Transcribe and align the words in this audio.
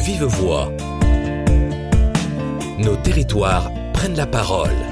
vive 0.00 0.24
voix. 0.24 0.72
Nos 2.78 2.96
territoires 2.96 3.70
prennent 3.92 4.16
la 4.16 4.26
parole. 4.26 4.89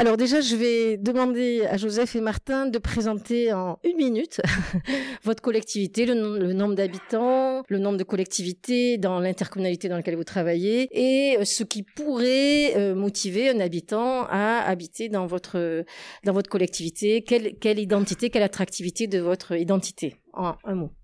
Alors 0.00 0.16
déjà, 0.16 0.40
je 0.40 0.54
vais 0.54 0.96
demander 0.96 1.66
à 1.68 1.76
Joseph 1.76 2.14
et 2.14 2.20
Martin 2.20 2.66
de 2.66 2.78
présenter 2.78 3.52
en 3.52 3.80
une 3.82 3.96
minute 3.96 4.40
votre 5.24 5.42
collectivité, 5.42 6.06
le, 6.06 6.52
nombre 6.52 6.76
d'habitants, 6.76 7.64
le 7.66 7.78
nombre 7.80 7.96
de 7.96 8.04
collectivités 8.04 8.96
dans 8.96 9.18
l'intercommunalité 9.18 9.88
dans 9.88 9.96
laquelle 9.96 10.14
vous 10.14 10.22
travaillez 10.22 10.88
et 10.92 11.38
euh, 11.38 11.44
ce 11.44 11.64
qui 11.64 11.82
pourrait 11.82 12.76
euh, 12.76 12.94
motiver 12.94 13.48
un 13.48 13.58
habitant 13.58 14.24
à 14.30 14.60
habiter 14.60 15.08
dans 15.08 15.26
votre 15.26 15.84
dans 16.22 16.32
votre 16.32 16.48
collectivité. 16.48 17.22
Quelle, 17.22 17.58
quelle 17.58 17.80
identité, 17.80 18.30
quelle 18.30 18.44
attractivité 18.44 19.08
de 19.08 19.18
votre 19.18 19.56
identité? 19.56 20.14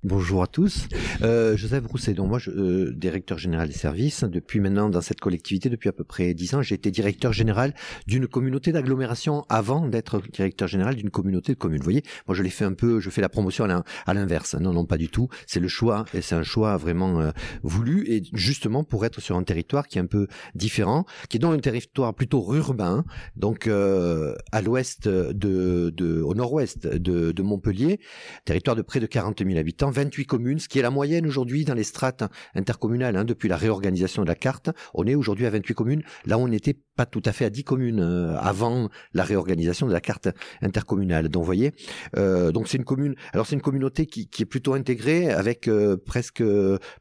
Bonjour 0.04 0.44
à 0.44 0.46
tous. 0.46 0.86
Euh, 1.22 1.56
Joseph 1.56 1.84
Rousset, 1.88 2.14
moi, 2.18 2.38
euh, 2.46 2.92
directeur 2.94 3.36
général 3.36 3.66
des 3.66 3.74
services. 3.74 4.22
Depuis 4.22 4.60
maintenant, 4.60 4.88
dans 4.88 5.00
cette 5.00 5.20
collectivité, 5.20 5.68
depuis 5.68 5.88
à 5.88 5.92
peu 5.92 6.04
près 6.04 6.34
dix 6.34 6.54
ans, 6.54 6.62
j'ai 6.62 6.76
été 6.76 6.92
directeur 6.92 7.32
général 7.32 7.74
d'une 8.06 8.28
communauté 8.28 8.70
d'agglomération 8.70 9.44
avant 9.48 9.88
d'être 9.88 10.22
directeur 10.32 10.68
général 10.68 10.94
d'une 10.94 11.10
communauté 11.10 11.52
de 11.52 11.58
communes. 11.58 11.80
Vous 11.80 11.84
voyez, 11.84 12.04
moi, 12.28 12.36
je 12.36 12.44
l'ai 12.44 12.50
fait 12.50 12.64
un 12.64 12.74
peu, 12.74 13.00
je 13.00 13.10
fais 13.10 13.20
la 13.20 13.28
promotion 13.28 13.64
à 14.06 14.14
l'inverse. 14.14 14.54
Non, 14.54 14.72
non, 14.72 14.84
pas 14.84 14.98
du 14.98 15.08
tout. 15.08 15.28
C'est 15.48 15.58
le 15.58 15.66
choix, 15.66 16.04
et 16.14 16.22
c'est 16.22 16.36
un 16.36 16.44
choix 16.44 16.76
vraiment 16.76 17.20
euh, 17.20 17.32
voulu, 17.64 18.08
et 18.08 18.22
justement 18.34 18.84
pour 18.84 19.04
être 19.04 19.20
sur 19.20 19.36
un 19.36 19.42
territoire 19.42 19.88
qui 19.88 19.98
est 19.98 20.00
un 20.00 20.06
peu 20.06 20.28
différent, 20.54 21.06
qui 21.28 21.38
est 21.38 21.40
donc 21.40 21.54
un 21.54 21.58
territoire 21.58 22.14
plutôt 22.14 22.54
urbain, 22.54 23.04
donc 23.34 23.66
à 23.66 24.62
l'ouest 24.62 25.08
de, 25.08 26.22
au 26.22 26.34
nord-ouest 26.34 26.86
de, 26.86 27.32
de 27.32 27.42
Montpellier, 27.42 27.98
territoire 28.44 28.76
de 28.76 28.82
près 28.82 29.00
de 29.00 29.06
40 29.06 29.23
40 29.24 29.42
000 29.46 29.58
habitants, 29.58 29.90
28 29.90 30.26
communes, 30.26 30.58
ce 30.58 30.68
qui 30.68 30.78
est 30.78 30.82
la 30.82 30.90
moyenne 30.90 31.26
aujourd'hui 31.26 31.64
dans 31.64 31.72
les 31.72 31.82
strates 31.82 32.24
intercommunales 32.54 33.16
hein, 33.16 33.24
depuis 33.24 33.48
la 33.48 33.56
réorganisation 33.56 34.22
de 34.22 34.28
la 34.28 34.34
carte. 34.34 34.68
On 34.92 35.06
est 35.06 35.14
aujourd'hui 35.14 35.46
à 35.46 35.50
28 35.50 35.74
communes. 35.74 36.02
Là, 36.26 36.36
on 36.36 36.46
n'était 36.46 36.76
pas 36.94 37.06
tout 37.06 37.22
à 37.24 37.32
fait 37.32 37.46
à 37.46 37.50
10 37.50 37.64
communes 37.64 38.00
euh, 38.00 38.36
avant 38.36 38.90
la 39.14 39.24
réorganisation 39.24 39.86
de 39.86 39.92
la 39.92 40.02
carte 40.02 40.28
intercommunale. 40.60 41.30
Donc, 41.30 41.42
vous 41.42 41.46
voyez, 41.46 41.72
euh, 42.18 42.52
donc 42.52 42.68
c'est 42.68 42.76
une 42.76 42.84
commune. 42.84 43.14
Alors, 43.32 43.46
c'est 43.46 43.54
une 43.54 43.62
communauté 43.62 44.04
qui, 44.04 44.28
qui, 44.28 44.42
est 44.42 44.46
plutôt 44.46 44.74
intégrée 44.74 45.30
avec 45.30 45.68
euh, 45.68 45.96
presque 45.96 46.44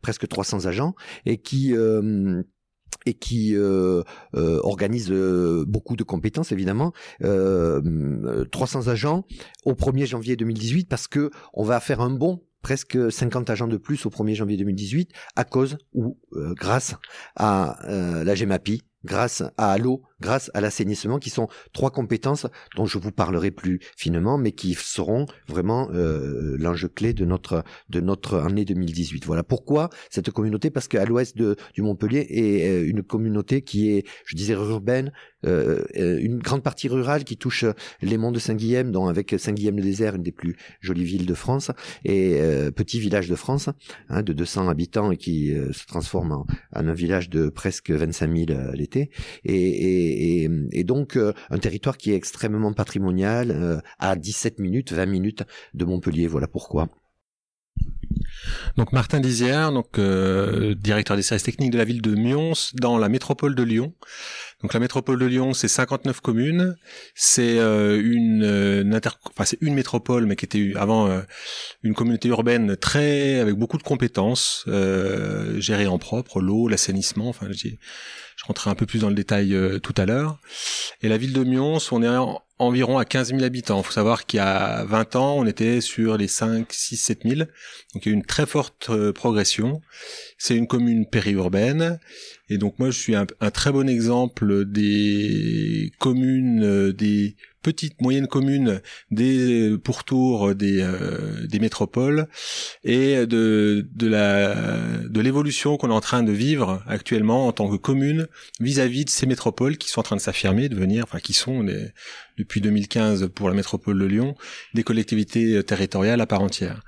presque 0.02 0.26
300 0.26 0.66
agents 0.66 0.96
et 1.26 1.38
qui 1.38 1.76
et 3.06 3.14
qui 3.14 3.56
euh, 3.56 4.04
euh, 4.36 4.60
organise 4.64 5.12
euh, 5.12 5.66
beaucoup 5.68 5.96
de 5.96 6.04
compétences 6.04 6.52
évidemment. 6.52 6.94
300 7.22 8.88
agents 8.88 9.26
au 9.66 9.74
1er 9.74 10.06
janvier 10.06 10.36
2018 10.36 10.88
parce 10.90 11.08
que 11.08 11.32
on 11.54 11.64
va 11.64 11.80
faire 11.80 12.02
un 12.02 12.10
bon 12.10 12.42
presque 12.62 13.12
50 13.12 13.50
agents 13.50 13.68
de 13.68 13.78
plus 13.78 14.06
au 14.06 14.10
1er 14.10 14.36
janvier 14.36 14.58
2018 14.58 15.12
à 15.36 15.44
cause 15.44 15.78
ou 15.94 16.18
grâce 16.32 16.96
à 17.36 17.78
la 17.88 18.36
GEMAPI, 18.36 18.84
grâce 19.04 19.44
à 19.58 19.78
l'eau, 19.78 20.04
grâce 20.24 20.50
à 20.54 20.62
l'assainissement, 20.62 21.20
qui 21.20 21.30
sont 21.30 21.50
trois 21.74 21.92
compétences 21.92 22.48
dont 22.78 22.86
je 22.86 22.98
vous 22.98 23.12
parlerai 23.12 23.52
plus 23.52 23.80
finement, 23.98 24.38
mais 24.38 24.54
qui 24.54 24.74
seront 24.74 25.26
vraiment 25.50 25.90
euh, 25.94 26.56
l'enjeu 26.58 26.88
clé 26.88 27.14
de 27.14 27.26
notre 27.26 27.64
de 27.90 28.00
notre 28.00 28.38
année 28.40 28.64
2018. 28.64 29.26
Voilà 29.26 29.44
pourquoi 29.44 29.90
cette 30.10 30.32
communauté, 30.32 30.70
parce 30.70 30.88
qu'à 30.88 31.04
l'ouest 31.04 31.38
de, 31.38 31.58
du 31.74 31.82
Montpellier 31.82 32.26
est 32.30 32.70
euh, 32.70 32.90
une 32.90 33.04
communauté 33.04 33.64
qui 33.64 33.92
est, 33.92 34.06
je 34.26 34.36
disais, 34.36 34.54
urbaine, 34.54 35.12
euh, 35.46 35.84
une 35.94 36.40
grande 36.40 36.64
partie 36.64 36.88
rurale 36.88 37.26
qui 37.26 37.36
touche 37.36 37.66
les 38.02 38.18
monts 38.18 38.32
de 38.32 38.40
Saint-Guilhem, 38.40 38.92
dont 38.92 39.08
avec 39.08 39.36
Saint-Guilhem-le-Désert, 39.38 40.16
une 40.16 40.24
des 40.24 40.32
plus 40.32 40.56
jolies 40.80 41.04
villes 41.04 41.26
de 41.26 41.34
France, 41.34 41.70
et 42.06 42.40
petit 42.76 43.00
village 43.00 43.28
de 43.28 43.36
France, 43.36 43.70
hein, 44.08 44.22
de 44.24 44.32
200 44.32 44.70
habitants 44.70 45.12
et 45.12 45.18
qui 45.18 45.54
se 45.72 45.86
transforme 45.86 46.32
en, 46.32 46.46
en, 46.74 46.88
un 46.88 46.94
village 46.94 47.30
de 47.30 47.50
presque 47.50 47.92
25 47.92 48.48
000 48.48 48.60
l'été. 48.74 49.10
Et, 49.44 50.13
et 50.13 50.13
et, 50.14 50.84
donc 50.84 51.16
euh, 51.16 51.34
un 51.50 51.58
territoire 51.58 51.98
qui 51.98 52.12
est 52.12 52.16
extrêmement 52.16 52.74
patrimonial, 52.74 53.52
euh, 53.52 53.80
à 54.00 54.16
17 54.16 54.60
minutes, 54.60 54.94
20 54.94 55.06
minutes 55.06 55.44
de 55.74 55.86
Montpellier. 55.86 56.28
Voilà 56.28 56.48
pourquoi. 56.48 56.90
Donc 58.78 58.92
Martin 58.92 59.20
Dizière, 59.20 59.72
donc 59.72 59.98
euh, 59.98 60.76
directeur 60.76 61.18
des 61.18 61.24
services 61.24 61.44
techniques 61.44 61.72
de 61.72 61.78
la 61.78 61.86
ville 61.86 62.02
de 62.02 62.16
Mions 62.16 62.54
dans 62.76 62.98
la 62.98 63.10
métropole 63.10 63.56
de 63.56 63.64
Lyon. 63.64 63.94
Donc 64.62 64.74
la 64.74 64.80
métropole 64.80 65.20
de 65.20 65.26
Lyon, 65.26 65.54
c'est 65.54 65.68
59 65.68 66.22
communes, 66.22 66.76
c'est 67.16 67.58
une, 67.58 68.44
une 68.44 68.96
enfin 69.26 69.46
c'est 69.46 69.58
une 69.62 69.74
métropole 69.74 70.26
mais 70.26 70.36
qui 70.36 70.46
était 70.46 70.74
avant 70.76 71.22
une 71.82 71.94
communauté 71.94 72.30
urbaine 72.30 72.78
très 72.78 73.40
avec 73.40 73.56
beaucoup 73.56 73.78
de 73.78 73.84
compétences 73.84 74.66
gérée 75.58 75.88
en 75.88 75.98
propre, 75.98 76.40
l'eau, 76.40 76.68
l'assainissement, 76.68 77.30
enfin 77.30 77.48
rentrerai 78.48 78.70
un 78.70 78.76
peu 78.76 78.86
plus 78.86 79.00
dans 79.00 79.10
le 79.10 79.16
détail 79.16 79.54
euh, 79.54 79.80
tout 79.80 79.94
à 79.98 80.06
l'heure. 80.06 80.40
Et 81.02 81.10
la 81.10 81.18
ville 81.18 81.34
de 81.34 81.44
Mions, 81.44 81.78
on 81.92 82.04
est 82.04 82.40
environ 82.60 82.98
à 82.98 83.06
15 83.06 83.30
000 83.30 83.44
habitants. 83.44 83.80
Il 83.80 83.84
faut 83.84 83.92
savoir 83.92 84.26
qu'il 84.26 84.38
y 84.38 84.42
a 84.42 84.84
20 84.86 85.16
ans, 85.16 85.36
on 85.38 85.46
était 85.46 85.82
sur 85.82 86.18
les 86.18 86.28
5, 86.28 86.72
6, 86.72 86.98
7 86.98 87.20
000. 87.24 87.36
Donc 87.40 87.48
il 87.96 88.06
y 88.06 88.10
a 88.10 88.12
eu 88.12 88.16
une 88.16 88.26
très 88.26 88.46
forte 88.46 88.90
euh, 88.90 89.12
progression. 89.12 89.82
C'est 90.38 90.56
une 90.56 90.68
commune 90.68 91.08
périurbaine. 91.10 92.00
Et 92.50 92.58
donc 92.58 92.80
moi, 92.80 92.90
je 92.90 93.00
suis 93.00 93.16
un, 93.16 93.26
un 93.40 93.52
très 93.52 93.72
bon 93.72 93.88
exemple 93.88 94.66
des 94.66 95.92
communes, 96.00 96.64
euh, 96.64 96.94
des 96.94 97.36
petites 97.64 98.02
moyennes 98.02 98.28
communes 98.28 98.82
des 99.10 99.76
pourtours 99.84 100.54
des 100.54 100.82
euh, 100.82 101.48
des 101.48 101.60
métropoles 101.60 102.28
et 102.84 103.26
de 103.26 103.88
de 103.92 104.08
la 104.08 104.54
de 105.04 105.22
l'évolution 105.22 105.78
qu'on 105.78 105.90
est 105.90 105.94
en 105.94 106.02
train 106.02 106.24
de 106.24 106.32
vivre 106.32 106.84
actuellement 106.88 107.48
en 107.48 107.52
tant 107.52 107.70
que 107.70 107.78
commune 107.78 108.28
vis-à-vis 108.60 109.06
de 109.06 109.10
ces 109.10 109.26
métropoles 109.26 109.78
qui 109.78 109.90
sont 109.90 110.02
en 110.02 110.04
train 110.04 110.16
de 110.16 110.22
s'affirmer, 110.22 110.70
de 110.70 110.76
devenir, 110.76 111.04
enfin 111.06 111.20
qui 111.20 111.34
sont 111.34 111.66
depuis 112.38 112.62
2015 112.62 113.30
pour 113.34 113.50
la 113.50 113.56
métropole 113.56 114.00
de 114.00 114.06
Lyon 114.06 114.36
des 114.74 114.84
collectivités 114.84 115.64
territoriales 115.64 116.22
à 116.22 116.28
part 116.28 116.42
entière. 116.42 116.84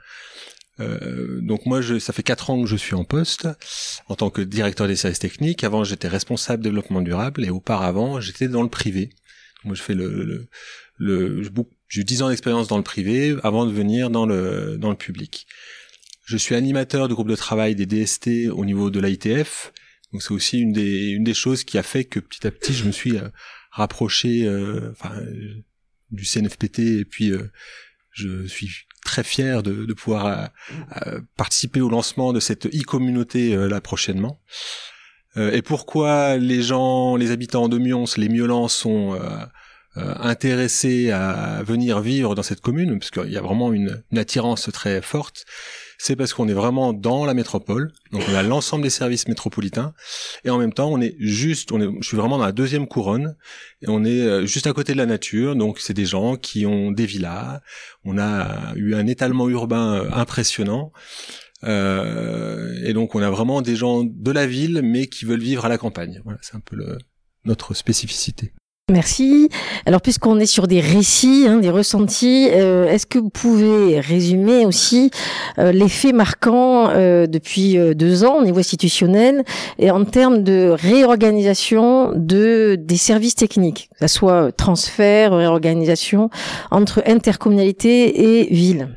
Euh, 0.80 1.40
donc 1.42 1.66
moi, 1.66 1.82
je, 1.82 2.00
ça 2.00 2.14
fait 2.14 2.24
quatre 2.24 2.50
ans 2.50 2.62
que 2.62 2.68
je 2.68 2.76
suis 2.76 2.96
en 2.96 3.04
poste 3.04 3.48
en 4.08 4.16
tant 4.16 4.30
que 4.30 4.42
directeur 4.42 4.88
des 4.88 4.96
services 4.96 5.20
techniques. 5.20 5.64
Avant, 5.64 5.84
j'étais 5.84 6.08
responsable 6.08 6.64
développement 6.64 7.02
durable 7.02 7.46
et 7.46 7.50
auparavant, 7.50 8.20
j'étais 8.20 8.48
dans 8.48 8.64
le 8.64 8.70
privé. 8.70 9.10
Moi, 9.66 9.76
je 9.76 9.82
fais 9.82 9.96
le, 9.96 10.48
le, 10.98 11.44
j'ai 11.88 12.02
eu 12.02 12.04
10 12.04 12.22
ans 12.22 12.30
d'expérience 12.30 12.68
dans 12.68 12.78
le 12.78 12.84
privé 12.84 13.36
avant 13.44 13.66
de 13.66 13.72
venir 13.72 14.10
dans 14.10 14.26
le, 14.26 14.78
dans 14.78 14.90
le 14.90 14.96
public. 14.96 15.48
Je 16.26 16.38
suis 16.38 16.56
animateur 16.56 17.08
du 17.08 17.14
groupe 17.14 17.28
de 17.28 17.36
travail 17.36 17.76
des 17.76 17.86
DST 17.86 18.50
au 18.52 18.66
niveau 18.66 18.90
de 18.90 19.00
l'ITF. 19.00 19.72
Donc 20.12 20.24
c'est 20.24 20.32
aussi 20.32 20.60
une 20.60 20.72
des, 20.72 21.10
une 21.10 21.24
des 21.24 21.34
choses 21.34 21.64
qui 21.64 21.78
a 21.78 21.84
fait 21.84 22.06
que 22.06 22.20
petit 22.20 22.48
à 22.48 22.52
petit 22.52 22.74
je 22.74 22.86
me 22.86 22.92
suis 22.92 23.18
euh, 23.18 23.28
rapproché 23.72 24.46
euh, 24.46 24.92
enfin, 24.92 25.22
du 26.12 26.26
CNFPT 26.26 26.80
et 26.80 27.06
puis 27.06 27.32
euh, 27.32 27.52
je 28.12 28.48
suis 28.48 28.70
très 29.04 29.24
fier 29.24 29.62
de, 29.62 29.86
de 29.86 29.94
pouvoir 29.94 30.50
participer 31.38 31.80
au 31.80 31.90
lancement 31.90 32.34
de 32.34 32.40
cette 32.40 32.66
e-communauté 32.66 33.56
là 33.56 33.80
prochainement. 33.80 34.42
Euh, 35.38 35.52
et 35.52 35.62
pourquoi 35.62 36.38
les 36.38 36.62
gens, 36.62 37.16
les 37.16 37.32
habitants 37.32 37.68
de 37.68 37.78
Mions, 37.78 38.06
les 38.18 38.30
Miolans 38.30 38.68
sont 38.68 39.14
euh, 39.14 39.20
euh, 39.98 40.14
intéressés 40.20 41.12
à 41.12 41.62
venir 41.64 42.00
vivre 42.02 42.36
dans 42.36 42.44
cette 42.44 42.62
commune, 42.62 43.00
parce 43.00 43.12
qu'il 43.12 43.32
y 43.32 43.38
a 43.38 43.42
vraiment 43.42 43.72
une, 43.74 44.04
une 44.12 44.18
attirance 44.18 44.70
très 44.72 45.02
forte, 45.02 45.46
c'est 45.98 46.18
parce 46.18 46.34
qu'on 46.34 46.50
est 46.50 46.54
vraiment 46.54 46.92
dans 46.92 47.26
la 47.26 47.34
métropole, 47.34 47.94
donc 48.12 48.24
on 48.30 48.36
a 48.36 48.44
l'ensemble 48.44 48.84
des 48.84 48.90
services 48.90 49.30
métropolitains, 49.30 49.94
et 50.44 50.50
en 50.50 50.58
même 50.58 50.74
temps 50.74 50.90
on 50.90 51.00
est 51.00 51.16
juste, 51.20 51.72
on 51.72 51.80
est, 51.80 51.88
je 52.02 52.08
suis 52.08 52.18
vraiment 52.18 52.38
dans 52.38 52.46
la 52.46 52.52
deuxième 52.52 52.88
couronne, 52.88 53.38
et 53.82 53.86
on 53.88 54.04
est 54.04 54.46
juste 54.46 54.68
à 54.68 54.74
côté 54.74 54.92
de 54.92 54.98
la 54.98 55.06
nature, 55.06 55.56
donc 55.56 55.80
c'est 55.80 55.94
des 55.94 56.06
gens 56.06 56.36
qui 56.36 56.66
ont 56.66 56.92
des 56.92 57.06
villas, 57.06 57.62
on 58.04 58.18
a 58.18 58.74
eu 58.76 58.96
un 58.96 59.08
étalement 59.08 59.48
urbain 59.48 60.06
impressionnant, 60.12 60.92
euh, 61.66 62.80
et 62.84 62.94
donc 62.94 63.16
on 63.16 63.22
a 63.22 63.30
vraiment 63.30 63.62
des 63.62 63.76
gens 63.76 64.04
de 64.04 64.32
la 64.32 64.48
ville, 64.48 64.82
mais 64.84 65.08
qui 65.08 65.26
veulent 65.26 65.42
vivre 65.42 65.66
à 65.66 65.70
la 65.70 65.78
campagne. 65.78 66.22
Voilà, 66.24 66.40
c'est 66.42 66.56
un 66.56 66.62
peu 66.62 66.78
notre 67.46 67.74
spécificité. 67.74 68.54
Merci. 68.92 69.50
Alors 69.88 70.00
puisqu'on 70.00 70.40
est 70.40 70.46
sur 70.46 70.68
des 70.68 70.80
récits, 70.80 71.46
hein, 71.48 71.58
des 71.58 71.72
ressentis, 71.72 72.50
euh, 72.52 72.86
est-ce 72.86 73.08
que 73.08 73.18
vous 73.18 73.32
pouvez 73.32 74.00
résumer 74.00 74.64
aussi 74.68 75.10
euh, 75.58 75.72
les 75.72 75.90
faits 75.90 76.14
euh, 76.46 77.26
depuis 77.26 77.80
deux 77.96 78.24
ans 78.24 78.38
au 78.38 78.44
niveau 78.44 78.60
institutionnel 78.60 79.44
et 79.80 79.90
en 79.90 80.06
termes 80.06 80.44
de 80.44 80.70
réorganisation 80.70 82.12
de 82.14 82.76
des 82.80 82.98
services 82.98 83.34
techniques, 83.34 83.90
que 84.00 84.08
ce 84.08 84.16
soit 84.20 84.52
transfert, 84.52 85.34
réorganisation 85.34 86.30
entre 86.70 87.02
intercommunalité 87.08 88.42
et 88.42 88.54
ville? 88.54 88.90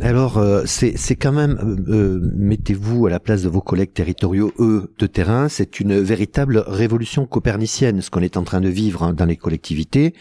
Alors, 0.00 0.38
euh, 0.38 0.64
c'est 0.66 1.16
quand 1.16 1.32
même, 1.32 1.58
euh, 1.88 1.92
euh, 1.92 2.32
mettez-vous 2.34 3.06
à 3.06 3.10
la 3.10 3.20
place 3.20 3.42
de 3.42 3.48
vos 3.48 3.60
collègues 3.60 3.92
territoriaux, 3.92 4.52
eux, 4.58 4.92
de 4.98 5.06
terrain, 5.06 5.48
c'est 5.48 5.78
une 5.78 6.00
véritable 6.00 6.64
révolution 6.66 7.24
copernicienne, 7.26 8.00
ce 8.00 8.10
qu'on 8.10 8.20
est 8.20 8.36
en 8.36 8.42
train 8.42 8.60
de 8.60 8.68
vivre 8.68 9.04
hein, 9.04 9.12
dans 9.12 9.26
les 9.26 9.36
collectivités, 9.36 10.14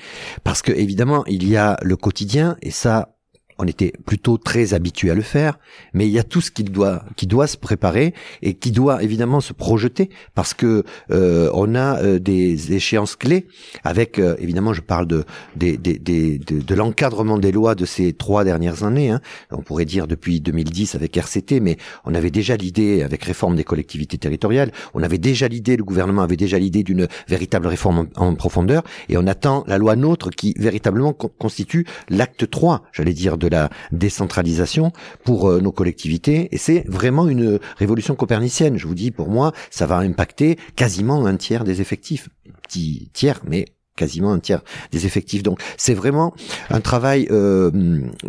parce 0.43 0.61
que 0.61 0.71
évidemment, 0.71 1.25
il 1.25 1.47
y 1.47 1.57
a 1.57 1.77
le 1.81 1.95
quotidien, 1.95 2.57
et 2.61 2.69
ça, 2.69 3.15
on 3.61 3.67
était 3.67 3.93
plutôt 4.05 4.37
très 4.37 4.73
habitué 4.73 5.11
à 5.11 5.15
le 5.15 5.21
faire, 5.21 5.59
mais 5.93 6.07
il 6.07 6.11
y 6.11 6.17
a 6.17 6.23
tout 6.23 6.41
ce 6.41 6.49
qui 6.49 6.63
doit 6.63 7.03
qui 7.15 7.27
doit 7.27 7.45
se 7.45 7.57
préparer 7.57 8.15
et 8.41 8.55
qui 8.55 8.71
doit 8.71 9.03
évidemment 9.03 9.39
se 9.39 9.53
projeter 9.53 10.09
parce 10.33 10.55
que 10.55 10.83
euh, 11.11 11.49
on 11.53 11.75
a 11.75 12.01
euh, 12.01 12.19
des 12.19 12.73
échéances 12.73 13.15
clés 13.15 13.45
avec 13.83 14.17
euh, 14.17 14.35
évidemment 14.39 14.73
je 14.73 14.81
parle 14.81 15.05
de 15.05 15.23
des, 15.55 15.77
des, 15.77 15.99
des 15.99 16.39
de, 16.39 16.59
de 16.59 16.75
l'encadrement 16.75 17.37
des 17.37 17.51
lois 17.51 17.75
de 17.75 17.85
ces 17.85 18.13
trois 18.13 18.43
dernières 18.43 18.83
années. 18.83 19.11
Hein. 19.11 19.21
On 19.51 19.61
pourrait 19.61 19.85
dire 19.85 20.07
depuis 20.07 20.41
2010 20.41 20.95
avec 20.95 21.15
RCT, 21.15 21.59
mais 21.59 21.77
on 22.03 22.15
avait 22.15 22.31
déjà 22.31 22.57
l'idée 22.57 23.03
avec 23.03 23.23
réforme 23.23 23.55
des 23.55 23.63
collectivités 23.63 24.17
territoriales, 24.17 24.71
on 24.95 25.03
avait 25.03 25.19
déjà 25.19 25.47
l'idée, 25.47 25.77
le 25.77 25.83
gouvernement 25.83 26.23
avait 26.23 26.35
déjà 26.35 26.57
l'idée 26.57 26.81
d'une 26.81 27.07
véritable 27.27 27.67
réforme 27.67 28.07
en, 28.15 28.25
en, 28.25 28.33
profondeur 28.33 28.81
et 29.07 29.17
on 29.17 29.27
attend 29.27 29.63
la 29.67 29.77
loi 29.77 29.95
NOTRe 29.95 30.31
qui 30.31 30.55
véritablement 30.57 31.13
constitue 31.13 31.85
l'acte 32.09 32.49
3, 32.49 32.81
j'allais 32.91 33.13
dire 33.13 33.37
de 33.37 33.50
la 33.51 33.69
décentralisation 33.91 34.91
pour 35.23 35.49
euh, 35.49 35.61
nos 35.61 35.71
collectivités. 35.71 36.49
Et 36.51 36.57
c'est 36.57 36.83
vraiment 36.87 37.27
une 37.27 37.59
révolution 37.77 38.15
copernicienne. 38.15 38.77
Je 38.77 38.87
vous 38.87 38.95
dis, 38.95 39.11
pour 39.11 39.29
moi, 39.29 39.53
ça 39.69 39.85
va 39.85 39.97
impacter 39.97 40.57
quasiment 40.75 41.25
un 41.25 41.35
tiers 41.35 41.63
des 41.63 41.81
effectifs. 41.81 42.29
Petit 42.63 43.09
tiers, 43.13 43.41
mais 43.47 43.65
quasiment 43.95 44.31
un 44.31 44.39
tiers 44.39 44.61
des 44.91 45.05
effectifs. 45.05 45.43
Donc 45.43 45.59
c'est 45.77 45.93
vraiment 45.93 46.33
un 46.69 46.81
travail 46.81 47.27
euh, 47.31 47.71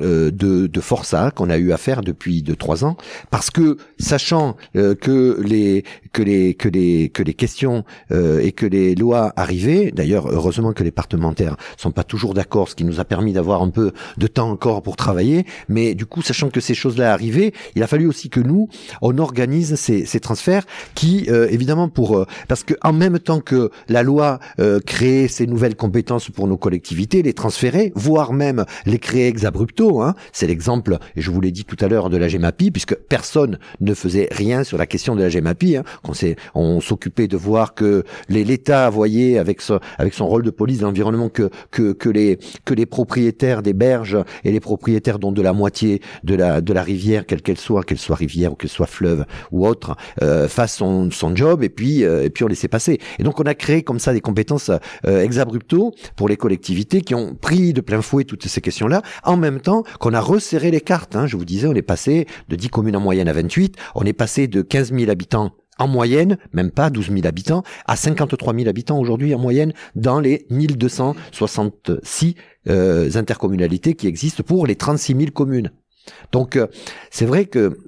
euh, 0.01 0.31
de, 0.31 0.67
de 0.67 0.81
forçat 0.81 1.31
qu'on 1.31 1.51
a 1.51 1.57
eu 1.57 1.73
à 1.73 1.77
faire 1.77 2.03
depuis 2.03 2.43
deux 2.43 2.57
trois 2.57 2.85
ans, 2.85 2.97
parce 3.31 3.51
que 3.51 3.77
sachant 3.99 4.57
euh, 4.77 4.95
que 4.95 5.41
les 5.43 5.85
que 6.13 6.23
les 6.23 6.55
que 6.55 6.69
les 6.69 7.09
que 7.09 7.23
les 7.23 7.35
questions 7.35 7.85
euh, 8.11 8.41
et 8.41 8.53
que 8.53 8.67
les 8.67 8.95
lois 8.95 9.33
arrivaient, 9.37 9.93
d'ailleurs 9.93 10.29
heureusement 10.29 10.73
que 10.73 10.83
les 10.83 10.91
parlementaires 10.91 11.57
sont 11.77 11.93
pas 11.93 12.05
toujours 12.05 12.35
d'accord, 12.35 12.69
ce 12.69 12.75
qui 12.75 12.85
nous 12.85 13.01
a 13.01 13.05
permis 13.05 13.33
d'avoir 13.33 13.63
un 13.63 13.71
peu 13.71 13.93
de 14.19 14.27
temps 14.27 14.51
encore 14.51 14.83
pour 14.83 14.97
travailler. 14.97 15.47
Mais 15.69 15.95
du 15.95 16.07
coup, 16.07 16.23
sachant 16.23 16.51
que 16.51 16.61
ces 16.61 16.75
choses-là 16.75 17.13
arrivaient, 17.13 17.53
il 17.77 17.83
a 17.83 17.87
fallu 17.87 18.07
aussi 18.07 18.29
que 18.29 18.41
nous 18.41 18.69
on 19.01 19.17
organise 19.19 19.77
ces, 19.77 20.05
ces 20.07 20.21
transferts 20.21 20.67
qui 20.95 21.27
euh, 21.31 21.49
évidemment 21.51 21.89
pour 21.89 22.27
parce 22.49 22.65
que 22.65 22.75
en 22.83 22.93
même 22.93 23.19
temps 23.19 23.41
que 23.41 23.71
la 23.89 24.03
loi 24.03 24.39
crée 24.87 25.29
ces 25.29 25.47
nouvelles 25.47 25.62
compétences 25.71 26.31
pour 26.31 26.47
nos 26.47 26.57
collectivités, 26.57 27.23
les 27.23 27.33
transférer, 27.33 27.93
voire 27.95 28.33
même 28.33 28.65
les 28.87 28.99
créer 28.99 29.29
ex 29.29 29.45
abrupto. 29.45 30.03
Hein. 30.03 30.15
C'est 30.33 30.47
l'exemple, 30.47 30.99
et 31.17 31.21
je 31.21 31.31
vous 31.31 31.41
l'ai 31.41 31.53
dit 31.53 31.65
tout 31.65 31.77
à 31.81 31.89
l'heure, 31.89 32.11
de 32.11 32.17
la 32.17 32.29
GEMAPI, 32.29 32.71
puisque 32.71 32.95
personne 32.95 33.59
ne 33.81 33.95
faisait 33.95 34.29
rien 34.31 34.65
sur 34.65 34.79
la 34.79 34.87
question 34.87 35.17
de 35.17 35.23
la 35.23 35.29
GEMAPI. 35.29 35.77
Hein. 35.77 35.85
On, 36.05 36.13
on 36.55 36.81
s'occupait 36.81 37.29
de 37.29 37.37
voir 37.37 37.75
que 37.75 38.05
l'État 38.29 38.91
voyait 38.91 39.39
avec, 39.39 39.61
son, 39.61 39.81
avec 39.99 40.15
son 40.15 40.27
rôle 40.27 40.43
de 40.43 40.51
police 40.51 40.79
de 40.79 40.85
l'environnement 40.85 41.29
que, 41.29 41.51
que, 41.71 41.93
que, 41.93 42.09
les, 42.09 42.39
que 42.65 42.75
les 42.75 42.87
propriétaires 42.87 43.63
des 43.63 43.73
berges 43.73 44.19
et 44.45 44.53
les 44.53 44.61
propriétaires 44.61 45.19
dont 45.19 45.33
de 45.33 45.43
la 45.43 45.53
moitié 45.53 46.01
de 46.25 46.35
la, 46.35 46.61
de 46.61 46.73
la 46.73 46.83
rivière, 46.83 47.27
quelle 47.27 47.43
qu'elle 47.43 47.59
soit, 47.59 47.83
qu'elle 47.85 47.99
soit 47.99 48.17
rivière 48.17 48.53
ou 48.53 48.57
qu'elle 48.57 48.71
soit 48.71 48.87
fleuve 48.87 49.25
ou 49.51 49.67
autre, 49.67 49.97
euh, 50.23 50.49
fassent 50.49 50.77
son, 50.77 51.11
son 51.11 51.35
job 51.35 51.63
et 51.63 51.69
puis, 51.69 52.05
euh, 52.05 52.25
et 52.25 52.31
puis 52.31 52.45
on 52.45 52.49
laissait 52.49 52.69
passer. 52.69 52.99
Et 53.19 53.23
donc 53.23 53.41
on 53.41 53.45
a 53.45 53.55
créé 53.55 53.83
comme 53.83 53.99
ça 53.99 54.13
des 54.13 54.21
compétences 54.21 54.71
euh, 55.07 55.23
ex 55.23 55.39
abrupto 55.43 55.95
pour 56.17 56.29
les 56.29 56.37
collectivités 56.37 57.03
qui 57.03 57.15
ont 57.15 57.35
pris 57.35 57.73
de 57.73 57.81
plein 57.81 58.03
fouet 58.03 58.25
toutes 58.25 58.47
ces 58.47 58.61
questions-là, 58.61 59.03
en 59.25 59.37
même 59.37 59.61
temps 59.61 59.85
qu'on 60.01 60.15
a 60.15 60.21
resserré 60.21 60.71
les 60.71 60.81
cartes. 60.81 61.15
Hein. 61.17 61.27
Je 61.27 61.37
vous 61.37 61.45
disais, 61.45 61.67
on 61.67 61.75
est 61.75 61.83
passé 61.83 62.27
de 62.49 62.57
10 62.57 62.69
communes 62.71 62.97
en 62.97 63.01
moyenne 63.01 63.29
à 63.29 63.33
28, 63.33 63.77
on 63.95 64.05
est 64.05 64.13
passé 64.13 64.47
de 64.47 64.63
15 64.63 64.93
000 64.93 65.11
habitants 65.11 65.53
en 65.79 65.89
moyenne, 65.89 66.39
même 66.53 66.71
pas 66.71 66.91
12 66.91 67.09
000 67.09 67.27
habitants, 67.27 67.63
à 67.87 67.97
53 67.97 68.55
000 68.55 68.69
habitants 68.69 68.99
aujourd'hui 68.99 69.35
en 69.35 69.39
moyenne 69.39 69.73
dans 69.97 70.21
les 70.21 70.47
1266 70.51 72.35
euh, 72.69 73.11
intercommunalités 73.15 73.95
qui 73.95 74.07
existent 74.07 74.43
pour 74.43 74.67
les 74.67 74.77
36 74.77 75.17
000 75.17 75.31
communes. 75.33 75.73
Donc 76.31 76.57
euh, 76.57 76.67
c'est 77.11 77.27
vrai 77.27 77.47
que 77.47 77.79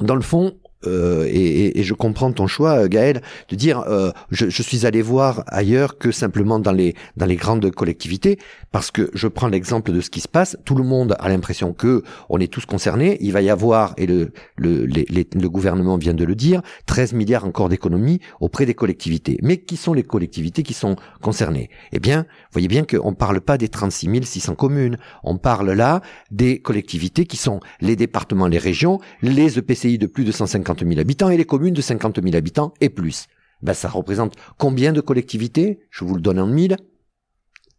dans 0.00 0.14
le 0.14 0.22
fond, 0.22 0.58
euh, 0.86 1.26
et, 1.30 1.82
je 1.82 1.94
comprends 1.94 2.32
ton 2.32 2.46
choix, 2.46 2.88
Gaël, 2.88 3.20
de 3.48 3.56
dire 3.56 3.80
euh, 3.80 4.10
je, 4.30 4.48
je, 4.48 4.62
suis 4.62 4.86
allé 4.86 5.02
voir 5.02 5.44
ailleurs 5.48 5.98
que 5.98 6.12
simplement 6.12 6.58
dans 6.58 6.72
les 6.72 6.94
dans 7.16 7.26
les 7.26 7.36
grandes 7.36 7.70
collectivités, 7.70 8.38
parce 8.74 8.90
que 8.90 9.08
je 9.14 9.28
prends 9.28 9.46
l'exemple 9.46 9.92
de 9.92 10.00
ce 10.00 10.10
qui 10.10 10.18
se 10.18 10.26
passe. 10.26 10.56
Tout 10.64 10.74
le 10.74 10.82
monde 10.82 11.14
a 11.20 11.28
l'impression 11.28 11.72
que 11.72 12.02
on 12.28 12.40
est 12.40 12.52
tous 12.52 12.66
concernés. 12.66 13.18
Il 13.20 13.30
va 13.30 13.40
y 13.40 13.48
avoir 13.48 13.94
et 13.98 14.08
le 14.08 15.48
gouvernement 15.48 15.96
vient 15.96 16.12
de 16.12 16.24
le 16.24 16.34
dire, 16.34 16.60
13 16.86 17.12
milliards 17.12 17.44
encore 17.44 17.68
d'économies 17.68 18.18
auprès 18.40 18.66
des 18.66 18.74
collectivités. 18.74 19.38
Mais 19.44 19.58
qui 19.58 19.76
sont 19.76 19.92
les 19.94 20.02
collectivités 20.02 20.64
qui 20.64 20.74
sont 20.74 20.96
concernées? 21.22 21.70
Eh 21.92 22.00
bien, 22.00 22.26
voyez 22.50 22.66
bien 22.66 22.82
qu'on 22.82 23.12
ne 23.12 23.14
parle 23.14 23.40
pas 23.40 23.58
des 23.58 23.68
36 23.68 24.24
600 24.24 24.56
communes. 24.56 24.98
On 25.22 25.38
parle 25.38 25.70
là 25.70 26.00
des 26.32 26.58
collectivités 26.58 27.26
qui 27.26 27.36
sont 27.36 27.60
les 27.80 27.94
départements, 27.94 28.48
les 28.48 28.58
régions, 28.58 28.98
les 29.22 29.56
EPCI 29.56 29.98
de 29.98 30.08
plus 30.08 30.24
de 30.24 30.32
150 30.32 30.80
000 30.84 30.98
habitants 30.98 31.30
et 31.30 31.36
les 31.36 31.44
communes 31.44 31.74
de 31.74 31.80
50 31.80 32.20
000 32.20 32.34
habitants 32.34 32.74
et 32.80 32.88
plus. 32.88 33.28
Ben, 33.62 33.72
ça 33.72 33.88
représente 33.88 34.34
combien 34.58 34.92
de 34.92 35.00
collectivités? 35.00 35.78
Je 35.90 36.04
vous 36.04 36.16
le 36.16 36.20
donne 36.20 36.40
en 36.40 36.48
mille. 36.48 36.76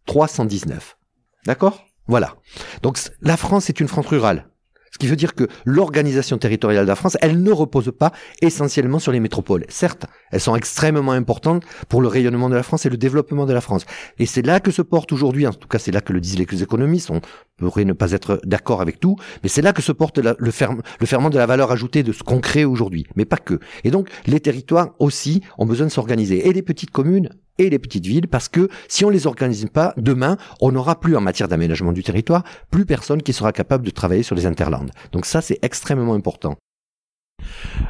319. 0.05 0.97
D'accord? 1.45 1.85
Voilà. 2.07 2.35
Donc 2.81 2.99
la 3.21 3.37
France 3.37 3.69
est 3.69 3.79
une 3.79 3.87
France 3.87 4.07
rurale. 4.07 4.47
Ce 4.95 4.97
qui 4.97 5.07
veut 5.07 5.17
dire 5.17 5.35
que 5.35 5.49
l'organisation 5.65 6.37
territoriale 6.37 6.85
de 6.85 6.87
la 6.87 6.95
France, 6.95 7.17
elle 7.19 7.43
ne 7.43 7.51
repose 7.51 7.91
pas 7.91 8.13
essentiellement 8.41 8.97
sur 8.97 9.11
les 9.11 9.19
métropoles. 9.19 9.65
Certes, 9.67 10.05
elles 10.31 10.39
sont 10.39 10.55
extrêmement 10.55 11.11
importantes 11.11 11.65
pour 11.89 12.01
le 12.01 12.07
rayonnement 12.07 12.47
de 12.49 12.55
la 12.55 12.63
France 12.63 12.85
et 12.85 12.89
le 12.89 12.95
développement 12.95 13.45
de 13.45 13.51
la 13.51 13.59
France. 13.59 13.85
Et 14.19 14.25
c'est 14.25 14.41
là 14.41 14.61
que 14.61 14.71
se 14.71 14.81
porte 14.81 15.11
aujourd'hui, 15.11 15.47
en 15.47 15.51
tout 15.51 15.67
cas 15.67 15.79
c'est 15.79 15.91
là 15.91 15.99
que 15.99 16.13
le 16.13 16.21
disent 16.21 16.39
les 16.39 16.63
économistes, 16.63 17.11
on 17.11 17.19
pourrait 17.57 17.83
ne 17.83 17.91
pas 17.91 18.13
être 18.13 18.39
d'accord 18.45 18.79
avec 18.79 19.01
tout, 19.01 19.17
mais 19.43 19.49
c'est 19.49 19.61
là 19.61 19.73
que 19.73 19.81
se 19.81 19.91
porte 19.91 20.17
le, 20.17 20.33
le 20.39 20.51
ferment 20.51 21.29
de 21.29 21.37
la 21.37 21.45
valeur 21.45 21.73
ajoutée 21.73 22.01
de 22.01 22.13
ce 22.13 22.23
qu'on 22.23 22.39
crée 22.39 22.63
aujourd'hui, 22.63 23.05
mais 23.17 23.25
pas 23.25 23.35
que. 23.35 23.59
Et 23.83 23.91
donc 23.91 24.07
les 24.27 24.39
territoires 24.39 24.91
aussi 24.99 25.41
ont 25.57 25.65
besoin 25.65 25.87
de 25.87 25.91
s'organiser. 25.91 26.47
Et 26.47 26.53
les 26.53 26.61
petites 26.61 26.91
communes 26.91 27.31
et 27.57 27.69
les 27.69 27.79
petites 27.79 28.05
villes 28.05 28.27
parce 28.27 28.49
que 28.49 28.69
si 28.87 29.05
on 29.05 29.09
les 29.09 29.27
organise 29.27 29.67
pas, 29.71 29.93
demain, 29.97 30.37
on 30.61 30.71
n'aura 30.71 30.99
plus 30.99 31.15
en 31.15 31.21
matière 31.21 31.47
d'aménagement 31.47 31.91
du 31.91 32.03
territoire, 32.03 32.43
plus 32.71 32.85
personne 32.85 33.21
qui 33.21 33.33
sera 33.33 33.51
capable 33.51 33.85
de 33.85 33.91
travailler 33.91 34.23
sur 34.23 34.35
les 34.35 34.45
interlandes. 34.45 34.91
Donc 35.11 35.25
ça, 35.25 35.41
c'est 35.41 35.59
extrêmement 35.61 36.13
important. 36.13 36.55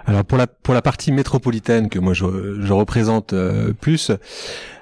Alors 0.05 0.25
pour 0.25 0.37
la 0.37 0.47
pour 0.47 0.73
la 0.73 0.81
partie 0.81 1.11
métropolitaine 1.11 1.89
que 1.89 1.99
moi 1.99 2.13
je, 2.13 2.61
je 2.61 2.73
représente 2.73 3.33
euh, 3.33 3.73
plus, 3.73 4.11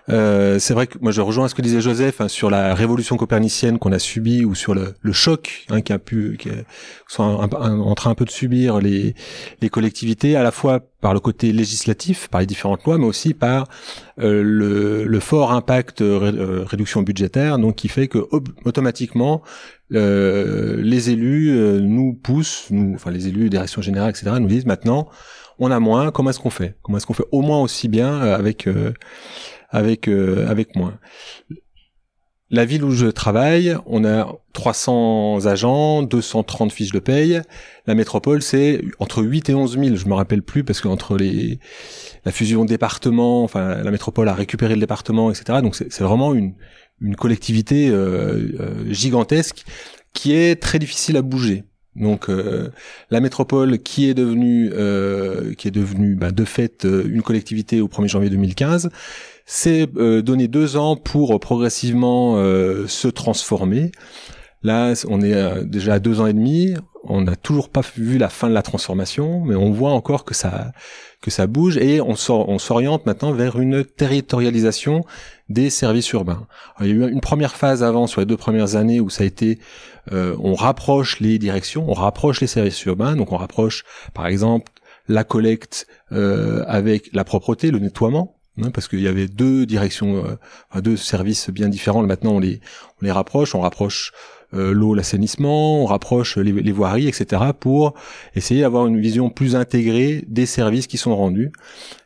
euh, 0.10 0.60
c'est 0.60 0.74
vrai 0.74 0.88
que 0.88 0.98
moi 1.00 1.14
je 1.14 1.22
rejoins 1.22 1.48
ce 1.48 1.56
que 1.56 1.62
disait 1.62 1.80
Joseph 1.80 2.20
hein, 2.20 2.28
sur 2.28 2.50
la 2.50 2.76
révolution 2.76 3.16
copernicienne 3.16 3.80
qu'on 3.80 3.94
a 3.94 4.00
subie 4.00 4.44
ou 4.44 4.54
sur 4.54 4.76
le, 4.76 4.96
le 5.02 5.14
choc 5.14 5.66
hein, 5.70 5.80
qui 5.80 5.94
a 5.94 6.00
pu 6.00 6.36
qui 6.38 6.50
sont 7.08 7.24
en 7.24 7.96
train 7.96 8.12
un 8.12 8.16
peu 8.16 8.26
de 8.26 8.30
subir 8.30 8.80
les, 8.80 9.16
les 9.62 9.70
collectivités 9.70 10.36
à 10.36 10.44
la 10.44 10.52
fois 10.52 10.82
par 11.00 11.14
le 11.14 11.22
côté 11.22 11.54
législatif, 11.54 12.28
par 12.28 12.42
les 12.42 12.48
différentes 12.48 12.84
lois, 12.84 12.98
mais 12.98 13.06
aussi 13.06 13.34
par 13.34 13.68
euh, 14.20 14.42
le, 14.44 15.06
le, 15.06 15.20
fort 15.20 15.52
impact 15.52 16.02
euh, 16.02 16.64
réduction 16.66 17.02
budgétaire, 17.02 17.58
donc 17.58 17.76
qui 17.76 17.88
fait 17.88 18.08
que 18.08 18.20
automatiquement 18.66 19.42
les 19.90 21.10
élus 21.12 21.52
nous 21.82 22.14
poussent, 22.14 22.68
nous, 22.72 22.96
enfin 22.96 23.12
les 23.12 23.28
élus 23.28 23.44
des 23.44 23.50
directions 23.52 23.82
générales, 23.82 24.10
etc., 24.10 24.32
nous 24.40 24.48
disent 24.48 24.66
maintenant 24.66 25.08
on 25.60 25.70
a 25.70 25.80
moins, 25.80 26.10
comment 26.10 26.32
est-ce 26.32 26.40
qu'on 26.40 26.50
fait? 26.50 26.76
Comment 26.82 26.98
est-ce 26.98 27.06
qu'on 27.06 27.14
fait 27.14 27.28
au 27.32 27.42
moins 27.42 27.62
aussi 27.62 27.88
bien 27.88 28.20
avec 28.20 28.68
avec 29.74 30.08
euh, 30.08 30.48
avec 30.48 30.76
moins. 30.78 30.98
La 32.50 32.66
ville 32.66 32.84
où 32.84 32.92
je 32.92 33.08
travaille, 33.08 33.76
on 33.88 34.06
a 34.06 34.32
300 34.54 35.48
agents, 35.48 36.04
230 36.04 36.72
fiches 36.72 36.92
de 36.92 37.00
paye. 37.00 37.42
La 37.88 37.96
métropole, 37.96 38.44
c'est 38.44 38.84
entre 39.00 39.24
8 39.24 39.50
et 39.50 39.56
11 39.56 39.80
000. 39.80 39.96
Je 39.96 40.06
me 40.06 40.14
rappelle 40.14 40.44
plus 40.44 40.64
parce 40.64 40.80
qu'entre 40.80 41.18
les 41.18 41.60
la 42.26 42.32
fusion 42.32 42.64
département, 42.64 43.44
enfin 43.44 43.82
la 43.82 43.92
métropole 43.92 44.30
a 44.30 44.36
récupéré 44.36 44.76
le 44.76 44.82
département, 44.82 45.32
etc. 45.32 45.60
Donc 45.64 45.76
c'est 45.76 46.02
vraiment 46.02 46.34
une 46.34 46.54
une 47.02 47.16
collectivité 47.16 47.90
euh, 47.90 48.52
euh, 48.60 48.94
gigantesque 48.94 49.66
qui 50.14 50.34
est 50.34 50.62
très 50.62 50.80
difficile 50.80 51.18
à 51.18 51.22
bouger. 51.24 51.64
Donc 51.96 52.30
euh, 52.30 52.70
la 53.12 53.20
métropole 53.20 53.78
qui 53.80 54.10
est 54.10 54.14
devenue 54.16 54.72
euh, 54.74 55.54
qui 55.54 55.68
est 55.68 55.72
devenue 55.72 56.16
bah, 56.16 56.32
de 56.32 56.44
fait 56.44 56.86
une 56.86 57.22
collectivité 57.22 57.82
au 57.82 57.88
1er 57.88 58.08
janvier 58.08 58.30
2015 58.32 58.90
c'est 59.46 59.90
euh, 59.98 60.22
donner 60.22 60.48
deux 60.48 60.78
ans 60.78 60.96
pour 60.96 61.40
progressivement 61.40 62.38
euh, 62.38 62.88
se 62.88 63.08
transformer. 63.08 63.92
Là, 64.64 64.94
on 65.10 65.22
est 65.22 65.34
euh, 65.34 65.64
déjà 65.64 65.96
à 65.96 66.00
deux 66.00 66.22
ans 66.22 66.28
et 66.28 66.34
demi. 66.34 66.74
On 67.04 67.22
n'a 67.22 67.36
toujours 67.36 67.70
pas 67.70 67.82
vu 67.98 68.18
la 68.18 68.30
fin 68.30 68.48
de 68.48 68.54
la 68.54 68.62
transformation, 68.62 69.42
mais 69.42 69.56
on 69.56 69.72
voit 69.72 69.92
encore 69.92 70.24
que 70.24 70.34
ça 70.34 70.72
que 71.24 71.32
ça 71.32 71.48
bouge 71.48 71.78
et 71.78 72.02
on 72.02 72.16
s'oriente 72.16 73.06
maintenant 73.06 73.32
vers 73.32 73.58
une 73.58 73.86
territorialisation 73.86 75.06
des 75.48 75.70
services 75.70 76.12
urbains. 76.12 76.48
il 76.82 76.88
y 76.88 76.90
a 76.90 76.94
eu 76.94 77.10
une 77.10 77.22
première 77.22 77.56
phase 77.56 77.82
avant 77.82 78.08
sur 78.08 78.20
les 78.20 78.26
deux 78.26 78.36
premières 78.36 78.76
années 78.76 79.00
où 79.00 79.10
ça 79.10 79.24
a 79.24 79.26
été 79.26 79.58
euh, 80.12 80.36
on 80.40 80.54
rapproche 80.54 81.22
les 81.22 81.40
directions, 81.40 81.90
on 81.90 81.94
rapproche 81.94 82.42
les 82.42 82.48
services 82.48 82.84
urbains, 82.84 83.16
donc 83.16 83.32
on 83.32 83.38
rapproche 83.38 83.86
par 84.14 84.28
exemple 84.28 84.70
la 85.08 85.24
collecte 85.24 85.88
euh, 86.12 86.66
avec 86.68 87.10
la 87.14 87.24
propreté, 87.24 87.72
le 87.72 87.80
nettoiement, 87.80 88.36
parce 88.74 88.88
qu'il 88.88 89.02
y 89.02 89.08
avait 89.08 89.28
deux 89.28 89.66
directions, 89.66 90.24
euh, 90.76 90.82
deux 90.82 90.98
services 90.98 91.50
bien 91.50 91.70
différents. 91.70 92.04
Maintenant, 92.04 92.34
on 92.34 92.40
les 92.40 92.60
on 93.02 93.06
les 93.06 93.12
rapproche, 93.12 93.56
on 93.56 93.62
rapproche 93.62 94.12
euh, 94.54 94.74
l'eau, 94.74 94.94
l'assainissement, 94.94 95.84
on 95.84 95.86
rapproche 95.86 96.38
les, 96.38 96.52
les, 96.52 96.72
voiries, 96.72 97.08
etc. 97.08 97.42
pour 97.60 97.96
essayer 98.36 98.62
d'avoir 98.62 98.86
une 98.86 99.00
vision 99.00 99.30
plus 99.30 99.56
intégrée 99.56 100.24
des 100.28 100.46
services 100.46 100.86
qui 100.86 100.98
sont 100.98 101.16
rendus. 101.16 101.52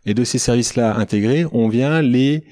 Et 0.06 0.14
de 0.14 0.24
ces 0.24 0.38
services-là 0.38 0.96
intégrés, 0.96 1.46
on 1.52 1.68
vient 1.68 2.02
les 2.02 2.46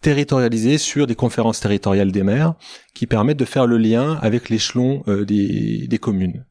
territorialiser 0.00 0.78
sur 0.78 1.06
des 1.06 1.14
conférences 1.14 1.60
territoriales 1.60 2.10
des 2.10 2.22
maires 2.22 2.54
qui 2.94 3.06
permettent 3.06 3.36
de 3.36 3.44
faire 3.44 3.66
le 3.66 3.76
lien 3.76 4.18
avec 4.22 4.48
l'échelon 4.48 5.04
des, 5.06 5.86
des 5.86 5.98
communes. 5.98 6.44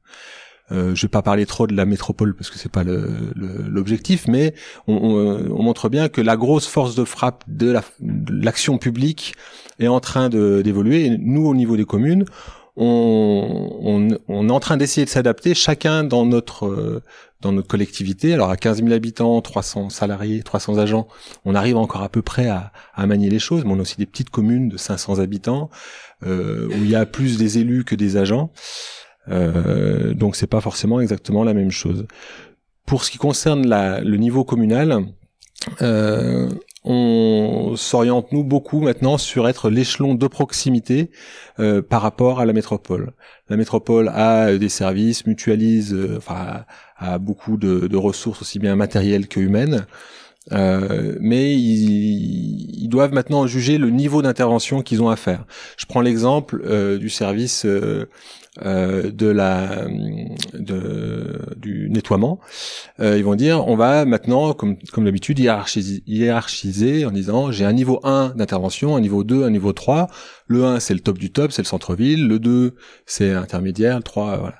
Euh, 0.71 0.95
je 0.95 1.01
vais 1.03 1.09
pas 1.09 1.21
parler 1.21 1.45
trop 1.45 1.67
de 1.67 1.75
la 1.75 1.85
métropole 1.85 2.35
parce 2.35 2.49
que 2.49 2.57
c'est 2.57 2.71
pas 2.71 2.83
l'objectif, 2.83 4.27
mais 4.27 4.53
on, 4.87 4.95
on, 4.95 5.63
montre 5.63 5.89
bien 5.89 6.09
que 6.09 6.21
la 6.21 6.37
grosse 6.37 6.67
force 6.67 6.95
de 6.95 7.03
frappe 7.03 7.43
de 7.47 7.77
l'action 8.29 8.77
publique 8.77 9.33
est 9.79 9.87
en 9.87 9.99
train 9.99 10.29
d'évoluer. 10.29 11.17
Nous, 11.19 11.45
au 11.45 11.55
niveau 11.55 11.77
des 11.77 11.85
communes, 11.85 12.25
on, 12.77 14.17
on, 14.27 14.49
est 14.49 14.51
en 14.51 14.59
train 14.59 14.77
d'essayer 14.77 15.05
de 15.05 15.09
s'adapter, 15.09 15.53
chacun 15.53 16.03
dans 16.03 16.25
notre 16.25 17.01
dans 17.41 17.51
notre 17.51 17.67
collectivité. 17.67 18.33
Alors 18.33 18.49
à 18.49 18.57
15 18.57 18.77
000 18.83 18.93
habitants, 18.93 19.41
300 19.41 19.89
salariés, 19.89 20.43
300 20.43 20.77
agents, 20.77 21.07
on 21.43 21.55
arrive 21.55 21.77
encore 21.77 22.03
à 22.03 22.09
peu 22.09 22.21
près 22.21 22.47
à, 22.47 22.71
à 22.93 23.07
manier 23.07 23.29
les 23.29 23.39
choses. 23.39 23.65
Mais 23.65 23.71
on 23.71 23.79
a 23.79 23.81
aussi 23.81 23.97
des 23.97 24.05
petites 24.05 24.29
communes 24.29 24.69
de 24.69 24.77
500 24.77 25.19
habitants 25.19 25.69
euh, 26.25 26.67
où 26.69 26.83
il 26.83 26.89
y 26.89 26.95
a 26.95 27.05
plus 27.05 27.37
des 27.37 27.57
élus 27.57 27.83
que 27.83 27.95
des 27.95 28.17
agents. 28.17 28.51
Euh, 29.29 30.13
donc 30.13 30.35
c'est 30.35 30.47
pas 30.47 30.61
forcément 30.61 30.99
exactement 30.99 31.43
la 31.43 31.53
même 31.53 31.71
chose. 31.71 32.05
Pour 32.85 33.03
ce 33.03 33.11
qui 33.11 33.17
concerne 33.17 33.67
la, 33.67 34.01
le 34.01 34.17
niveau 34.17 34.43
communal, 34.43 35.05
euh, 35.81 36.49
on 36.83 37.75
s'oriente 37.77 38.31
nous 38.31 38.43
beaucoup 38.43 38.81
maintenant 38.81 39.19
sur 39.19 39.47
être 39.47 39.69
l'échelon 39.69 40.15
de 40.15 40.27
proximité 40.27 41.11
euh, 41.59 41.81
par 41.83 42.01
rapport 42.01 42.39
à 42.39 42.45
la 42.45 42.53
métropole. 42.53 43.13
La 43.49 43.57
métropole 43.57 44.09
a 44.09 44.57
des 44.57 44.69
services, 44.69 45.27
mutualise, 45.27 45.93
euh, 45.93 46.15
enfin 46.17 46.65
a, 46.97 47.19
beaucoup 47.19 47.57
de, 47.57 47.87
de, 47.87 47.97
ressources 47.97 48.41
aussi 48.41 48.57
bien 48.57 48.75
matérielles 48.75 49.27
que 49.27 49.39
humaines. 49.39 49.85
Euh, 50.51 51.17
mais 51.19 51.53
ils, 51.55 52.83
ils, 52.83 52.89
doivent 52.89 53.13
maintenant 53.13 53.45
juger 53.45 53.77
le 53.77 53.91
niveau 53.91 54.23
d'intervention 54.23 54.81
qu'ils 54.81 55.03
ont 55.03 55.09
à 55.09 55.15
faire. 55.15 55.45
Je 55.77 55.85
prends 55.85 56.01
l'exemple 56.01 56.63
euh, 56.65 56.97
du 56.97 57.09
service 57.09 57.63
euh, 57.65 57.69
euh, 57.69 58.05
de 58.59 59.27
la 59.27 59.87
de, 60.53 61.55
du 61.55 61.89
nettoiement, 61.89 62.39
euh, 62.99 63.17
ils 63.17 63.23
vont 63.23 63.35
dire 63.35 63.65
on 63.67 63.77
va 63.77 64.03
maintenant, 64.05 64.53
comme, 64.53 64.77
comme 64.91 65.05
d'habitude, 65.05 65.39
hiérarchiser, 65.39 66.03
hiérarchiser 66.05 67.05
en 67.05 67.11
disant 67.11 67.51
j'ai 67.51 67.65
un 67.65 67.73
niveau 67.73 68.01
1 68.03 68.33
d'intervention, 68.35 68.95
un 68.95 69.01
niveau 69.01 69.23
2, 69.23 69.43
un 69.45 69.49
niveau 69.49 69.71
3. 69.71 70.07
Le 70.47 70.65
1 70.65 70.79
c'est 70.81 70.93
le 70.93 70.99
top 70.99 71.17
du 71.17 71.31
top, 71.31 71.51
c'est 71.51 71.61
le 71.61 71.67
centre-ville. 71.67 72.27
Le 72.27 72.39
2 72.39 72.75
c'est 73.05 73.31
intermédiaire, 73.31 73.97
le 73.97 74.03
3 74.03 74.37
voilà. 74.37 74.55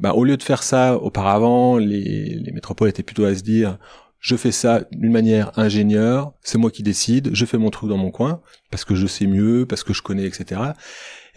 Bah, 0.00 0.14
au 0.14 0.24
lieu 0.24 0.36
de 0.36 0.42
faire 0.42 0.62
ça 0.62 0.96
auparavant, 0.96 1.76
les, 1.76 2.40
les 2.40 2.52
métropoles 2.52 2.88
étaient 2.88 3.02
plutôt 3.02 3.24
à 3.24 3.34
se 3.34 3.42
dire 3.42 3.78
je 4.20 4.36
fais 4.36 4.52
ça 4.52 4.82
d'une 4.92 5.12
manière 5.12 5.56
ingénieure, 5.58 6.32
c'est 6.42 6.58
moi 6.58 6.70
qui 6.70 6.82
décide, 6.82 7.30
je 7.32 7.44
fais 7.44 7.58
mon 7.58 7.70
truc 7.70 7.88
dans 7.88 7.96
mon 7.96 8.10
coin, 8.10 8.40
parce 8.70 8.84
que 8.84 8.94
je 8.94 9.06
sais 9.06 9.26
mieux, 9.26 9.66
parce 9.66 9.84
que 9.84 9.92
je 9.92 10.02
connais, 10.02 10.24
etc 10.24 10.72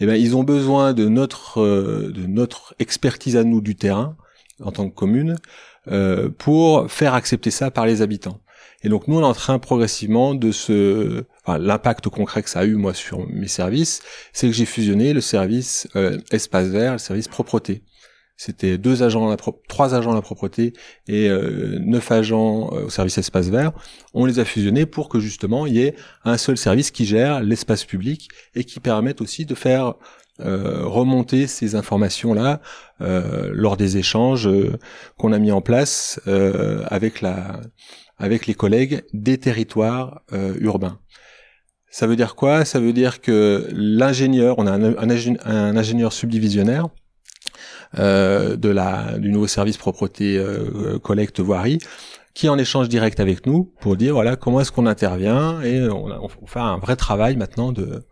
eh 0.02 0.06
ben, 0.06 0.16
ils 0.16 0.36
ont 0.36 0.42
besoin 0.42 0.94
de 0.94 1.06
notre, 1.08 1.60
euh, 1.60 2.10
de 2.12 2.26
notre 2.26 2.74
expertise 2.80 3.36
à 3.36 3.44
nous 3.44 3.60
du 3.60 3.76
terrain, 3.76 4.16
en 4.60 4.72
tant 4.72 4.90
que 4.90 4.94
commune, 4.94 5.38
euh, 5.86 6.28
pour 6.28 6.90
faire 6.90 7.14
accepter 7.14 7.52
ça 7.52 7.70
par 7.70 7.86
les 7.86 8.02
habitants. 8.02 8.40
Et 8.82 8.88
donc 8.88 9.06
nous, 9.06 9.18
on 9.18 9.20
est 9.20 9.24
en 9.24 9.32
train 9.32 9.60
progressivement 9.60 10.34
de 10.34 10.50
se... 10.50 11.24
Enfin, 11.44 11.56
l'impact 11.58 12.08
concret 12.08 12.42
que 12.42 12.50
ça 12.50 12.60
a 12.60 12.64
eu, 12.64 12.74
moi, 12.74 12.94
sur 12.94 13.28
mes 13.28 13.46
services, 13.46 14.02
c'est 14.32 14.48
que 14.48 14.52
j'ai 14.52 14.64
fusionné 14.64 15.12
le 15.12 15.20
service 15.20 15.86
euh, 15.94 16.18
espace 16.32 16.66
vert, 16.66 16.94
le 16.94 16.98
service 16.98 17.28
propreté. 17.28 17.84
C'était 18.44 18.76
deux 18.76 19.04
agents, 19.04 19.28
la 19.30 19.36
trois 19.68 19.94
agents 19.94 20.10
à 20.10 20.14
la 20.16 20.20
propreté 20.20 20.72
et 21.06 21.28
euh, 21.28 21.78
neuf 21.78 22.10
agents 22.10 22.70
euh, 22.72 22.86
au 22.86 22.90
service 22.90 23.16
espace 23.16 23.50
vert. 23.50 23.70
On 24.14 24.24
les 24.24 24.40
a 24.40 24.44
fusionnés 24.44 24.84
pour 24.84 25.08
que 25.08 25.20
justement 25.20 25.64
il 25.64 25.74
y 25.74 25.82
ait 25.82 25.94
un 26.24 26.36
seul 26.36 26.56
service 26.56 26.90
qui 26.90 27.04
gère 27.06 27.40
l'espace 27.40 27.84
public 27.84 28.30
et 28.56 28.64
qui 28.64 28.80
permette 28.80 29.20
aussi 29.20 29.46
de 29.46 29.54
faire 29.54 29.94
euh, 30.40 30.84
remonter 30.84 31.46
ces 31.46 31.76
informations-là 31.76 32.60
lors 32.98 33.76
des 33.76 33.96
échanges 33.96 34.48
qu'on 35.18 35.32
a 35.32 35.38
mis 35.38 35.52
en 35.52 35.60
place 35.60 36.20
avec 36.86 37.20
la 37.20 37.60
avec 38.18 38.46
les 38.46 38.54
collègues 38.54 39.02
des 39.12 39.38
territoires 39.38 40.22
urbains. 40.60 41.00
Ça 41.90 42.06
veut 42.06 42.16
dire 42.16 42.36
quoi? 42.36 42.64
Ça 42.64 42.80
veut 42.80 42.92
dire 42.92 43.20
que 43.20 43.68
l'ingénieur, 43.72 44.54
on 44.58 44.66
a 44.66 44.72
un 44.72 45.76
ingénieur 45.76 46.12
subdivisionnaire 46.12 46.86
euh, 46.86 47.01
de 47.96 48.68
la 48.68 49.18
du 49.18 49.30
nouveau 49.30 49.46
service 49.46 49.76
propreté 49.76 50.38
euh, 50.38 50.98
collecte 50.98 51.40
voirie 51.40 51.78
qui 52.34 52.48
en 52.48 52.56
échange 52.56 52.88
direct 52.88 53.20
avec 53.20 53.46
nous 53.46 53.64
pour 53.80 53.96
dire 53.96 54.14
voilà 54.14 54.36
comment 54.36 54.60
est-ce 54.60 54.72
qu'on 54.72 54.86
intervient 54.86 55.60
et 55.62 55.88
on, 55.88 56.06
on, 56.06 56.46
fait 56.46 56.60
un 56.60 56.78
vrai 56.78 56.96
travail 56.96 57.36
maintenant 57.36 57.72
de 57.72 58.06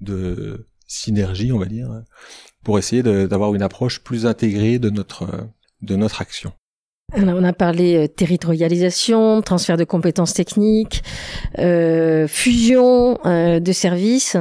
de 0.00 0.66
synergie 0.86 1.52
on 1.52 1.58
va 1.58 1.66
dire 1.66 1.88
pour 2.64 2.78
essayer 2.78 3.02
d'avoir 3.02 3.54
une 3.54 3.62
approche 3.62 4.02
plus 4.02 4.26
intégrée 4.26 4.78
de 4.78 4.90
notre 4.90 5.28
de 5.82 5.96
notre 5.96 6.20
action 6.20 6.52
on 7.14 7.44
a 7.44 7.52
parlé 7.52 7.96
euh, 7.96 8.08
territorialisation, 8.08 9.42
transfert 9.42 9.76
de 9.76 9.84
compétences 9.84 10.34
techniques, 10.34 11.02
euh, 11.58 12.26
fusion 12.26 13.18
euh, 13.26 13.60
de 13.60 13.72
services. 13.72 14.36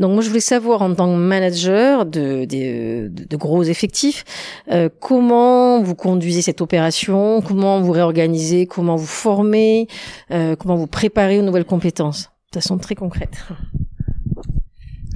Donc 0.00 0.12
moi 0.12 0.22
je 0.22 0.28
voulais 0.28 0.40
savoir 0.40 0.82
en 0.82 0.94
tant 0.94 1.12
que 1.12 1.18
manager 1.18 2.06
de, 2.06 2.44
de, 2.44 3.08
de 3.08 3.36
gros 3.36 3.62
effectifs, 3.62 4.24
euh, 4.70 4.88
comment 5.00 5.82
vous 5.82 5.94
conduisez 5.94 6.42
cette 6.42 6.60
opération, 6.60 7.40
comment 7.42 7.80
vous 7.80 7.92
réorganisez, 7.92 8.66
comment 8.66 8.96
vous 8.96 9.06
formez, 9.06 9.88
euh, 10.30 10.56
comment 10.56 10.76
vous 10.76 10.86
préparez 10.86 11.38
aux 11.38 11.42
nouvelles 11.42 11.64
compétences? 11.64 12.30
De 12.52 12.60
façon 12.60 12.78
très 12.78 12.94
concrète. 12.94 13.36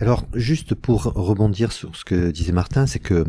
Alors, 0.01 0.25
juste 0.35 0.75
pour 0.75 1.03
rebondir 1.03 1.73
sur 1.73 1.95
ce 1.95 2.07
que 2.07 2.31
disait 2.31 2.53
Martin, 2.53 2.87
c'est 2.87 3.01
que 3.01 3.27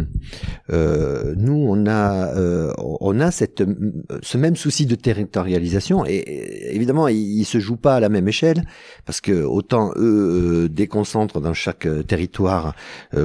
euh, 0.71 1.33
nous, 1.35 1.65
on 1.67 1.85
a, 1.85 2.33
euh, 2.37 2.71
on 2.77 3.19
a 3.19 3.29
cette, 3.29 3.61
ce 4.21 4.37
même 4.37 4.55
souci 4.55 4.85
de 4.85 4.95
territorialisation, 4.95 6.05
et, 6.05 6.73
évidemment, 6.73 7.09
il, 7.09 7.17
il, 7.17 7.43
se 7.43 7.59
joue 7.59 7.75
pas 7.75 7.95
à 7.95 7.99
la 7.99 8.07
même 8.07 8.29
échelle, 8.29 8.63
parce 9.05 9.19
que 9.19 9.43
autant 9.43 9.91
eux 9.97 10.63
euh, 10.65 10.69
déconcentrent 10.69 11.41
dans 11.41 11.53
chaque 11.53 11.87
territoire 12.07 12.73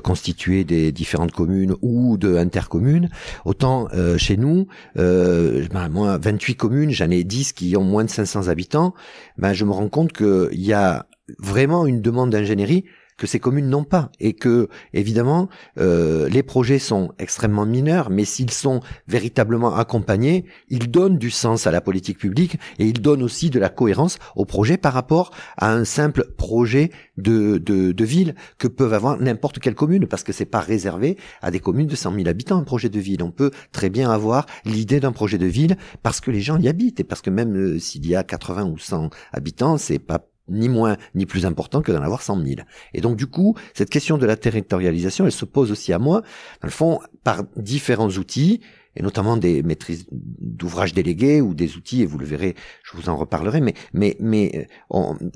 constitué 0.03 0.65
des 0.65 0.91
différentes 0.91 1.33
communes 1.33 1.75
ou 1.83 2.17
de 2.17 2.37
intercommunes, 2.37 3.11
autant 3.45 3.89
chez 4.17 4.37
nous, 4.37 4.67
ben, 4.97 5.89
moi, 5.91 6.19
28 6.19 6.57
communes, 6.57 6.91
j'en 6.91 7.11
ai 7.11 7.23
10 7.23 7.53
qui 7.53 7.77
ont 7.77 7.85
moins 7.85 8.05
de 8.05 8.11
500 8.11 8.49
habitants, 8.49 8.95
ben, 9.39 9.53
je 9.53 9.65
me 9.65 9.71
rends 9.71 9.89
compte 9.89 10.13
qu'il 10.13 10.49
y 10.61 10.73
a 10.73 11.07
vraiment 11.39 11.87
une 11.87 12.01
demande 12.01 12.31
d'ingénierie 12.31 12.85
que 13.17 13.27
ces 13.27 13.41
communes 13.41 13.69
n'ont 13.69 13.85
pas 13.85 14.11
et 14.21 14.35
que 14.35 14.69
évidemment 14.93 15.49
euh, 15.79 16.29
les 16.29 16.43
projets 16.43 16.79
sont 16.79 17.13
extrêmement 17.19 17.67
mineurs 17.67 18.11
mais 18.11 18.25
s'ils 18.25 18.51
sont 18.51 18.81
véritablement 19.09 19.77
accompagnés 19.77 20.45
ils 20.69 20.91
donnent 20.91 21.19
du 21.19 21.31
sens 21.31 21.67
à 21.67 21.71
la 21.71 21.81
politique 21.81 22.19
publique 22.19 22.59
et 22.79 22.87
ils 22.87 23.01
donnent 23.01 23.23
aussi 23.23 23.51
de 23.51 23.59
la 23.59 23.69
cohérence 23.69 24.19
au 24.35 24.45
projet 24.45 24.77
par 24.77 24.93
rapport 24.93 25.31
à 25.57 25.73
un 25.73 25.85
simple 25.85 26.27
projet 26.37 26.91
de, 27.17 27.59
de, 27.59 27.93
de 27.93 28.05
ville 28.05 28.35
que 28.59 28.69
peuvent 28.69 28.95
avoir 28.95 29.21
n'importe 29.21 29.59
quelle 29.59 29.75
commune 29.75 30.07
parce 30.07 30.23
que 30.23 30.33
c'est 30.33 30.45
pas 30.45 30.61
réservé 30.61 31.17
à 31.43 31.51
des 31.51 31.61
communes 31.61 31.87
de 31.87 31.97
100 31.97 32.15
000 32.15 32.29
habitants 32.29 32.59
un 32.59 32.65
projet 32.65 32.89
de 32.89 33.01
ville. 33.01 33.23
On 33.23 33.31
peut 33.31 33.51
très 33.73 33.91
bien 33.91 34.11
avoir 34.11 34.47
l'idée 34.65 35.01
d'un 35.01 35.13
projet 35.13 35.39
de 35.39 35.47
ville 35.47 35.77
parce 36.03 36.21
que 36.21 36.31
les 36.31 36.41
gens 36.41 36.59
y 36.59 36.69
habitent 36.69 37.01
et 37.01 37.05
parce 37.05 37.23
que 37.23 37.31
même 37.31 37.57
euh, 37.57 37.79
s'il 37.79 38.07
y 38.07 38.15
a 38.15 38.23
80 38.23 38.65
ou 38.65 38.79
100 38.79 39.11
habitants 39.33 39.79
c'est 39.79 39.99
pas 39.99 40.27
ni 40.49 40.69
moins 40.69 40.97
ni 41.15 41.27
plus 41.27 41.47
important 41.47 41.83
que 41.83 41.93
d'en 41.93 42.03
avoir 42.03 42.23
100 42.23 42.45
000. 42.45 42.57
Et 42.95 43.01
donc 43.01 43.17
du 43.17 43.27
coup, 43.27 43.57
cette 43.75 43.91
question 43.91 44.19
de 44.19 44.27
la 44.27 44.37
territorialisation, 44.37 45.27
elle 45.27 45.33
se 45.33 45.45
pose 45.45 45.71
aussi 45.71 45.93
à 45.93 45.99
moi, 45.99 46.23
dans 46.63 46.69
le 46.69 46.71
fond, 46.71 47.01
par 47.25 47.45
différents 47.57 48.11
outils, 48.11 48.61
et 48.97 49.03
notamment 49.03 49.37
des 49.37 49.63
maîtrises 49.63 50.07
d'ouvrages 50.11 50.95
délégués 50.95 51.41
ou 51.41 51.55
des 51.55 51.77
outils, 51.77 52.03
et 52.03 52.07
vous 52.07 52.19
le 52.19 52.25
verrez, 52.25 52.55
je 52.83 52.97
vous 52.97 53.09
en 53.09 53.17
reparlerai, 53.17 53.61
mais, 53.61 53.75
mais, 53.93 54.17
mais 54.21 54.69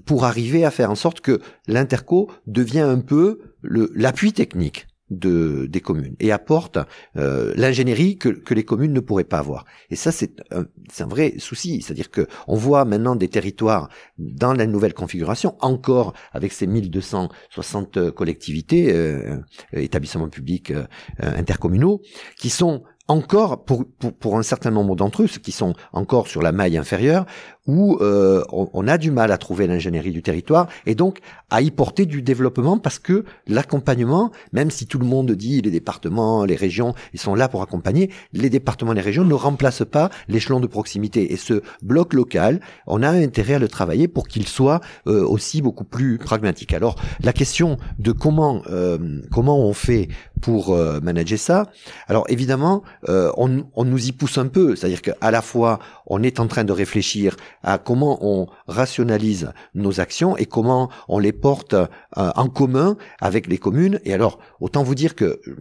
pour 0.07 0.25
arriver 0.25 0.64
à 0.64 0.71
faire 0.71 0.90
en 0.90 0.95
sorte 0.95 1.21
que 1.21 1.40
l'interco 1.67 2.31
devient 2.47 2.81
un 2.81 3.00
peu 3.00 3.40
l'appui 3.62 4.33
technique 4.33 4.87
de, 5.11 5.67
des 5.67 5.81
communes 5.81 6.14
et 6.21 6.33
apporte 6.33 6.79
euh, 7.17 7.52
l'ingénierie 7.57 8.17
que, 8.17 8.55
les 8.55 8.64
communes 8.64 8.93
ne 8.93 9.00
pourraient 9.00 9.25
pas 9.25 9.38
avoir. 9.38 9.64
Et 9.90 9.97
ça, 9.97 10.12
c'est 10.12 10.40
un, 10.50 10.67
vrai 11.07 11.35
souci. 11.38 11.83
C'est-à-dire 11.83 12.11
que 12.11 12.26
on 12.47 12.57
voit 12.57 12.85
maintenant 12.85 13.17
des 13.17 13.29
territoires 13.29 13.88
dans 14.19 14.52
la 14.52 14.67
nouvelle 14.67 14.95
configuration, 14.95 15.57
encore 15.61 16.14
avec 16.33 16.52
ces 16.52 16.67
1260 16.67 18.11
collectivités, 18.11 18.93
euh, 18.93 19.37
établissements 19.73 20.29
publics 20.29 20.71
euh, 20.71 20.87
intercommunaux, 21.19 22.00
qui 22.38 22.50
sont 22.50 22.85
encore, 23.11 23.64
pour, 23.64 23.85
pour, 23.99 24.12
pour, 24.12 24.38
un 24.38 24.43
certain 24.43 24.71
nombre 24.71 24.95
d'entre 24.95 25.23
eux, 25.23 25.26
ceux 25.26 25.40
qui 25.40 25.50
sont 25.50 25.75
encore 25.93 26.29
sur 26.29 26.43
la 26.43 26.52
maille 26.52 26.79
inférieure, 26.79 27.26
où 27.67 27.99
euh, 28.00 28.43
on, 28.50 28.88
a 28.88 28.99
du 28.99 29.11
mal 29.11 29.31
à 29.33 29.38
trouver 29.38 29.67
l'ingénierie 29.67 30.12
du 30.12 30.23
territoire 30.23 30.67
et 30.87 30.95
donc 30.95 31.19
à 31.50 31.61
y 31.61 31.71
porter 31.71 32.07
du 32.07 32.23
développement 32.23 32.79
parce 32.79 32.99
que 32.99 33.25
l'accompagnement, 33.47 34.31
même 34.52 34.71
si 34.71 34.87
tout 34.87 34.99
le 34.99 35.05
monde 35.05 35.31
dit 35.33 35.61
les 35.61 35.71
départements, 35.71 36.45
les 36.45 36.57
régions, 36.57 36.95
ils 37.12 37.21
sont 37.21 37.35
là 37.35 37.49
pour 37.49 37.62
accompagner, 37.62 38.11
les 38.33 38.50
départements, 38.50 38.93
les 38.93 39.00
régions 39.00 39.25
ne 39.25 39.35
remplacent 39.35 39.85
pas 39.85 40.11
l'échelon 40.29 40.61
de 40.61 40.67
proximité. 40.67 41.33
Et 41.33 41.37
ce 41.37 41.62
bloc 41.83 42.14
local, 42.14 42.61
on 42.87 43.02
a 43.02 43.11
intérêt 43.11 43.55
à 43.55 43.59
le 43.59 43.69
travailler 43.69 44.09
pour 44.09 44.26
qu'il 44.26 44.49
soit 44.49 44.81
euh, 45.07 45.25
aussi 45.25 45.61
beaucoup 45.61 45.85
plus 45.85 46.19
pragmatique. 46.19 46.73
Alors 46.73 46.97
la 47.23 47.33
question 47.33 47.76
de 47.99 48.12
comment 48.12 48.62
euh, 48.71 49.21
comment 49.31 49.59
on 49.59 49.75
fait 49.75 50.09
pour 50.40 50.75
manager 51.02 51.38
ça, 51.38 51.71
alors 52.09 52.25
évidemment 52.31 52.83
on, 53.07 53.67
on 53.75 53.85
nous 53.85 54.07
y 54.07 54.12
pousse 54.12 54.38
un 54.38 54.47
peu, 54.47 54.75
c'est-à-dire 54.75 55.02
qu'à 55.02 55.31
la 55.31 55.43
fois 55.43 55.81
on 56.07 56.23
est 56.23 56.40
en 56.40 56.47
train 56.47 56.64
de 56.64 56.73
réfléchir 56.73 57.37
à 57.62 57.79
comment 57.79 58.19
on 58.23 58.47
rationalise 58.67 59.52
nos 59.75 60.00
actions 60.00 60.37
et 60.37 60.47
comment 60.47 60.90
on 61.09 61.19
les 61.19 61.33
porte 61.33 61.75
euh, 61.75 61.87
en 62.14 62.49
commun 62.49 62.97
avec 63.21 63.47
les 63.47 63.59
communes. 63.59 64.00
Et 64.05 64.14
alors, 64.14 64.38
autant 64.61 64.83
vous 64.83 64.95
dire 64.95 65.14
que 65.14 65.25
euh, 65.25 65.57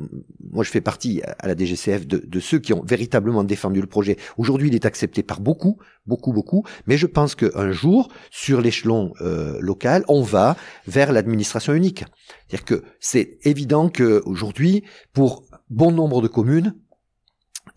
moi, 0.51 0.63
je 0.63 0.69
fais 0.69 0.81
partie 0.81 1.21
à 1.39 1.47
la 1.47 1.55
DGCF 1.55 2.07
de, 2.07 2.39
ceux 2.39 2.59
qui 2.59 2.73
ont 2.73 2.83
véritablement 2.83 3.43
défendu 3.43 3.81
le 3.81 3.87
projet. 3.87 4.17
Aujourd'hui, 4.37 4.69
il 4.69 4.75
est 4.75 4.85
accepté 4.85 5.23
par 5.23 5.41
beaucoup, 5.41 5.77
beaucoup, 6.05 6.33
beaucoup. 6.33 6.63
Mais 6.87 6.97
je 6.97 7.07
pense 7.07 7.35
qu'un 7.35 7.71
jour, 7.71 8.09
sur 8.31 8.61
l'échelon 8.61 9.13
euh, 9.21 9.57
local, 9.59 10.03
on 10.07 10.21
va 10.21 10.55
vers 10.87 11.11
l'administration 11.11 11.73
unique. 11.73 12.05
C'est-à-dire 12.47 12.65
que 12.65 12.83
c'est 12.99 13.37
évident 13.43 13.89
qu'aujourd'hui, 13.89 14.83
pour 15.13 15.43
bon 15.69 15.91
nombre 15.91 16.21
de 16.21 16.27
communes, 16.27 16.73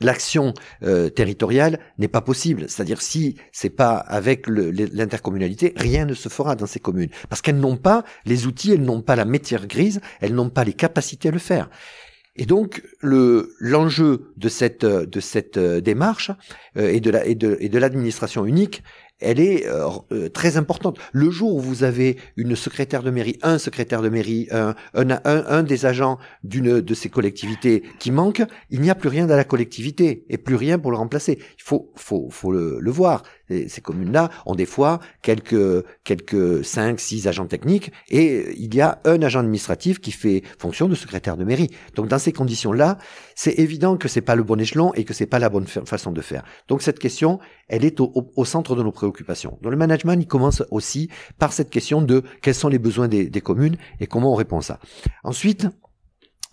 l'action 0.04 0.54
euh, 0.82 1.08
territoriale 1.08 1.78
n'est 1.98 2.08
pas 2.08 2.20
possible. 2.20 2.66
C'est-à-dire 2.68 3.00
si 3.00 3.36
c'est 3.52 3.70
pas 3.70 3.96
avec 3.96 4.46
l'intercommunalité, 4.46 5.72
rien 5.76 6.04
ne 6.04 6.14
se 6.14 6.28
fera 6.28 6.56
dans 6.56 6.66
ces 6.66 6.80
communes 6.80 7.10
parce 7.28 7.42
qu'elles 7.42 7.60
n'ont 7.60 7.76
pas 7.76 8.04
les 8.24 8.46
outils, 8.46 8.72
elles 8.72 8.82
n'ont 8.82 9.02
pas 9.02 9.16
la 9.16 9.24
métier 9.24 9.58
grise, 9.66 10.00
elles 10.20 10.34
n'ont 10.34 10.50
pas 10.50 10.64
les 10.64 10.72
capacités 10.72 11.28
à 11.28 11.32
le 11.32 11.38
faire. 11.38 11.68
Et 12.34 12.46
donc 12.46 12.82
le 13.00 13.54
l'enjeu 13.60 14.32
de 14.38 14.48
cette 14.48 14.84
euh, 14.84 15.80
démarche 15.80 16.30
euh, 16.78 16.88
et 16.88 16.96
et 16.96 17.68
de 17.68 17.78
l'administration 17.78 18.46
unique, 18.46 18.82
elle 19.22 19.40
est 19.40 19.66
euh, 19.66 19.88
euh, 20.12 20.28
très 20.28 20.56
importante. 20.56 20.98
Le 21.12 21.30
jour 21.30 21.54
où 21.54 21.60
vous 21.60 21.84
avez 21.84 22.16
une 22.36 22.56
secrétaire 22.56 23.02
de 23.02 23.10
mairie, 23.10 23.38
un 23.42 23.58
secrétaire 23.58 24.02
de 24.02 24.08
mairie, 24.08 24.48
un, 24.50 24.74
un, 24.94 25.20
un, 25.24 25.62
des 25.62 25.86
agents 25.86 26.18
d'une 26.44 26.80
de 26.80 26.94
ces 26.94 27.08
collectivités 27.08 27.82
qui 27.98 28.10
manque, 28.10 28.42
il 28.70 28.80
n'y 28.80 28.90
a 28.90 28.94
plus 28.94 29.08
rien 29.08 29.26
dans 29.26 29.36
la 29.36 29.44
collectivité 29.44 30.24
et 30.28 30.38
plus 30.38 30.56
rien 30.56 30.78
pour 30.78 30.90
le 30.90 30.96
remplacer. 30.96 31.38
Il 31.38 31.62
faut, 31.62 31.92
le 32.50 32.90
voir. 32.90 33.22
Ces, 33.68 33.80
communes-là 33.80 34.30
ont 34.46 34.54
des 34.54 34.66
fois 34.66 35.00
quelques, 35.22 35.84
quelques 36.04 36.64
cinq, 36.64 37.00
six 37.00 37.26
agents 37.26 37.46
techniques 37.46 37.92
et 38.08 38.54
il 38.56 38.74
y 38.74 38.80
a 38.80 39.00
un 39.04 39.20
agent 39.22 39.40
administratif 39.40 40.00
qui 40.00 40.12
fait 40.12 40.42
fonction 40.58 40.88
de 40.88 40.94
secrétaire 40.94 41.36
de 41.36 41.44
mairie. 41.44 41.70
Donc 41.94 42.08
dans 42.08 42.18
ces 42.18 42.32
conditions-là, 42.32 42.98
c'est 43.34 43.58
évident 43.58 43.96
que 43.96 44.08
c'est 44.08 44.20
pas 44.20 44.34
le 44.36 44.42
bon 44.42 44.60
échelon 44.60 44.92
et 44.94 45.04
que 45.04 45.14
c'est 45.14 45.26
pas 45.26 45.38
la 45.38 45.48
bonne 45.48 45.66
façon 45.66 46.12
de 46.12 46.20
faire. 46.20 46.44
Donc 46.68 46.82
cette 46.82 46.98
question, 46.98 47.38
elle 47.68 47.84
est 47.84 48.00
au, 48.00 48.44
centre 48.44 48.76
de 48.76 48.82
nos 48.82 48.92
préoccupations 48.92 49.58
dans 49.62 49.70
le 49.70 49.76
management, 49.76 50.20
il 50.20 50.26
commence 50.26 50.62
aussi 50.70 51.08
par 51.38 51.52
cette 51.52 51.70
question 51.70 52.02
de 52.02 52.22
quels 52.42 52.54
sont 52.54 52.68
les 52.68 52.78
besoins 52.78 53.08
des, 53.08 53.28
des 53.28 53.40
communes 53.40 53.76
et 54.00 54.06
comment 54.06 54.32
on 54.32 54.36
répond 54.36 54.58
à 54.58 54.62
ça. 54.62 54.78
Ensuite, 55.24 55.66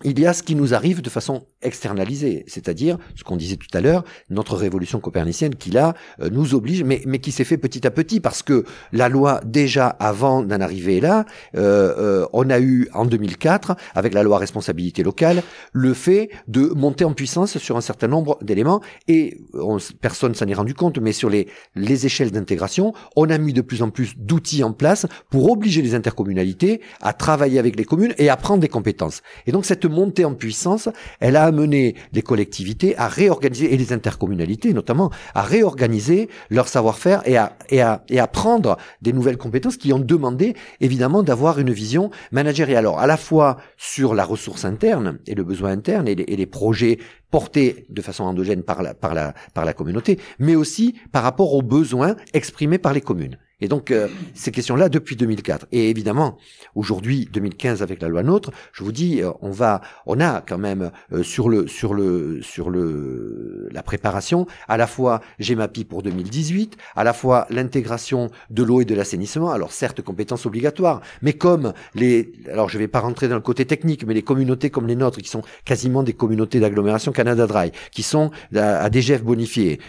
il 0.04 0.20
y 0.20 0.26
a 0.26 0.34
ce 0.34 0.44
qui 0.44 0.56
nous 0.56 0.74
arrive 0.74 1.02
de 1.02 1.10
façon 1.10 1.46
externalisée, 1.62 2.46
c'est-à-dire 2.48 2.98
ce 3.16 3.24
qu'on 3.24 3.36
disait 3.36 3.58
tout 3.58 3.68
à 3.74 3.82
l'heure, 3.82 4.06
notre 4.30 4.56
révolution 4.56 5.00
copernicienne 5.00 5.56
qui 5.56 5.72
là 5.72 5.94
euh, 6.22 6.30
nous 6.30 6.56
oblige, 6.56 6.84
mais, 6.84 7.02
mais 7.06 7.20
qui 7.20 7.32
s'est 7.32 7.44
fait 7.44 7.58
petit 7.58 7.86
à 7.86 7.92
petit 7.92 8.22
parce 8.22 8.42
que 8.42 8.64
la 8.94 9.10
loi 9.10 9.42
déjà 9.44 9.88
avant 9.88 10.42
d'en 10.42 10.62
arriver 10.62 11.02
là, 11.02 11.26
euh, 11.56 11.94
euh, 11.98 12.28
on 12.32 12.50
a 12.50 12.60
eu 12.60 12.88
en 12.94 13.06
2004 13.06 13.76
avec 13.94 14.14
la 14.14 14.24
loi 14.24 14.38
responsabilité 14.38 15.04
locale 15.04 15.44
le 15.74 15.94
fait 15.94 16.30
de 16.48 16.68
monter 16.76 17.04
en 17.04 17.14
puissance 17.14 17.58
sur 17.58 17.76
un 17.76 17.82
certain 17.82 18.08
nombre 18.08 18.38
d'éléments 18.42 18.82
et 19.08 19.38
on, 19.54 19.78
personne 20.00 20.34
s'en 20.34 20.48
est 20.48 20.54
rendu 20.54 20.74
compte, 20.74 20.98
mais 21.00 21.12
sur 21.12 21.30
les 21.30 21.48
les 21.76 22.06
échelles 22.06 22.32
d'intégration, 22.32 22.94
on 23.16 23.30
a 23.30 23.38
mis 23.38 23.54
de 23.54 23.62
plus 23.62 23.82
en 23.82 23.90
plus 23.90 24.18
d'outils 24.18 24.64
en 24.64 24.72
place 24.72 25.08
pour 25.30 25.52
obliger 25.52 25.82
les 25.82 25.96
intercommunalités 25.96 26.82
à 27.02 27.14
travailler 27.14 27.60
avec 27.60 27.76
les 27.76 27.86
communes 27.86 28.14
et 28.18 28.30
à 28.30 28.38
prendre 28.38 28.62
des 28.62 28.70
compétences. 28.70 29.22
Et 29.46 29.52
donc 29.52 29.66
cette 29.66 29.89
montée 29.90 30.26
en 30.26 30.34
puissance, 30.34 30.90
elle 31.20 31.36
a 31.36 31.44
amené 31.44 31.96
les 32.14 32.22
collectivités 32.22 32.98
à 32.98 33.08
réorganiser, 33.08 33.74
et 33.74 33.78
les 33.78 33.94
intercommunalités 33.94 34.74
notamment, 34.74 35.12
à 35.36 35.42
réorganiser 35.42 36.30
leur 36.50 36.68
savoir-faire 36.68 37.22
et 37.26 37.38
à, 37.82 38.28
prendre 38.28 38.78
des 39.02 39.14
nouvelles 39.14 39.38
compétences 39.38 39.78
qui 39.78 39.92
ont 39.92 40.00
demandé 40.00 40.56
évidemment 40.80 41.24
d'avoir 41.24 41.60
une 41.60 41.72
vision 41.72 42.12
managériale. 42.32 42.86
Alors 42.86 43.00
à 43.00 43.08
la 43.08 43.18
fois 43.18 43.58
sur 43.78 44.14
la 44.14 44.24
ressource 44.24 44.66
interne 44.66 45.20
et 45.28 45.36
le 45.36 45.44
besoin 45.44 45.72
interne 45.72 46.08
et 46.08 46.16
les, 46.16 46.24
et 46.24 46.36
les 46.36 46.46
projets 46.46 47.00
portés 47.32 47.86
de 47.90 48.02
façon 48.02 48.24
endogène 48.24 48.64
par 48.64 48.82
la 48.84 49.74
communauté, 49.74 50.20
mais 50.40 50.56
aussi 50.56 50.96
par 51.12 51.24
rapport 51.24 51.54
aux 51.54 51.62
besoins 51.62 52.16
exprimés 52.34 52.78
par 52.78 52.94
les 52.94 53.02
communes. 53.02 53.38
Et 53.62 53.68
donc 53.68 53.92
euh, 53.92 54.08
ces 54.34 54.52
questions-là 54.52 54.90
depuis 54.90 55.16
2004. 55.16 55.68
Et 55.72 55.90
évidemment, 55.90 56.38
aujourd'hui 56.76 57.28
2015 57.32 57.82
avec 57.82 58.02
la 58.02 58.08
loi 58.08 58.24
NOTRe, 58.24 58.52
je 58.72 58.84
vous 58.84 58.92
dis, 58.92 59.22
euh, 59.22 59.32
on 59.42 59.52
va, 59.52 59.82
on 60.06 60.20
a 60.22 60.42
quand 60.42 60.58
même 60.58 60.92
euh, 61.12 61.24
sur 61.24 61.50
le 61.50 61.68
sur 61.68 61.94
le 61.94 62.42
sur 62.42 62.70
le 62.70 63.68
la 63.72 63.84
préparation 63.84 64.48
à 64.68 64.78
la 64.78 64.88
fois 64.88 65.22
GEMAPI 65.40 65.84
pour 65.84 66.04
2018, 66.04 66.78
à 66.96 67.04
la 67.04 67.14
fois 67.14 67.48
l'intégration 67.50 68.30
de 68.50 68.64
l'eau 68.64 68.82
et 68.82 68.86
de 68.86 68.96
l'assainissement. 68.96 69.52
Alors 69.52 69.74
certes 69.74 70.02
compétences 70.02 70.46
obligatoires, 70.46 71.02
mais 71.22 71.34
comme 71.34 71.74
les, 71.96 72.32
alors 72.50 72.70
je 72.70 72.78
vais 72.78 72.88
pas 72.88 73.02
rentrer 73.02 73.28
dans 73.28 73.36
le 73.36 73.42
côté 73.42 73.66
technique, 73.66 74.06
mais 74.06 74.14
les 74.14 74.22
communautés 74.22 74.70
comme 74.70 74.88
les 74.88 74.96
nôtres 74.96 75.20
qui 75.20 75.30
sont 75.30 75.42
quasiment 75.66 76.04
des 76.04 76.14
communautés 76.14 76.62
d'agglomération 76.62 77.12
Canada 77.12 77.46
Dry, 77.46 77.72
qui 77.92 78.04
sont 78.04 78.32
à, 78.56 78.80
à 78.80 78.90
DGF 78.90 79.24
bonifiés. 79.24 79.80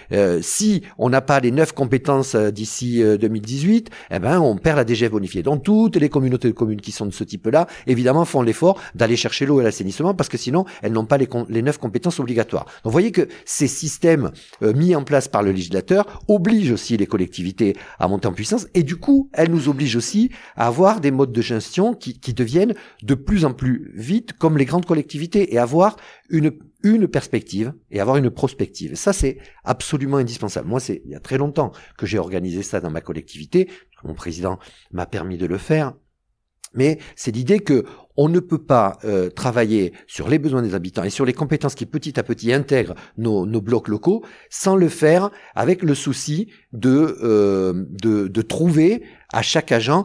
si 0.41 0.83
on 0.99 1.09
n'a 1.09 1.21
pas 1.21 1.39
les 1.41 1.51
neuf 1.53 1.73
compétences 1.73 2.35
d'ici 2.35 3.03
2018 3.03 3.60
eh 4.11 4.19
ben, 4.19 4.41
on 4.41 4.57
perd 4.57 4.77
la 4.77 4.85
DGF 4.85 5.11
bonifiée. 5.11 5.43
Donc, 5.43 5.63
toutes 5.63 5.97
les 5.97 6.09
communautés 6.09 6.49
de 6.49 6.55
communes 6.55 6.81
qui 6.81 6.93
sont 6.93 7.07
de 7.07 7.13
ce 7.13 7.25
type-là, 7.25 7.67
évidemment, 7.87 8.25
font 8.25 8.43
l'effort 8.43 8.81
d'aller 8.95 9.17
chercher 9.17 9.47
l'eau 9.47 9.61
et 9.61 9.65
l'assainissement 9.65 10.15
parce 10.15 10.29
que 10.29 10.39
sinon, 10.39 10.65
elles 10.83 10.93
n'ont 10.93 11.05
pas 11.05 11.19
les, 11.19 11.63
neuf 11.63 11.79
compétences 11.79 12.21
obligatoires. 12.21 12.65
Donc, 12.65 12.85
vous 12.85 12.91
voyez 12.91 13.13
que 13.13 13.29
ces 13.45 13.67
systèmes 13.69 14.31
euh, 14.63 14.73
mis 14.73 14.95
en 14.95 15.05
place 15.05 15.29
par 15.29 15.43
le 15.43 15.53
législateur 15.53 16.23
obligent 16.29 16.73
aussi 16.73 16.97
les 16.97 17.07
collectivités 17.07 17.77
à 17.99 18.09
monter 18.09 18.29
en 18.29 18.33
puissance 18.33 18.67
et 18.75 18.83
du 18.83 18.97
coup, 18.97 19.29
elles 19.33 19.51
nous 19.51 19.69
obligent 19.69 19.97
aussi 19.97 20.31
à 20.57 20.67
avoir 20.67 21.01
des 21.01 21.11
modes 21.11 21.33
de 21.33 21.43
gestion 21.43 21.95
qui, 21.95 22.19
qui 22.19 22.35
deviennent 22.35 22.75
de 23.03 23.15
plus 23.15 23.45
en 23.45 23.53
plus 23.53 23.93
vite 23.95 24.33
comme 24.35 24.59
les 24.59 24.65
grandes 24.65 24.87
collectivités 24.87 25.55
et 25.55 25.59
avoir 25.59 25.97
une 26.29 26.53
une 26.83 27.09
perspective 27.09 27.73
et 27.91 28.01
avoir 28.01 28.17
une 28.17 28.31
prospective. 28.31 28.95
Ça, 28.95 29.13
c'est 29.13 29.39
absolument 29.65 30.19
indispensable. 30.19 30.69
Moi, 30.69 30.81
c'est 30.81 31.03
il 31.05 31.11
y 31.11 31.15
a 31.15 31.21
très 31.21 31.39
longtemps 31.39 31.73
que 31.99 32.07
j'ai 32.07 32.19
organisé 32.19 32.63
ça 32.63 32.81
dans 32.81 32.91
ma 32.91 33.01
collectivité. 33.01 33.69
Mon 34.05 34.15
président 34.15 34.59
m'a 34.93 35.07
permis 35.07 35.39
de 35.39 35.47
le 35.47 35.59
faire. 35.59 35.95
Mais 36.75 36.99
c'est 37.17 37.33
l'idée 37.33 37.59
que 37.59 37.85
on 38.17 38.29
ne 38.29 38.39
peut 38.39 38.63
pas 38.63 38.99
euh, 39.05 39.31
travailler 39.31 39.93
sur 40.07 40.29
les 40.29 40.39
besoins 40.39 40.63
des 40.63 40.75
habitants 40.75 41.03
et 41.03 41.11
sur 41.11 41.25
les 41.25 41.33
compétences 41.33 41.75
qui 41.75 41.87
petit 41.87 42.21
à 42.21 42.23
petit 42.23 42.53
intègrent 42.53 42.95
nos, 43.17 43.45
blocs 43.61 43.89
locaux 43.89 44.25
sans 44.51 44.77
le 44.77 44.89
faire 44.89 45.31
avec 45.55 45.83
le 45.83 45.95
souci 45.95 46.49
de, 46.73 47.19
euh, 47.23 47.87
de, 47.89 48.43
trouver 48.43 49.03
à 49.33 49.43
chaque 49.43 49.73
agent 49.73 50.05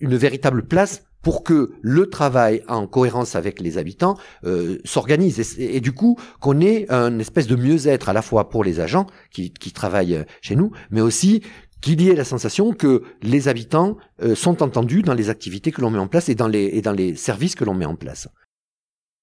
une 0.00 0.16
véritable 0.16 0.66
place 0.66 1.04
pour 1.22 1.42
que 1.42 1.72
le 1.82 2.08
travail 2.08 2.62
en 2.68 2.86
cohérence 2.86 3.34
avec 3.34 3.60
les 3.60 3.78
habitants 3.78 4.16
euh, 4.44 4.78
s'organise 4.84 5.58
et, 5.58 5.80
du 5.80 5.92
coup 5.92 6.18
qu'on 6.40 6.60
ait 6.60 6.86
un 6.90 7.18
espèce 7.18 7.46
de 7.46 7.56
mieux-être 7.56 8.08
à 8.08 8.12
la 8.12 8.22
fois 8.22 8.48
pour 8.48 8.64
les 8.64 8.80
agents 8.80 9.06
qui, 9.30 9.50
travaillent 9.72 10.24
chez 10.40 10.56
nous, 10.56 10.72
mais 10.90 11.00
aussi 11.00 11.42
qu'il 11.80 12.00
y 12.00 12.08
ait 12.08 12.14
la 12.14 12.24
sensation 12.24 12.72
que 12.72 13.02
les 13.22 13.48
habitants 13.48 13.96
euh, 14.22 14.34
sont 14.34 14.62
entendus 14.62 15.02
dans 15.02 15.14
les 15.14 15.30
activités 15.30 15.70
que 15.70 15.80
l'on 15.80 15.90
met 15.90 15.98
en 15.98 16.08
place 16.08 16.28
et 16.28 16.34
dans 16.34 16.48
les 16.48 17.14
services 17.14 17.54
que 17.54 17.64
l'on 17.64 17.74
met 17.74 17.86
en 17.86 17.94
place. 17.94 18.28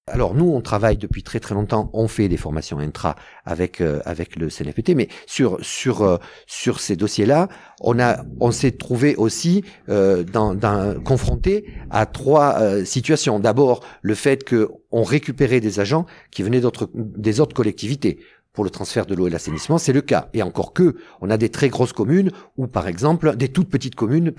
Alors 0.07 0.35
nous, 0.35 0.51
on 0.51 0.61
travaille 0.61 0.97
depuis 0.97 1.23
très 1.23 1.39
très 1.39 1.55
longtemps, 1.55 1.89
on 1.93 2.07
fait 2.07 2.27
des 2.27 2.37
formations 2.37 2.77
intra 2.77 3.15
avec 3.43 3.81
euh, 3.81 4.01
avec 4.05 4.35
le 4.35 4.51
CNFPT, 4.51 4.91
mais 4.95 5.07
sur 5.25 5.57
sur 5.65 6.03
euh, 6.03 6.17
sur 6.45 6.79
ces 6.79 6.95
dossiers-là, 6.95 7.49
on 7.81 7.99
a 7.99 8.23
on 8.39 8.51
s'est 8.51 8.73
trouvé 8.73 9.15
aussi 9.15 9.63
euh, 9.89 10.23
dans, 10.23 10.55
confronté 11.03 11.73
à 11.89 12.05
trois 12.05 12.59
euh, 12.61 12.85
situations. 12.85 13.39
D'abord, 13.39 13.83
le 14.03 14.13
fait 14.13 14.43
que 14.43 14.69
on 14.91 15.01
récupérait 15.01 15.59
des 15.59 15.79
agents 15.79 16.05
qui 16.29 16.43
venaient 16.43 16.61
d'autres 16.61 16.87
des 16.93 17.39
autres 17.39 17.55
collectivités 17.55 18.19
pour 18.53 18.63
le 18.63 18.69
transfert 18.69 19.07
de 19.07 19.15
l'eau 19.15 19.25
et 19.25 19.31
l'assainissement, 19.31 19.79
c'est 19.79 19.91
le 19.91 20.01
cas. 20.01 20.29
Et 20.33 20.43
encore 20.43 20.71
que, 20.71 20.95
on 21.19 21.31
a 21.31 21.37
des 21.37 21.49
très 21.49 21.67
grosses 21.67 21.93
communes, 21.93 22.31
ou 22.57 22.67
par 22.67 22.87
exemple, 22.87 23.35
des 23.35 23.49
toutes 23.49 23.69
petites 23.69 23.95
communes, 23.95 24.31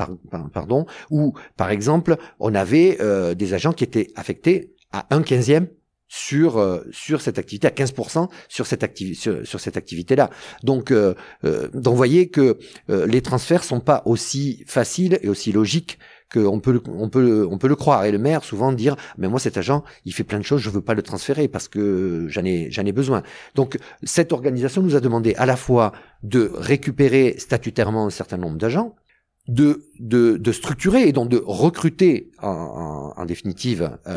pardon, 0.55 0.87
où 1.11 1.35
par 1.59 1.71
exemple, 1.71 2.17
on 2.41 2.55
avait 2.55 2.97
des 3.35 3.53
agents 3.53 3.75
qui 3.75 3.85
étaient 3.85 4.09
affectés 4.17 4.76
à 4.93 5.07
un 5.15 5.23
quinzième 5.23 5.69
sur 6.09 6.59
euh, 6.59 6.83
sur 6.93 7.21
cette 7.21 7.39
activité 7.39 7.67
à 7.67 7.71
15% 7.71 8.29
sur 8.49 8.67
cette 8.67 8.85
activité 8.85 9.45
sur, 9.45 9.61
cette 9.61 9.77
activité 9.77 10.15
là 10.15 10.31
donc 10.63 10.91
euh, 10.91 11.15
euh, 11.45 11.69
voyez 11.75 12.29
que 12.29 12.59
euh, 12.91 13.07
les 13.07 13.23
transferts 13.23 13.65
sont 13.65 13.81
pas 13.81 14.03
aussi 14.05 14.63
faciles 14.67 15.19
et 15.23 15.29
aussi 15.29 15.51
logiques 15.53 15.99
qu'on 16.33 16.61
peut 16.61 16.81
on 16.87 17.09
peut 17.09 17.47
on 17.49 17.57
peut 17.59 17.69
le 17.69 17.77
croire. 17.77 18.05
Et 18.05 18.11
le 18.11 18.19
maire 18.19 18.45
souvent 18.45 18.73
dire 18.73 18.97
mais 19.17 19.29
moi 19.29 19.41
cet 19.41 19.57
agent 19.59 19.85
il 20.05 20.13
fait 20.13 20.25
plein 20.25 20.39
de 20.39 20.45
choses 20.45 20.61
je 20.61 20.71
veux 20.71 20.81
pas 20.81 20.95
le 20.95 21.03
transférer 21.03 21.49
parce 21.49 21.69
que 21.69 22.27
j'en 22.29 22.45
ai 22.45 22.69
j'en 22.71 22.85
ai 22.85 22.93
besoin 22.93 23.23
donc 23.55 23.79
cette 24.03 24.33
organisation 24.33 24.83
nous 24.83 24.97
a 24.97 25.01
demandé 25.01 25.35
à 25.37 25.47
la 25.47 25.57
fois 25.57 25.93
de 26.23 26.51
récupérer 26.55 27.37
statutairement 27.39 28.07
un 28.07 28.11
certain 28.11 28.37
nombre 28.37 28.59
d'agents 28.59 28.95
de, 29.49 29.85
de, 30.01 30.53
structurer 30.53 31.03
et 31.03 31.13
donc 31.13 31.29
de 31.29 31.43
recruter 31.45 32.31
en, 32.43 33.13
en, 33.17 33.25
définitive 33.25 33.91
euh, 34.07 34.17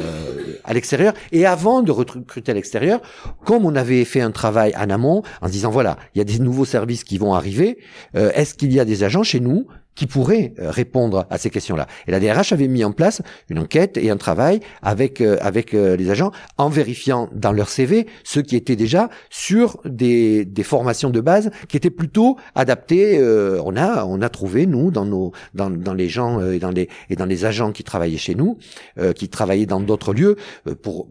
à 0.64 0.74
l'extérieur. 0.74 1.14
Et 1.32 1.46
avant 1.46 1.82
de 1.84 1.92
recruter 1.92 2.52
à 2.52 2.56
l'extérieur, 2.56 3.02
comme 3.46 3.66
on 3.66 3.76
avait 3.76 4.06
fait 4.06 4.22
un 4.22 4.32
travail 4.32 4.74
en 4.76 4.90
amont 4.90 5.24
en 5.42 5.50
disant 5.50 5.70
voilà, 5.70 5.98
il 6.16 6.18
y 6.18 6.22
a 6.22 6.26
des 6.26 6.40
nouveaux 6.40 6.66
services 6.66 7.04
qui 7.04 7.18
vont 7.18 7.34
arriver, 7.34 7.78
euh, 8.16 8.32
est-ce 8.34 8.56
qu'il 8.56 8.74
y 8.74 8.80
a 8.80 8.86
des 8.86 9.04
agents 9.04 9.24
chez 9.24 9.40
nous 9.40 9.68
qui 10.00 10.08
pourrait 10.08 10.54
euh, 10.60 10.72
répondre 10.72 11.28
à 11.30 11.38
ces 11.38 11.50
questions-là. 11.50 11.86
Et 12.08 12.12
la 12.12 12.22
DRH 12.22 12.54
avait 12.54 12.70
mis 12.70 12.86
en 12.86 12.94
place 12.94 13.22
une 13.50 13.60
enquête 13.60 13.98
et 13.98 14.10
un 14.10 14.16
travail 14.16 14.62
avec 14.82 15.20
euh, 15.20 15.36
avec 15.42 15.74
euh, 15.74 15.98
les 15.98 16.10
agents 16.10 16.32
en 16.58 16.70
vérifiant 16.70 17.28
dans 17.34 17.52
leur 17.52 17.68
CV 17.68 18.08
ceux 18.24 18.42
qui 18.42 18.56
étaient 18.56 18.78
déjà 18.78 19.10
sur 19.30 19.82
des, 19.84 20.46
des 20.46 20.64
formations 20.64 21.10
de 21.10 21.20
base 21.20 21.52
qui 21.68 21.76
étaient 21.76 21.90
plutôt 21.90 22.38
adaptées. 22.56 23.20
on 23.22 23.76
a 23.76 24.06
on 24.06 24.22
a 24.22 24.30
trouvé 24.30 24.66
nous 24.68 24.90
dans 24.90 25.04
nos 25.04 25.34
dans, 25.54 25.70
dans 25.70 25.94
les 25.94 26.08
gens 26.08 26.40
et 26.50 26.60
dans 26.60 26.72
les 26.72 26.88
et 27.10 27.18
dans 27.18 27.26
les 27.26 27.44
agents 27.44 27.74
qui 27.74 27.84
travaillaient 27.84 28.18
chez 28.18 28.36
nous, 28.36 28.58
qui 29.16 29.28
travaillaient 29.28 29.66
dans 29.66 29.82
d'autres 29.82 30.14
lieux. 30.14 30.38
pour 30.82 31.10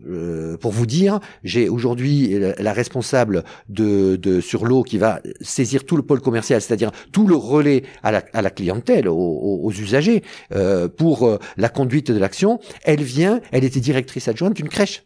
pour 0.61 0.73
vous 0.73 0.87
dire, 0.87 1.21
j'ai 1.45 1.69
aujourd'hui 1.69 2.39
la, 2.59 2.73
responsable 2.73 3.45
de, 3.69 4.17
de 4.17 4.41
sur 4.41 4.65
l'eau 4.65 4.83
qui 4.83 4.97
va 4.97 5.21
saisir 5.43 5.85
tout 5.85 5.97
le 5.97 6.03
pôle 6.03 6.21
commercial, 6.21 6.63
c'est-à-dire 6.63 6.91
tout 7.13 7.27
le 7.27 7.37
relais 7.37 7.83
à 8.03 8.13
la 8.13 8.23
à 8.33 8.41
la 8.41 8.51
clientèle 8.51 8.78
aux, 9.09 9.73
usagers, 9.73 10.23
euh, 10.55 10.89
pour 10.89 11.27
euh, 11.27 11.39
la 11.57 11.69
conduite 11.69 12.11
de 12.11 12.19
l'action, 12.19 12.59
elle 12.85 13.03
vient, 13.03 13.41
elle 13.53 13.65
était 13.65 13.81
directrice 13.81 14.29
adjointe 14.29 14.55
d'une 14.55 14.69
crèche. 14.69 15.05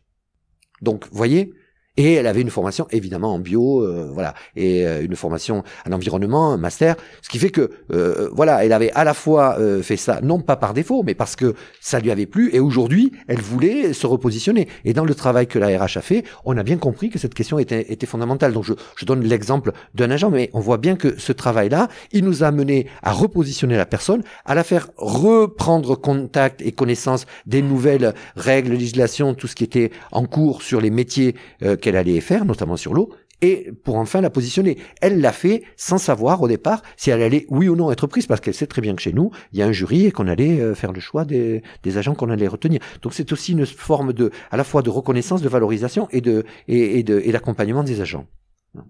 Donc, 0.81 1.07
voyez, 1.13 1.53
et 1.97 2.15
elle 2.15 2.27
avait 2.27 2.41
une 2.41 2.51
formation 2.51 2.87
évidemment 2.91 3.35
en 3.35 3.39
bio, 3.39 3.83
euh, 3.83 4.11
voilà, 4.13 4.35
et 4.57 4.87
euh, 4.87 5.05
une 5.05 5.17
formation 5.17 5.63
en 5.87 5.93
environnement, 5.93 6.53
un 6.53 6.57
master, 6.57 6.97
ce 7.21 7.29
qui 7.29 7.39
fait 7.39 7.51
que 7.51 7.71
euh, 7.93 8.31
voilà, 8.33 8.65
elle 8.65 8.73
avait 8.73 8.91
à 8.93 9.05
la 9.05 9.15
fois 9.15 9.59
fait 9.83 9.97
ça 9.97 10.21
non 10.23 10.41
pas 10.41 10.57
par 10.57 10.75
défaut, 10.75 11.03
mais 11.05 11.15
parce 11.15 11.37
que 11.37 11.55
ça 11.81 12.01
lui 12.01 12.11
avait 12.11 12.27
plu, 12.27 12.51
et 12.55 12.61
aujourd'hui 12.61 13.13
elle 13.29 13.41
voulait 13.41 13.93
se 13.93 14.07
repositionner. 14.07 14.69
Et 14.85 14.95
dans 14.95 15.05
le 15.05 15.15
travail 15.15 15.47
que 15.47 15.59
la 15.59 15.69
RH 15.79 15.99
a 15.99 16.01
fait, 16.01 16.25
on 16.45 16.57
a 16.57 16.63
bien 16.63 16.79
compris 16.79 17.11
que 17.11 17.19
cette 17.19 17.35
question 17.35 17.59
était, 17.59 17.93
était 17.93 18.07
fondamentale. 18.07 18.53
Donc 18.53 18.65
je, 18.65 18.73
je 18.97 19.05
donne 19.05 19.23
l'exemple 19.23 19.73
d'un 19.95 20.11
agent, 20.11 20.31
mais 20.31 20.51
on 20.55 20.61
voit 20.61 20.79
bien 20.79 20.97
que 20.97 21.19
ce 21.19 21.33
travail-là, 21.33 21.89
il 22.13 22.25
nous 22.25 22.43
a 22.43 22.49
amené 22.49 22.87
à 23.03 23.13
repositionner 23.13 23.77
la 23.77 23.87
personne, 23.87 24.23
à 24.45 24.55
la 24.55 24.65
faire 24.65 24.89
reprendre 24.97 25.95
contact 25.97 26.63
et 26.63 26.73
connaissance 26.73 27.27
des 27.47 27.63
nouvelles 27.63 28.15
règles, 28.37 28.73
législations, 28.73 29.35
tout 29.35 29.47
ce 29.47 29.55
qui 29.55 29.65
était 29.65 29.91
en 30.11 30.25
cours 30.25 30.63
sur 30.63 30.81
les 30.81 30.91
métiers 30.91 31.35
qu'elle 31.83 31.97
allait 31.97 32.21
faire, 32.21 32.47
notamment 32.47 32.79
sur 32.79 32.95
l'eau, 32.95 33.11
et 33.43 33.73
pour 33.85 33.97
enfin 33.97 34.21
la 34.21 34.31
positionner. 34.31 34.79
Elle 35.01 35.21
l'a 35.21 35.33
fait 35.33 35.65
sans 35.77 35.99
savoir 35.99 36.41
au 36.41 36.49
départ 36.49 36.83
si 36.97 37.11
elle 37.11 37.21
allait 37.21 37.45
oui 37.51 37.69
ou 37.69 37.77
non 37.77 37.93
être 37.93 38.07
prise, 38.07 38.27
parce 38.27 38.41
qu'elle 38.41 38.55
sait 38.55 38.67
très 38.67 38.81
bien 38.81 38.95
que 38.95 39.03
chez 39.03 39.13
nous, 39.13 39.31
il 39.53 39.59
y 39.59 39.63
a 39.63 39.67
un 39.67 39.73
jury 39.73 40.07
et 40.07 40.13
qu'on 40.13 40.29
allait 40.29 40.61
euh, 40.61 40.75
faire 40.75 40.93
le 40.93 41.01
choix 41.01 41.25
des, 41.25 41.63
agents 41.97 42.15
qu'on 42.15 42.31
allait 42.31 42.49
retenir. 42.49 42.81
Donc 43.03 43.13
c'est 43.13 43.31
aussi 43.33 43.53
une 43.53 43.67
forme 43.67 44.15
de, 44.15 44.31
à 44.51 44.57
la 44.57 44.65
fois 44.65 44.81
de 44.81 44.89
reconnaissance, 44.89 45.43
de 45.43 45.49
valorisation 45.49 46.09
et 46.11 46.23
de 46.23 46.45
et, 46.69 47.03
de 47.03 47.21
et 47.23 47.33
d'accompagnement 47.33 47.83
des 47.83 48.01
agents. 48.01 48.27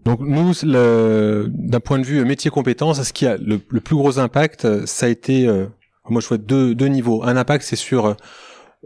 Donc 0.05 0.21
nous, 0.21 0.53
d'un 0.63 1.81
point 1.81 1.99
de 1.99 2.05
vue 2.05 2.25
métier 2.25 2.51
compétence, 2.51 3.03
ce 3.03 3.13
qui 3.13 3.27
a 3.27 3.37
le, 3.37 3.59
plus 3.59 3.97
gros 3.97 4.21
impact, 4.21 4.87
ça 4.87 5.07
a 5.07 5.09
été, 5.09 5.49
euh, 5.49 5.67
moi 6.09 6.21
je 6.21 6.29
vois 6.29 6.39
deux, 6.39 6.75
deux 6.75 6.87
niveaux. 6.87 7.25
Un 7.25 7.37
impact, 7.37 7.65
c'est 7.65 7.75
sur 7.75 8.07
euh, 8.07 8.15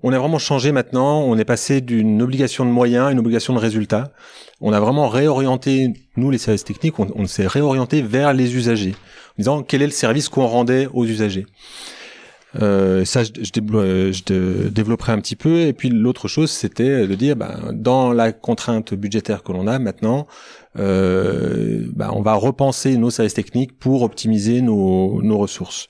on 0.02 0.12
a 0.12 0.18
vraiment 0.18 0.38
changé 0.38 0.72
maintenant. 0.72 1.20
On 1.22 1.38
est 1.38 1.44
passé 1.44 1.80
d'une 1.80 2.20
obligation 2.22 2.64
de 2.64 2.70
moyens 2.70 3.08
à 3.08 3.12
une 3.12 3.18
obligation 3.18 3.54
de 3.54 3.58
résultat. 3.58 4.12
On 4.60 4.72
a 4.72 4.80
vraiment 4.80 5.08
réorienté, 5.08 5.92
nous 6.16 6.30
les 6.30 6.38
services 6.38 6.64
techniques, 6.64 6.98
on, 6.98 7.26
s'est 7.26 7.46
réorienté 7.46 8.02
vers 8.02 8.32
les 8.32 8.56
usagers, 8.56 8.94
en 8.94 9.38
disant 9.38 9.62
quel 9.62 9.82
est 9.82 9.86
le 9.86 9.92
service 9.92 10.28
qu'on 10.28 10.46
rendait 10.46 10.88
aux 10.92 11.04
usagers. 11.04 11.46
Euh, 12.62 13.04
ça, 13.04 13.22
je, 13.22 13.30
je, 13.42 14.68
développerai 14.68 15.12
un 15.12 15.20
petit 15.20 15.36
peu. 15.36 15.60
Et 15.60 15.72
puis 15.72 15.90
l'autre 15.90 16.26
chose, 16.28 16.50
c'était 16.50 17.06
de 17.06 17.14
dire, 17.14 17.36
ben, 17.36 17.72
dans 17.74 18.12
la 18.12 18.32
contrainte 18.32 18.94
budgétaire 18.94 19.42
que 19.42 19.52
l'on 19.52 19.66
a 19.66 19.78
maintenant, 19.78 20.26
euh, 20.78 21.86
ben, 21.94 22.10
on 22.14 22.22
va 22.22 22.34
repenser 22.34 22.96
nos 22.96 23.10
services 23.10 23.34
techniques 23.34 23.78
pour 23.78 24.02
optimiser 24.02 24.62
nos, 24.62 25.20
nos 25.22 25.38
ressources. 25.38 25.88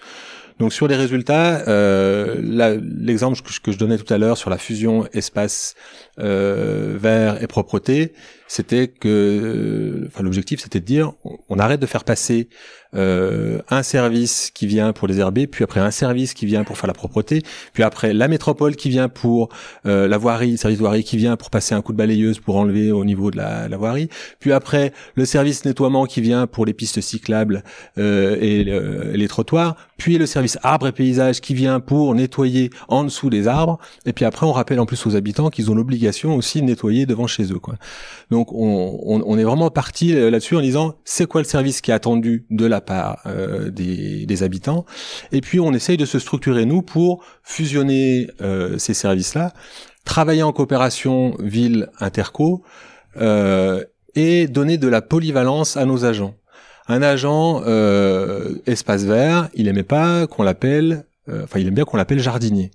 Donc 0.58 0.72
sur 0.72 0.88
les 0.88 0.96
résultats, 0.96 1.68
euh, 1.68 2.36
l'exemple 2.80 3.38
que, 3.42 3.60
que, 3.60 3.72
je 3.72 3.78
donnais 3.78 3.98
tout 3.98 4.12
à 4.12 4.16
l'heure 4.16 4.38
sur 4.38 4.48
la 4.48 4.56
fusion 4.56 5.06
espace 5.12 5.74
euh, 6.18 7.38
et 7.40 7.46
propreté, 7.46 8.12
c'était 8.48 8.88
que, 8.88 9.08
euh, 9.08 10.06
enfin 10.06 10.22
l'objectif 10.22 10.60
c'était 10.60 10.80
de 10.80 10.84
dire, 10.84 11.12
on, 11.48 11.58
arrête 11.58 11.80
de 11.80 11.86
faire 11.86 12.04
passer 12.04 12.48
euh, 12.94 13.58
un 13.68 13.82
service 13.82 14.50
qui 14.54 14.66
vient 14.66 14.92
pour 14.92 15.08
les 15.08 15.18
herbiers, 15.18 15.46
puis 15.46 15.64
après 15.64 15.80
un 15.80 15.90
service 15.90 16.32
qui 16.32 16.46
vient 16.46 16.62
pour 16.64 16.78
faire 16.78 16.86
la 16.86 16.94
propreté, 16.94 17.42
puis 17.72 17.82
après 17.82 18.12
la 18.12 18.28
métropole 18.28 18.76
qui 18.76 18.88
vient 18.88 19.08
pour 19.08 19.48
euh, 19.84 20.06
la 20.06 20.16
voirie, 20.16 20.52
le 20.52 20.56
service 20.56 20.78
de 20.78 20.82
voirie 20.82 21.02
qui 21.02 21.16
vient 21.16 21.36
pour 21.36 21.50
passer 21.50 21.74
un 21.74 21.82
coup 21.82 21.92
de 21.92 21.98
balayeuse 21.98 22.38
pour 22.38 22.56
enlever 22.56 22.92
au 22.92 23.04
niveau 23.04 23.30
de 23.30 23.36
la, 23.36 23.68
la 23.68 23.76
voirie, 23.76 24.08
puis 24.38 24.52
après 24.52 24.92
le 25.16 25.24
service 25.24 25.64
nettoiement 25.64 26.06
qui 26.06 26.20
vient 26.20 26.46
pour 26.46 26.64
les 26.64 26.72
pistes 26.72 27.00
cyclables 27.00 27.64
euh, 27.98 28.36
et, 28.40 28.60
et, 28.60 29.16
les 29.16 29.28
trottoirs, 29.28 29.76
puis 29.96 30.18
le 30.18 30.26
service 30.26 30.58
arbre 30.62 30.86
et 30.86 30.92
paysage 30.92 31.40
qui 31.40 31.54
vient 31.54 31.80
pour 31.80 32.14
nettoyer 32.14 32.70
en 32.88 33.02
dessous 33.02 33.30
des 33.30 33.48
arbres, 33.48 33.78
et 34.04 34.12
puis 34.12 34.24
après 34.24 34.46
on 34.46 34.52
rappelle 34.52 34.78
en 34.78 34.86
plus 34.86 35.04
aux 35.06 35.16
habitants 35.16 35.50
qu'ils 35.50 35.70
ont 35.70 35.74
l'obligation 35.74 36.05
aussi 36.34 36.62
nettoyer 36.62 37.06
devant 37.06 37.26
chez 37.26 37.52
eux. 37.52 37.60
Donc 38.30 38.52
on, 38.52 39.00
on, 39.04 39.22
on 39.24 39.38
est 39.38 39.44
vraiment 39.44 39.70
parti 39.70 40.12
là-dessus 40.12 40.56
en 40.56 40.60
disant 40.60 40.96
c'est 41.04 41.26
quoi 41.26 41.40
le 41.40 41.46
service 41.46 41.80
qui 41.80 41.90
est 41.90 41.94
attendu 41.94 42.46
de 42.50 42.66
la 42.66 42.80
part 42.80 43.20
euh, 43.26 43.70
des, 43.70 44.42
habitants? 44.42 44.84
Et 45.32 45.40
puis 45.40 45.60
on 45.60 45.72
essaye 45.72 45.96
de 45.96 46.04
se 46.04 46.18
structurer 46.18 46.66
nous 46.66 46.82
pour 46.82 47.24
fusionner 47.42 48.28
euh, 48.40 48.78
ces 48.78 48.94
services-là, 48.94 49.52
travailler 50.04 50.42
en 50.42 50.52
coopération 50.52 51.36
ville-interco 51.38 52.62
euh, 53.16 53.82
et 54.14 54.46
donner 54.46 54.78
de 54.78 54.88
la 54.88 55.02
polyvalence 55.02 55.76
à 55.76 55.84
nos 55.84 56.04
agents. 56.04 56.34
Un 56.88 57.02
agent 57.02 57.64
espace 58.66 59.02
vert, 59.02 59.48
il 59.54 59.66
aimait 59.66 59.82
pas 59.82 60.28
qu'on 60.28 60.44
l'appelle, 60.44 61.04
enfin 61.28 61.58
il 61.58 61.66
aime 61.66 61.74
bien 61.74 61.84
qu'on 61.84 61.96
l'appelle 61.96 62.20
jardinier 62.20 62.70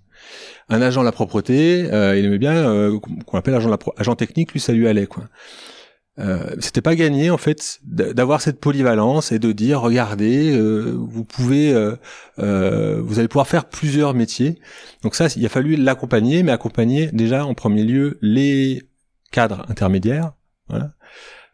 un 0.69 0.81
agent 0.81 1.01
de 1.01 1.05
la 1.05 1.11
propreté, 1.11 1.79
il 1.81 2.25
aimait 2.25 2.37
bien 2.37 2.91
qu'on 3.25 3.37
l'appelle 3.37 3.55
agent, 3.55 3.75
agent 3.97 4.15
technique, 4.15 4.53
lui 4.53 4.59
ça 4.59 4.73
lui 4.73 4.87
allait 4.87 5.07
quoi. 5.07 5.23
Euh, 6.19 6.55
c'était 6.59 6.81
pas 6.81 6.95
gagné 6.95 7.29
en 7.29 7.37
fait 7.37 7.79
d'avoir 7.83 8.41
cette 8.41 8.59
polyvalence 8.59 9.31
et 9.31 9.39
de 9.39 9.53
dire 9.53 9.79
regardez 9.79 10.51
euh, 10.51 10.93
vous 10.93 11.23
pouvez 11.23 11.73
euh, 11.73 11.95
euh, 12.37 13.01
vous 13.01 13.19
allez 13.19 13.29
pouvoir 13.29 13.47
faire 13.47 13.63
plusieurs 13.63 14.13
métiers 14.13 14.59
donc 15.03 15.15
ça 15.15 15.27
il 15.33 15.45
a 15.45 15.49
fallu 15.49 15.77
l'accompagner 15.77 16.43
mais 16.43 16.51
accompagner 16.51 17.07
déjà 17.13 17.45
en 17.45 17.53
premier 17.53 17.85
lieu 17.85 18.19
les 18.21 18.83
cadres 19.31 19.65
intermédiaires 19.69 20.33
voilà 20.67 20.91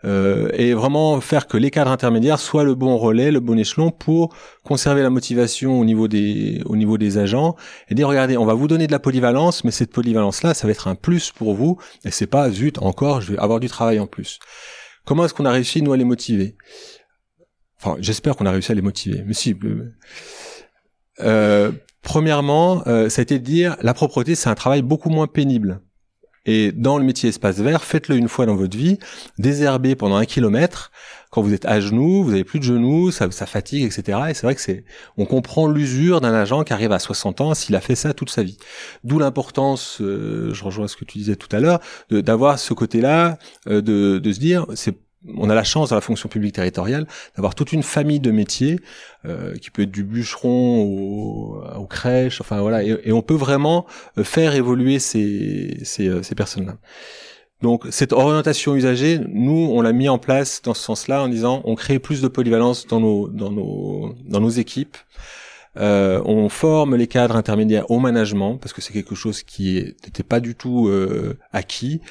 euh, 0.05 0.49
et 0.53 0.75
vraiment 0.75 1.19
faire 1.21 1.47
que 1.47 1.57
les 1.57 1.71
cadres 1.71 1.89
intermédiaires 1.89 2.39
soient 2.39 2.63
le 2.63 2.75
bon 2.75 2.97
relais, 2.97 3.31
le 3.31 3.39
bon 3.39 3.57
échelon 3.57 3.89
pour 3.89 4.35
conserver 4.63 5.01
la 5.01 5.09
motivation 5.09 5.79
au 5.79 5.85
niveau 5.85 6.07
des 6.07 6.61
au 6.65 6.75
niveau 6.75 6.99
des 6.99 7.17
agents 7.17 7.55
et 7.89 7.95
dire 7.95 8.07
regardez 8.07 8.37
on 8.37 8.45
va 8.45 8.53
vous 8.53 8.67
donner 8.67 8.85
de 8.85 8.91
la 8.91 8.99
polyvalence 8.99 9.63
mais 9.63 9.71
cette 9.71 9.91
polyvalence 9.91 10.43
là 10.43 10.53
ça 10.53 10.67
va 10.67 10.71
être 10.71 10.87
un 10.87 10.93
plus 10.93 11.31
pour 11.31 11.55
vous 11.55 11.79
et 12.05 12.11
c'est 12.11 12.27
pas 12.27 12.47
zut 12.51 12.77
encore 12.77 13.21
je 13.21 13.31
vais 13.33 13.39
avoir 13.39 13.59
du 13.59 13.69
travail 13.69 13.99
en 13.99 14.05
plus. 14.05 14.37
Comment 15.03 15.25
est-ce 15.25 15.33
qu'on 15.33 15.45
a 15.45 15.51
réussi 15.51 15.81
nous 15.81 15.93
à 15.93 15.97
les 15.97 16.03
motiver? 16.03 16.57
Enfin 17.81 17.97
j'espère 17.99 18.35
qu'on 18.35 18.45
a 18.45 18.51
réussi 18.51 18.71
à 18.71 18.75
les 18.75 18.83
motiver 18.83 19.23
mais 19.25 19.33
si. 19.33 19.55
Euh, 19.63 19.95
euh 21.21 21.71
premièrement, 22.03 22.87
euh, 22.87 23.09
ça 23.09 23.21
a 23.21 23.23
été 23.23 23.39
de 23.39 23.43
dire 23.43 23.75
la 23.81 23.93
propreté 23.93 24.35
c'est 24.35 24.47
un 24.47 24.55
travail 24.55 24.83
beaucoup 24.83 25.09
moins 25.09 25.27
pénible 25.27 25.81
Et 26.47 26.71
dans 26.71 26.97
le 26.97 27.03
métier 27.03 27.29
espace 27.29 27.59
vert, 27.59 27.83
faites-le 27.83 28.15
une 28.15 28.29
fois 28.29 28.45
dans 28.45 28.55
votre 28.55 28.75
vie, 28.75 28.97
désherber 29.37 29.95
pendant 29.95 30.15
un 30.15 30.25
kilomètre. 30.25 30.91
Quand 31.29 31.41
vous 31.41 31.53
êtes 31.53 31.65
à 31.65 31.81
genoux, 31.81 32.23
vous 32.23 32.31
avez 32.31 32.45
plus 32.45 32.59
de 32.59 32.63
genoux, 32.63 33.11
ça, 33.11 33.29
ça 33.31 33.45
fatigue, 33.45 33.83
etc. 33.83 34.17
Et 34.29 34.33
c'est 34.33 34.43
vrai 34.47 34.55
que 34.55 34.61
c'est, 34.61 34.85
on 35.17 35.25
comprend 35.25 35.67
l'usure 35.67 36.21
d'un 36.21 36.33
agent 36.33 36.63
qui 36.63 36.71
arrive 36.71 36.93
à 36.93 36.99
60 36.99 37.41
ans 37.41 37.53
s'il 37.53 37.75
a 37.75 37.81
fait 37.81 37.95
ça 37.95 38.13
toute 38.13 38.29
sa 38.29 38.43
vie. 38.43 38.57
D'où 39.03 39.19
l'importance, 39.19 39.99
euh, 39.99 40.53
je 40.53 40.63
rejoins 40.63 40.87
ce 40.87 40.95
que 40.95 41.03
tu 41.03 41.17
disais 41.17 41.35
tout 41.35 41.53
à 41.53 41.59
l'heure, 41.59 41.81
d'avoir 42.09 42.57
ce 42.57 42.73
côté-là, 42.73 43.37
euh, 43.67 43.81
de, 43.81 44.19
de 44.19 44.31
se 44.31 44.39
dire, 44.39 44.65
c'est 44.73 44.95
on 45.35 45.49
a 45.49 45.55
la 45.55 45.63
chance 45.63 45.89
dans 45.89 45.95
la 45.95 46.01
fonction 46.01 46.29
publique 46.29 46.55
territoriale 46.55 47.07
d'avoir 47.35 47.55
toute 47.55 47.73
une 47.73 47.83
famille 47.83 48.19
de 48.19 48.31
métiers 48.31 48.79
euh, 49.25 49.55
qui 49.55 49.71
peut 49.71 49.83
être 49.83 49.91
du 49.91 50.03
bûcheron 50.03 50.83
au, 50.83 51.63
au 51.77 51.85
crèche, 51.85 52.41
enfin 52.41 52.61
voilà, 52.61 52.83
et, 52.83 53.11
on 53.11 53.21
peut 53.21 53.35
vraiment 53.35 53.85
euh, 54.17 54.23
faire 54.23 54.55
évoluer 54.55 54.99
ces, 54.99 55.79
ces, 55.83 56.07
euh, 56.07 56.23
ces 56.23 56.35
personnes-là. 56.35 56.77
Donc 57.61 57.87
cette 57.89 58.13
orientation 58.13 58.75
usagée, 58.75 59.19
nous 59.29 59.69
on 59.71 59.81
l'a 59.81 59.91
mis 59.91 60.09
en 60.09 60.19
place 60.19 60.61
dans 60.61 60.75
ce 60.75 60.83
sens-là 60.83 61.23
en 61.23 61.27
disant 61.27 61.61
on 61.65 61.73
crée 61.73 61.97
plus 61.97 62.21
de 62.21 62.27
polyvalence 62.27 62.85
dans 62.85 62.99
nos 62.99 63.27
dans 63.29 63.51
nos 63.51 64.13
dans 64.25 64.39
nos 64.39 64.49
équipes. 64.49 64.95
Euh, 65.79 66.21
on 66.25 66.49
forme 66.49 66.95
les 66.95 67.07
cadres 67.07 67.35
intermédiaires 67.35 67.89
au 67.91 67.99
management 67.99 68.57
parce 68.57 68.73
que 68.73 68.81
c'est 68.81 68.93
quelque 68.93 69.15
chose 69.15 69.43
qui 69.43 69.95
n'était 70.05 70.23
pas 70.23 70.39
du 70.39 70.55
tout 70.55 70.87
euh, 70.87 71.37
acquis 71.51 72.01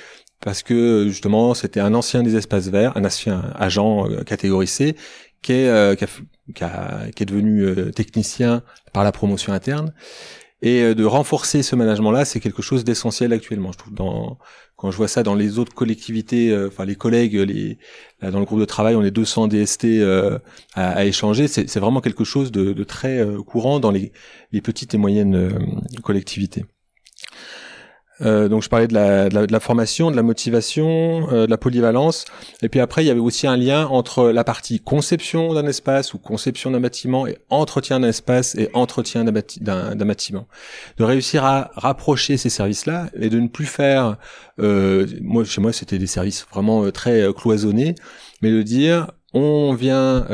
parce 0.40 0.62
que 0.62 1.07
justement 1.09 1.55
c'était 1.55 1.81
un 1.81 1.94
ancien 1.94 2.22
des 2.22 2.37
espaces 2.37 2.68
verts, 2.68 2.96
un 2.96 3.05
ancien 3.05 3.53
agent 3.57 4.09
euh, 4.09 4.22
catégorisé 4.22 4.96
qui 5.42 5.53
est, 5.53 5.68
euh, 5.68 5.94
qui, 5.94 6.05
a, 6.64 7.11
qui, 7.14 7.22
est 7.22 7.27
devenu 7.27 7.62
euh, 7.62 7.90
technicien 7.90 8.62
par 8.92 9.05
la 9.05 9.12
promotion 9.12 9.53
interne. 9.53 9.92
Et 10.62 10.94
de 10.94 11.05
renforcer 11.05 11.62
ce 11.62 11.77
management-là, 11.77 12.25
c'est 12.25 12.40
quelque 12.40 12.62
chose 12.62 12.83
d'essentiel 12.83 13.35
actuellement. 13.35 13.72
Je 13.72 13.79
trouve 13.79 13.92
dans 13.92 14.38
quand 14.77 14.90
je 14.90 14.96
vois 14.96 15.07
ça 15.07 15.22
dans 15.22 15.35
les 15.35 15.59
autres 15.59 15.75
collectivités, 15.75 16.57
enfin 16.66 16.87
les 16.87 16.96
collègues, 16.96 17.35
les 17.35 17.79
là, 18.22 18.31
dans 18.31 18.40
le 18.40 18.46
groupe 18.46 18.61
de 18.61 18.64
travail, 18.64 18.94
on 18.96 19.03
est 19.03 19.11
200 19.11 19.49
DST 19.49 19.85
à, 20.03 20.40
à, 20.75 21.05
échanger. 21.05 21.46
C'est 21.46 21.79
vraiment 21.79 22.01
quelque 22.01 22.25
chose 22.25 22.51
de, 22.53 22.72
de 22.72 22.85
très 22.85 23.25
courant 23.46 23.81
dans 23.81 23.90
les, 23.90 24.12
les, 24.51 24.62
petites 24.62 24.94
et 24.94 24.99
moyennes 24.99 25.85
collectivités. 26.03 26.64
Euh, 28.22 28.48
donc 28.48 28.62
je 28.62 28.68
parlais 28.68 28.87
de 28.87 28.94
la, 28.94 29.29
de 29.29 29.52
la, 29.52 29.61
formation, 29.61 30.11
de 30.11 30.16
la 30.16 30.22
motivation, 30.22 31.29
euh, 31.33 31.46
de 31.46 31.50
la 31.50 31.59
polyvalence. 31.59 32.24
Et 32.62 32.68
puis 32.68 32.81
après, 32.81 33.05
il 33.05 33.09
y 33.09 33.11
avait 33.11 33.20
aussi 33.20 33.46
un 33.46 33.57
lien 33.57 33.87
entre 33.87 34.31
la 34.31 34.44
partie 34.44 34.81
conception 34.81 35.52
d'un 35.52 35.66
espace 35.66 36.14
ou 36.14 36.18
conception 36.18 36.70
d'un 36.70 36.81
bâtiment 36.81 37.26
et 37.26 37.38
entretien 37.50 38.00
d'un 38.00 38.09
espace 38.09 38.55
et 38.55 38.70
entretien 38.72 39.24
d'un 39.24 39.96
bâtiment. 40.07 40.46
De 40.96 41.05
réussir 41.05 41.44
à 41.44 41.70
rapprocher 41.74 42.37
ces 42.37 42.50
services-là 42.50 43.11
et 43.18 43.29
de 43.29 43.38
ne 43.38 43.48
plus 43.48 43.66
faire... 43.66 44.16
Euh, 44.59 45.07
moi, 45.20 45.44
chez 45.44 45.61
moi, 45.61 45.72
c'était 45.72 45.98
des 45.98 46.07
services 46.07 46.46
vraiment 46.50 46.85
euh, 46.85 46.92
très 46.92 47.20
euh, 47.22 47.33
cloisonnés, 47.33 47.94
mais 48.42 48.50
de 48.50 48.62
dire, 48.62 49.11
on 49.35 49.74
vient 49.74 50.26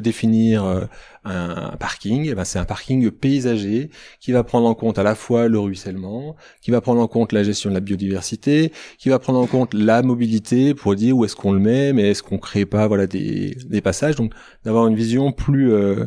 définir 0.00 0.86
un 1.24 1.76
parking, 1.78 2.26
eh 2.28 2.34
ben 2.34 2.44
c'est 2.44 2.58
un 2.58 2.64
parking 2.64 3.10
paysager 3.10 3.90
qui 4.20 4.32
va 4.32 4.44
prendre 4.44 4.66
en 4.66 4.74
compte 4.74 4.98
à 4.98 5.02
la 5.02 5.14
fois 5.14 5.48
le 5.48 5.58
ruissellement, 5.58 6.36
qui 6.60 6.70
va 6.70 6.80
prendre 6.80 7.00
en 7.00 7.08
compte 7.08 7.32
la 7.32 7.42
gestion 7.42 7.70
de 7.70 7.74
la 7.74 7.80
biodiversité, 7.80 8.72
qui 8.98 9.08
va 9.08 9.18
prendre 9.18 9.38
en 9.38 9.46
compte 9.46 9.74
la 9.74 10.02
mobilité 10.02 10.74
pour 10.74 10.94
dire 10.94 11.16
où 11.16 11.24
est-ce 11.24 11.36
qu'on 11.36 11.52
le 11.52 11.60
met, 11.60 11.92
mais 11.92 12.10
est-ce 12.10 12.22
qu'on 12.22 12.38
crée 12.38 12.66
pas 12.66 12.86
voilà 12.88 13.06
des, 13.06 13.56
des 13.66 13.80
passages, 13.80 14.16
donc 14.16 14.32
d'avoir 14.64 14.86
une 14.86 14.96
vision 14.96 15.32
plus 15.32 15.72
euh, 15.72 16.06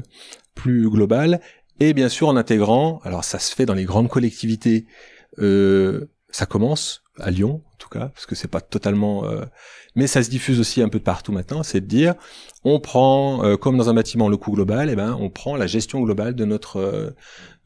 plus 0.55 0.89
globale. 0.89 1.41
Et 1.79 1.93
bien 1.93 2.09
sûr 2.09 2.27
en 2.27 2.37
intégrant, 2.37 2.99
alors 3.03 3.23
ça 3.23 3.39
se 3.39 3.53
fait 3.53 3.65
dans 3.65 3.75
les 3.75 3.85
grandes 3.85 4.09
collectivités, 4.09 4.85
euh, 5.39 6.09
ça 6.29 6.45
commence 6.45 7.03
à 7.19 7.31
Lyon 7.31 7.61
en 7.73 7.77
tout 7.77 7.89
cas 7.89 8.07
parce 8.13 8.25
que 8.25 8.35
c'est 8.35 8.47
pas 8.47 8.61
totalement 8.61 9.25
euh, 9.25 9.45
mais 9.97 10.05
ça 10.05 10.21
se 10.23 10.29
diffuse 10.29 10.59
aussi 10.59 10.83
un 10.83 10.89
peu 10.89 10.99
partout 10.99 11.31
maintenant, 11.31 11.63
c'est 11.63 11.81
de 11.81 11.87
dire 11.87 12.13
on 12.63 12.79
prend 12.79 13.43
euh, 13.43 13.57
comme 13.57 13.77
dans 13.77 13.89
un 13.89 13.95
bâtiment 13.95 14.29
le 14.29 14.37
coût 14.37 14.51
global, 14.51 14.89
et 14.89 14.93
eh 14.93 14.95
ben 14.95 15.17
on 15.19 15.29
prend 15.31 15.55
la 15.55 15.65
gestion 15.65 15.99
globale 16.01 16.35
de 16.35 16.45
notre 16.45 16.77
euh, 16.77 17.09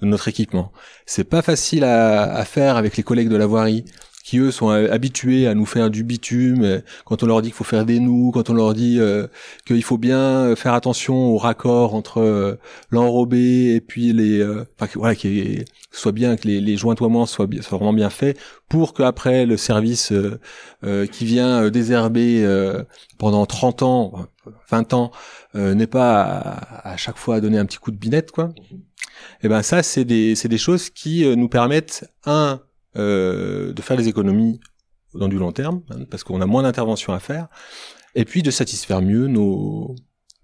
de 0.01 0.07
notre 0.07 0.29
équipement. 0.29 0.71
C'est 1.05 1.25
pas 1.25 1.41
facile 1.41 1.83
à, 1.83 2.33
à, 2.33 2.45
faire 2.45 2.77
avec 2.77 2.95
les 2.95 3.03
collègues 3.03 3.27
de 3.27 3.35
la 3.35 3.45
voirie 3.45 3.83
qui 4.23 4.37
eux 4.37 4.51
sont 4.51 4.69
euh, 4.69 4.91
habitués 4.91 5.47
à 5.47 5.55
nous 5.55 5.65
faire 5.65 5.89
du 5.89 6.03
bitume, 6.03 6.81
quand 7.05 7.23
on 7.23 7.25
leur 7.25 7.41
dit 7.41 7.49
qu'il 7.49 7.55
faut 7.55 7.63
faire 7.63 7.85
des 7.85 7.99
nœuds, 7.99 8.31
quand 8.33 8.49
on 8.49 8.53
leur 8.53 8.73
dit 8.73 8.97
euh, 8.99 9.27
qu'il 9.65 9.83
faut 9.83 9.97
bien 9.97 10.55
faire 10.55 10.73
attention 10.73 11.15
au 11.15 11.37
raccord 11.37 11.95
entre 11.95 12.57
l'enrobé 12.91 13.75
et 13.75 13.81
puis 13.81 14.13
les, 14.13 14.43
enfin 14.79 14.91
voilà, 14.95 15.15
qu'il 15.15 15.65
soit 15.91 16.11
bien 16.11 16.35
que 16.35 16.47
les, 16.47 16.61
les 16.61 16.77
jointoiements 16.77 17.25
soient, 17.25 17.47
soient 17.61 17.77
vraiment 17.77 17.93
bien 17.93 18.09
faits 18.09 18.37
pour 18.69 18.93
qu'après 18.93 19.45
le 19.45 19.57
service 19.57 20.11
euh, 20.11 21.05
qui 21.07 21.25
vient 21.25 21.69
désherber 21.69 22.45
pendant 23.17 23.45
30 23.45 23.83
ans, 23.83 24.27
20 24.69 24.93
ans, 24.93 25.11
n'est 25.55 25.87
pas 25.87 26.21
à, 26.21 26.91
à, 26.91 26.97
chaque 26.97 27.17
fois 27.17 27.35
à 27.35 27.41
donner 27.41 27.57
un 27.57 27.65
petit 27.65 27.77
coup 27.77 27.91
de 27.91 27.97
binette, 27.97 28.31
quoi. 28.31 28.51
Et 29.43 29.45
eh 29.45 29.49
ben 29.49 29.61
ça, 29.61 29.83
c'est 29.83 30.05
des, 30.05 30.35
c'est 30.35 30.47
des 30.47 30.57
choses 30.57 30.89
qui 30.89 31.25
nous 31.35 31.49
permettent 31.49 32.09
un 32.25 32.61
euh, 32.95 33.73
de 33.73 33.81
faire 33.81 33.97
des 33.97 34.07
économies 34.07 34.59
dans 35.13 35.27
du 35.27 35.37
long 35.37 35.51
terme, 35.51 35.81
hein, 35.89 36.05
parce 36.09 36.23
qu'on 36.23 36.41
a 36.41 36.45
moins 36.45 36.63
d'interventions 36.63 37.13
à 37.13 37.19
faire, 37.19 37.47
et 38.15 38.25
puis 38.25 38.43
de 38.43 38.51
satisfaire 38.51 39.01
mieux 39.01 39.27
nos, 39.27 39.95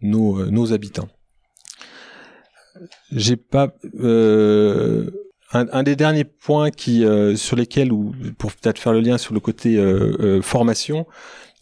nos, 0.01 0.41
euh, 0.41 0.49
nos 0.49 0.73
habitants. 0.73 1.09
J'ai 3.11 3.37
pas 3.37 3.73
euh, 3.99 5.09
un, 5.51 5.65
un, 5.71 5.83
des 5.83 5.95
derniers 5.95 6.25
points 6.25 6.69
qui 6.69 7.03
euh, 7.03 7.35
sur 7.35 7.55
lesquels 7.55 7.91
ou 7.91 8.13
pour 8.37 8.51
peut-être 8.51 8.77
faire 8.77 8.93
le 8.93 8.99
lien 8.99 9.17
sur 9.17 9.33
le 9.33 9.39
côté 9.39 9.77
euh, 9.77 10.41
formation, 10.41 11.07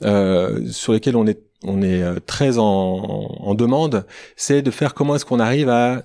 sur 0.01 0.91
lesquels 0.93 1.15
on 1.15 1.25
est 1.25 1.41
on 1.63 1.81
est 1.81 2.19
très 2.27 2.59
en, 2.59 2.63
en 2.63 3.55
demande, 3.55 4.05
c'est 4.35 4.61
de 4.61 4.69
faire 4.69 4.93
comment 4.93 5.15
est-ce 5.15 5.25
qu'on 5.25 5.39
arrive 5.39 5.69
à 5.69 6.01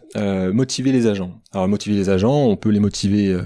motiver 0.53 0.93
les 0.93 1.07
agents. 1.07 1.43
Alors 1.53 1.67
motiver 1.69 1.97
les 1.97 2.09
agents, 2.09 2.45
on 2.45 2.57
peut 2.57 2.71
les 2.71 2.81
motiver 2.81 3.37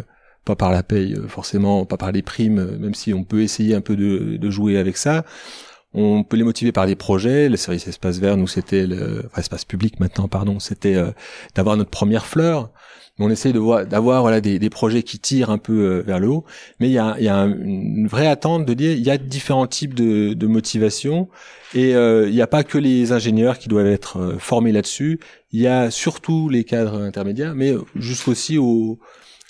pas 0.44 0.56
par 0.56 0.70
la 0.70 0.82
paye 0.82 1.14
euh, 1.14 1.26
forcément, 1.28 1.84
pas 1.84 1.96
par 1.96 2.12
les 2.12 2.22
primes, 2.22 2.58
euh, 2.58 2.78
même 2.78 2.94
si 2.94 3.14
on 3.14 3.24
peut 3.24 3.42
essayer 3.42 3.74
un 3.74 3.80
peu 3.80 3.96
de, 3.96 4.50
jouer 4.50 4.78
avec 4.78 4.96
ça. 4.96 5.24
On 5.94 6.24
peut 6.24 6.36
les 6.36 6.42
motiver 6.42 6.72
par 6.72 6.86
des 6.86 6.96
projets. 6.96 7.48
Le 7.48 7.56
service 7.56 7.86
espace 7.86 8.18
vert, 8.18 8.36
nous 8.36 8.48
c'était 8.48 8.86
le 8.86 9.22
enfin, 9.26 9.40
espace 9.40 9.64
public 9.64 10.00
maintenant, 10.00 10.28
pardon, 10.28 10.58
c'était 10.60 10.96
euh, 10.96 11.10
d'avoir 11.54 11.76
notre 11.76 11.90
première 11.90 12.26
fleur. 12.26 12.70
On 13.20 13.30
essaie 13.30 13.52
de 13.52 13.60
voir, 13.60 13.86
d'avoir 13.86 14.22
voilà 14.22 14.40
des, 14.40 14.70
projets 14.70 15.04
qui 15.04 15.20
tirent 15.20 15.50
un 15.50 15.58
peu 15.58 16.02
vers 16.04 16.18
le 16.18 16.26
haut, 16.26 16.44
mais 16.80 16.88
il 16.88 16.92
y 16.92 16.98
a, 16.98 17.16
y 17.20 17.28
a 17.28 17.44
une 17.44 18.08
vraie 18.08 18.26
attente 18.26 18.66
de 18.66 18.74
dire 18.74 18.90
il 18.90 19.04
y 19.04 19.10
a 19.10 19.18
différents 19.18 19.68
types 19.68 19.94
de, 19.94 20.34
de 20.34 20.46
motivation 20.48 21.28
et 21.74 21.90
il 21.90 22.32
n'y 22.32 22.42
a 22.42 22.48
pas 22.48 22.64
que 22.64 22.76
les 22.76 23.12
ingénieurs 23.12 23.60
qui 23.60 23.68
doivent 23.68 23.86
être 23.86 24.34
formés 24.40 24.72
là-dessus. 24.72 25.20
Il 25.52 25.60
y 25.60 25.68
a 25.68 25.92
surtout 25.92 26.48
les 26.48 26.64
cadres 26.64 27.00
intermédiaires, 27.00 27.54
mais 27.54 27.72
jusqu'aussi 27.94 28.58
aux 28.58 28.98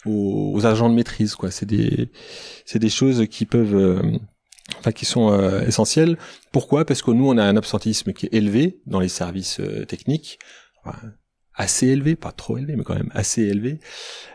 aux, 0.06 0.66
agents 0.66 0.88
de 0.88 0.94
maîtrise 0.94 1.34
quoi. 1.34 1.50
C'est 1.50 1.66
des 1.66 2.10
c'est 2.64 2.78
des 2.78 2.88
choses 2.88 3.26
qui 3.28 3.46
peuvent 3.46 3.76
euh, 3.76 4.02
enfin 4.78 4.92
qui 4.92 5.04
sont 5.04 5.32
euh, 5.32 5.60
essentielles. 5.66 6.18
Pourquoi? 6.52 6.84
Parce 6.84 7.02
que 7.02 7.10
nous 7.10 7.28
on 7.28 7.38
a 7.38 7.44
un 7.44 7.56
absentisme 7.56 8.12
qui 8.12 8.26
est 8.26 8.34
élevé 8.34 8.80
dans 8.86 9.00
les 9.00 9.08
services 9.08 9.60
euh, 9.60 9.84
techniques. 9.84 10.38
Assez 11.54 11.86
élevé 11.86 12.16
pas 12.16 12.32
trop 12.32 12.58
élevé 12.58 12.76
mais 12.76 12.84
quand 12.84 12.94
même 12.94 13.10
assez 13.14 13.42
élevé. 13.42 13.78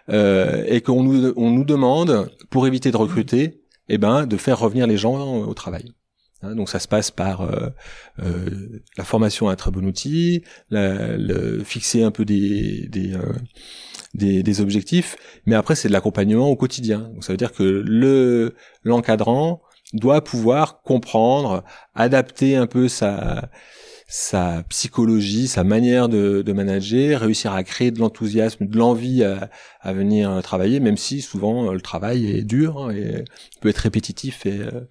Et 0.10 0.82
qu'on 0.82 1.03
nous 1.03 1.34
on 1.36 1.51
nous 1.51 1.65
demande 1.65 2.32
pour 2.49 2.65
éviter 2.65 2.91
de 2.91 2.97
recruter 2.97 3.62
eh 3.88 3.97
ben 3.97 4.25
de 4.25 4.38
faire 4.38 4.60
revenir 4.60 4.88
les 4.88 4.97
gens 4.97 5.38
au 5.38 5.53
travail. 5.53 5.91
Hein, 6.41 6.55
donc 6.55 6.69
ça 6.69 6.79
se 6.79 6.88
passe 6.88 7.12
par 7.12 7.47
la 8.17 9.03
formation 9.03 9.49
à 9.49 9.51
un 9.51 9.55
très 9.55 9.69
bon 9.69 9.86
outil, 9.86 10.43
la, 10.69 11.17
le, 11.17 11.63
fixer 11.63 12.01
un 12.01 12.12
peu 12.12 12.25
des, 12.25 12.88
des, 12.88 13.13
des, 14.13 14.43
des 14.43 14.61
objectifs, 14.61 15.15
mais 15.45 15.55
après 15.55 15.75
c'est 15.75 15.87
de 15.87 15.93
l'accompagnement 15.93 16.49
au 16.49 16.55
quotidien. 16.55 17.11
Donc 17.13 17.23
ça 17.23 17.33
veut 17.33 17.37
dire 17.37 17.51
que 17.53 17.63
le 17.63 18.55
l'encadrant 18.83 19.61
doit 19.93 20.23
pouvoir 20.23 20.81
comprendre, 20.81 21.63
adapter 21.95 22.55
un 22.55 22.67
peu 22.67 22.87
sa 22.87 23.49
sa 24.11 24.63
psychologie, 24.69 25.47
sa 25.47 25.63
manière 25.63 26.09
de, 26.09 26.41
de 26.41 26.53
manager, 26.53 27.21
réussir 27.21 27.53
à 27.53 27.63
créer 27.63 27.91
de 27.91 27.99
l'enthousiasme, 27.99 28.65
de 28.65 28.75
l'envie 28.75 29.23
à, 29.23 29.51
à, 29.81 29.93
venir 29.93 30.41
travailler, 30.41 30.79
même 30.79 30.97
si 30.97 31.21
souvent 31.21 31.71
le 31.71 31.79
travail 31.79 32.25
est 32.25 32.41
dur 32.41 32.79
hein, 32.79 32.91
et 32.91 33.23
peut 33.61 33.69
être 33.69 33.77
répétitif. 33.77 34.47
Et, 34.47 34.61
euh, 34.61 34.87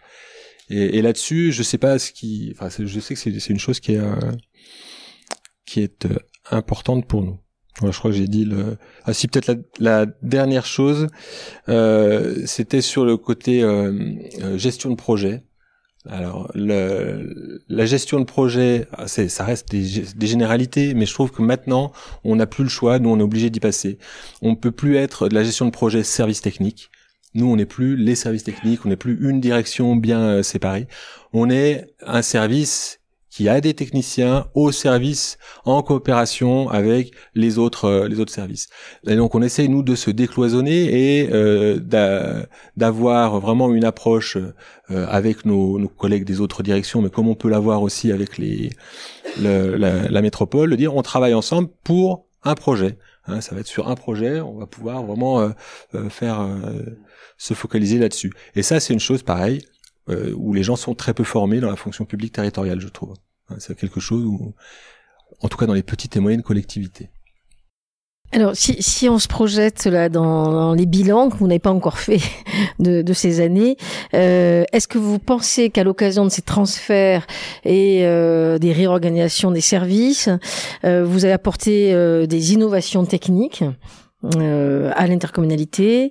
et, 0.70 0.98
et 0.98 1.02
là-dessus, 1.02 1.50
je 1.50 1.64
sais 1.64 1.78
pas 1.78 1.98
ce 1.98 2.12
qui, 2.12 2.54
enfin, 2.54 2.68
je 2.78 3.00
sais 3.00 3.14
que 3.14 3.20
c'est 3.20 3.50
une 3.50 3.58
chose 3.58 3.80
qui 3.80 3.94
est 3.94 3.98
euh, 3.98 4.14
qui 5.66 5.80
est 5.80 6.06
euh, 6.06 6.18
importante 6.50 7.06
pour 7.06 7.22
nous 7.22 7.40
je 7.82 7.98
crois 7.98 8.10
que 8.10 8.16
j'ai 8.16 8.28
dit 8.28 8.44
le. 8.44 8.76
Ah 9.04 9.12
si 9.12 9.28
peut-être 9.28 9.60
la, 9.78 10.06
dernière 10.22 10.66
chose, 10.66 11.06
euh, 11.68 12.42
c'était 12.46 12.80
sur 12.80 13.04
le 13.04 13.16
côté 13.16 13.62
euh, 13.62 13.92
euh, 14.42 14.58
gestion 14.58 14.90
de 14.90 14.96
projet. 14.96 15.44
Alors 16.08 16.50
le, 16.54 17.60
la 17.68 17.84
gestion 17.84 18.18
de 18.18 18.24
projet, 18.24 18.86
ah, 18.92 19.08
ça 19.08 19.44
reste 19.44 19.70
des, 19.70 20.26
généralités, 20.26 20.94
mais 20.94 21.06
je 21.06 21.12
trouve 21.12 21.30
que 21.30 21.42
maintenant 21.42 21.92
on 22.24 22.36
n'a 22.36 22.46
plus 22.46 22.64
le 22.64 22.70
choix, 22.70 22.98
nous 22.98 23.10
on 23.10 23.18
est 23.18 23.22
obligé 23.22 23.50
d'y 23.50 23.60
passer. 23.60 23.98
On 24.40 24.54
peut 24.56 24.70
plus 24.70 24.96
être 24.96 25.28
de 25.28 25.34
la 25.34 25.44
gestion 25.44 25.66
de 25.66 25.70
projet 25.70 26.02
service 26.02 26.40
technique. 26.40 26.90
Nous, 27.34 27.46
on 27.46 27.56
n'est 27.56 27.66
plus 27.66 27.96
les 27.96 28.14
services 28.14 28.44
techniques, 28.44 28.86
on 28.86 28.88
n'est 28.88 28.96
plus 28.96 29.18
une 29.20 29.40
direction 29.40 29.96
bien 29.96 30.20
euh, 30.20 30.42
séparée. 30.42 30.88
On 31.32 31.50
est 31.50 31.86
un 32.00 32.22
service 32.22 32.97
qui 33.38 33.48
a 33.48 33.60
des 33.60 33.72
techniciens 33.72 34.48
au 34.54 34.72
service 34.72 35.38
en 35.64 35.80
coopération 35.84 36.68
avec 36.70 37.12
les 37.36 37.56
autres 37.56 37.84
euh, 37.84 38.08
les 38.08 38.18
autres 38.18 38.32
services. 38.32 38.66
Et 39.06 39.14
donc 39.14 39.36
on 39.36 39.42
essaye 39.42 39.68
nous 39.68 39.84
de 39.84 39.94
se 39.94 40.10
décloisonner 40.10 41.20
et 41.20 41.28
euh, 41.30 41.78
d'avoir 42.76 43.38
vraiment 43.38 43.72
une 43.72 43.84
approche 43.84 44.36
euh, 44.90 45.06
avec 45.08 45.44
nos, 45.44 45.78
nos, 45.78 45.86
collègues 45.86 46.24
des 46.24 46.40
autres 46.40 46.64
directions, 46.64 47.00
mais 47.00 47.10
comme 47.10 47.28
on 47.28 47.36
peut 47.36 47.48
l'avoir 47.48 47.82
aussi 47.82 48.10
avec 48.10 48.38
les 48.38 48.70
le, 49.40 49.76
la, 49.76 50.08
la, 50.08 50.20
métropole, 50.20 50.70
de 50.70 50.74
dire 50.74 50.96
on 50.96 51.02
travaille 51.02 51.34
ensemble 51.34 51.68
pour 51.84 52.26
un 52.42 52.56
projet. 52.56 52.98
Hein, 53.28 53.40
ça 53.40 53.54
va 53.54 53.60
être 53.60 53.68
sur 53.68 53.86
un 53.86 53.94
projet, 53.94 54.40
on 54.40 54.58
va 54.58 54.66
pouvoir 54.66 55.04
vraiment 55.04 55.38
euh, 55.42 55.50
euh, 55.94 56.08
faire 56.08 56.44
se 57.36 57.54
focaliser 57.54 57.98
là-dessus. 57.98 58.32
Et 58.56 58.64
ça, 58.64 58.80
c'est 58.80 58.92
une 58.92 58.98
chose 58.98 59.22
pareille 59.22 59.62
où 60.34 60.54
les 60.54 60.62
gens 60.62 60.76
sont 60.76 60.94
très 60.94 61.12
peu 61.12 61.22
formés 61.22 61.60
dans 61.60 61.68
la 61.68 61.76
fonction 61.76 62.06
publique 62.06 62.32
territoriale, 62.32 62.80
je 62.80 62.88
trouve. 62.88 63.14
C'est 63.58 63.76
quelque 63.76 64.00
chose 64.00 64.24
en 65.40 65.48
tout 65.48 65.56
cas 65.56 65.66
dans 65.66 65.74
les 65.74 65.82
petites 65.82 66.16
et 66.16 66.20
moyennes 66.20 66.42
collectivités. 66.42 67.10
Alors, 68.30 68.52
si, 68.54 69.08
on 69.08 69.18
se 69.18 69.26
projette 69.26 69.86
là 69.86 70.10
dans, 70.10 70.74
les 70.74 70.84
bilans 70.84 71.30
que 71.30 71.36
vous 71.38 71.46
n'avez 71.46 71.58
pas 71.58 71.70
encore 71.70 71.98
fait 71.98 72.20
de, 72.78 73.12
ces 73.14 73.40
années, 73.40 73.78
euh, 74.12 74.64
est-ce 74.72 74.86
que 74.86 74.98
vous 74.98 75.18
pensez 75.18 75.70
qu'à 75.70 75.82
l'occasion 75.82 76.24
de 76.26 76.28
ces 76.28 76.42
transferts 76.42 77.26
et 77.64 78.06
euh, 78.06 78.58
des 78.58 78.72
réorganisations 78.72 79.50
des 79.50 79.62
services, 79.62 80.28
euh, 80.84 81.04
vous 81.04 81.24
avez 81.24 81.32
apporté 81.32 81.94
des 82.26 82.52
innovations 82.52 83.06
techniques 83.06 83.64
euh, 84.24 84.90
à 84.96 85.06
l'intercommunalité. 85.06 86.10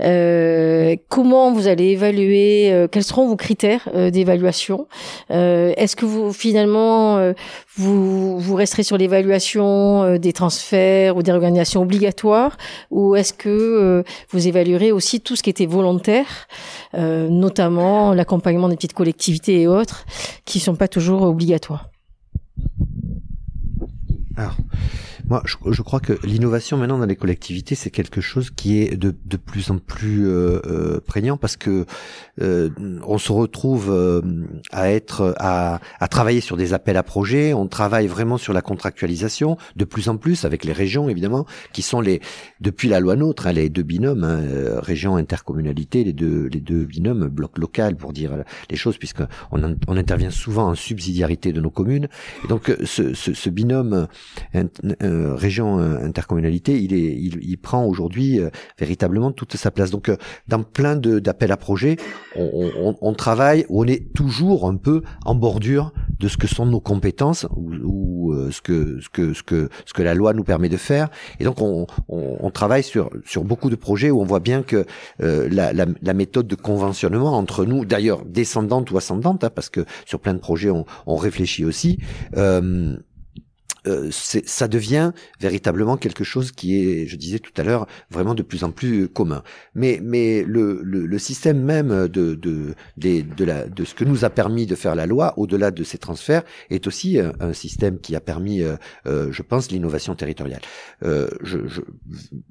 Euh, 0.00 0.94
comment 1.08 1.52
vous 1.52 1.66
allez 1.66 1.86
évaluer 1.86 2.72
euh, 2.72 2.86
Quels 2.86 3.02
seront 3.02 3.26
vos 3.26 3.34
critères 3.34 3.88
euh, 3.94 4.10
d'évaluation 4.10 4.86
euh, 5.32 5.72
Est-ce 5.76 5.96
que 5.96 6.06
vous 6.06 6.32
finalement 6.32 7.32
vous, 7.76 8.38
vous 8.38 8.54
resterez 8.54 8.84
sur 8.84 8.96
l'évaluation 8.96 10.18
des 10.18 10.32
transferts 10.32 11.16
ou 11.16 11.22
des 11.22 11.32
réorganisations 11.32 11.82
obligatoires, 11.82 12.56
ou 12.90 13.16
est-ce 13.16 13.32
que 13.32 14.04
vous 14.30 14.48
évaluerez 14.48 14.92
aussi 14.92 15.20
tout 15.20 15.36
ce 15.36 15.42
qui 15.42 15.50
était 15.50 15.66
volontaire, 15.66 16.48
notamment 16.94 18.14
l'accompagnement 18.14 18.68
des 18.68 18.76
petites 18.76 18.94
collectivités 18.94 19.62
et 19.62 19.66
autres, 19.66 20.04
qui 20.44 20.60
sont 20.60 20.76
pas 20.76 20.88
toujours 20.88 21.22
obligatoires? 21.22 21.90
Alors, 24.36 24.56
moi, 25.28 25.42
je, 25.44 25.56
je 25.70 25.82
crois 25.82 26.00
que 26.00 26.14
l'innovation 26.24 26.76
maintenant 26.78 26.98
dans 26.98 27.06
les 27.06 27.16
collectivités, 27.16 27.74
c'est 27.74 27.90
quelque 27.90 28.20
chose 28.20 28.50
qui 28.50 28.80
est 28.80 28.96
de, 28.96 29.14
de 29.24 29.36
plus 29.36 29.70
en 29.70 29.78
plus 29.78 30.26
euh, 30.26 30.60
euh, 30.66 31.00
prégnant 31.06 31.36
parce 31.36 31.56
que 31.56 31.84
euh, 32.40 32.70
on 33.06 33.18
se 33.18 33.30
retrouve 33.32 33.90
euh, 33.90 34.22
à 34.72 34.90
être 34.90 35.34
à, 35.38 35.80
à 36.00 36.08
travailler 36.08 36.40
sur 36.40 36.56
des 36.56 36.72
appels 36.72 36.96
à 36.96 37.02
projets. 37.02 37.52
On 37.52 37.66
travaille 37.66 38.06
vraiment 38.06 38.38
sur 38.38 38.52
la 38.52 38.62
contractualisation 38.62 39.58
de 39.76 39.84
plus 39.84 40.08
en 40.08 40.16
plus 40.16 40.44
avec 40.44 40.64
les 40.64 40.72
régions, 40.72 41.08
évidemment, 41.08 41.46
qui 41.72 41.82
sont 41.82 42.00
les 42.00 42.20
depuis 42.60 42.88
la 42.88 43.00
loi 43.00 43.16
NOTRe, 43.16 43.48
hein, 43.48 43.52
les 43.52 43.68
deux 43.68 43.82
binômes, 43.82 44.24
hein, 44.24 44.40
euh, 44.40 44.80
région 44.80 45.16
intercommunalité, 45.16 46.04
les 46.04 46.12
deux 46.12 46.46
les 46.46 46.60
deux 46.60 46.84
binômes 46.84 47.28
bloc 47.28 47.58
local 47.58 47.96
pour 47.96 48.12
dire 48.12 48.32
les 48.70 48.76
choses, 48.76 48.96
puisque 48.96 49.22
on, 49.52 49.62
intervient 49.98 50.30
souvent 50.30 50.68
en 50.68 50.74
subsidiarité 50.74 51.52
de 51.52 51.60
nos 51.60 51.70
communes. 51.70 52.08
Et 52.44 52.48
donc 52.48 52.74
ce, 52.84 53.14
ce, 53.14 53.34
ce 53.34 53.50
binôme 53.50 54.06
euh, 55.18 55.34
région 55.34 55.78
euh, 55.78 55.98
intercommunalité, 56.04 56.80
il, 56.80 56.94
est, 56.94 57.14
il, 57.14 57.38
il 57.42 57.56
prend 57.58 57.84
aujourd'hui 57.84 58.40
euh, 58.40 58.50
véritablement 58.78 59.32
toute 59.32 59.56
sa 59.56 59.70
place. 59.70 59.90
Donc, 59.90 60.10
dans 60.46 60.62
plein 60.62 60.96
d'appels 60.96 61.52
à 61.52 61.56
projets, 61.56 61.96
on, 62.36 62.70
on, 62.78 62.96
on, 63.00 63.14
travaille, 63.14 63.66
on 63.68 63.86
est 63.86 64.12
toujours 64.14 64.68
un 64.68 64.76
peu 64.76 65.02
en 65.24 65.34
bordure 65.34 65.92
de 66.20 66.28
ce 66.28 66.36
que 66.36 66.46
sont 66.46 66.66
nos 66.66 66.80
compétences 66.80 67.46
ou, 67.56 67.72
ou 67.84 68.50
ce, 68.50 68.60
que, 68.60 69.00
ce, 69.00 69.08
que, 69.08 69.32
ce, 69.32 69.42
que, 69.42 69.68
ce 69.86 69.92
que 69.92 70.02
la 70.02 70.14
loi 70.14 70.32
nous 70.32 70.44
permet 70.44 70.68
de 70.68 70.76
faire. 70.76 71.08
Et 71.40 71.44
donc, 71.44 71.60
on, 71.60 71.86
on 72.08 72.50
travaille 72.50 72.82
sur, 72.82 73.10
sur 73.24 73.44
beaucoup 73.44 73.70
de 73.70 73.76
projets 73.76 74.10
où 74.10 74.20
on 74.20 74.24
voit 74.24 74.40
bien 74.40 74.62
que 74.62 74.84
la, 75.18 75.72
la, 75.72 75.86
la, 76.00 76.14
méthode 76.14 76.46
de 76.46 76.54
conventionnement 76.54 77.36
entre 77.36 77.64
nous, 77.64 77.84
d'ailleurs 77.84 78.24
descendante 78.24 78.90
ou 78.90 78.96
ascendante, 78.96 79.44
hein, 79.44 79.50
parce 79.54 79.68
que 79.68 79.84
sur 80.04 80.20
plein 80.20 80.34
de 80.34 80.38
projets, 80.38 80.70
on, 80.70 80.84
on 81.06 81.16
réfléchit 81.16 81.64
aussi. 81.64 81.98
Euh, 82.36 82.96
euh, 83.86 84.10
ça 84.10 84.68
devient 84.68 85.12
véritablement 85.40 85.96
quelque 85.96 86.24
chose 86.24 86.52
qui 86.52 86.76
est, 86.76 87.06
je 87.06 87.16
disais 87.16 87.38
tout 87.38 87.52
à 87.56 87.62
l'heure, 87.62 87.86
vraiment 88.10 88.34
de 88.34 88.42
plus 88.42 88.64
en 88.64 88.70
plus 88.70 89.08
commun. 89.08 89.42
Mais, 89.74 90.00
mais 90.02 90.42
le, 90.42 90.80
le, 90.82 91.06
le 91.06 91.18
système 91.18 91.60
même 91.62 92.08
de, 92.08 92.34
de, 92.34 92.74
de, 92.96 93.44
la, 93.44 93.66
de 93.66 93.84
ce 93.84 93.94
que 93.94 94.04
nous 94.04 94.24
a 94.24 94.30
permis 94.30 94.66
de 94.66 94.74
faire 94.74 94.94
la 94.94 95.06
loi, 95.06 95.34
au-delà 95.38 95.70
de 95.70 95.84
ces 95.84 95.98
transferts, 95.98 96.42
est 96.70 96.86
aussi 96.86 97.18
un, 97.18 97.52
système 97.52 97.98
qui 97.98 98.14
a 98.14 98.20
permis, 98.20 98.62
euh, 98.62 98.76
euh, 99.06 99.32
je 99.32 99.42
pense, 99.42 99.70
l'innovation 99.70 100.14
territoriale. 100.14 100.60
Euh, 101.02 101.28
je, 101.42 101.66
je, 101.66 101.80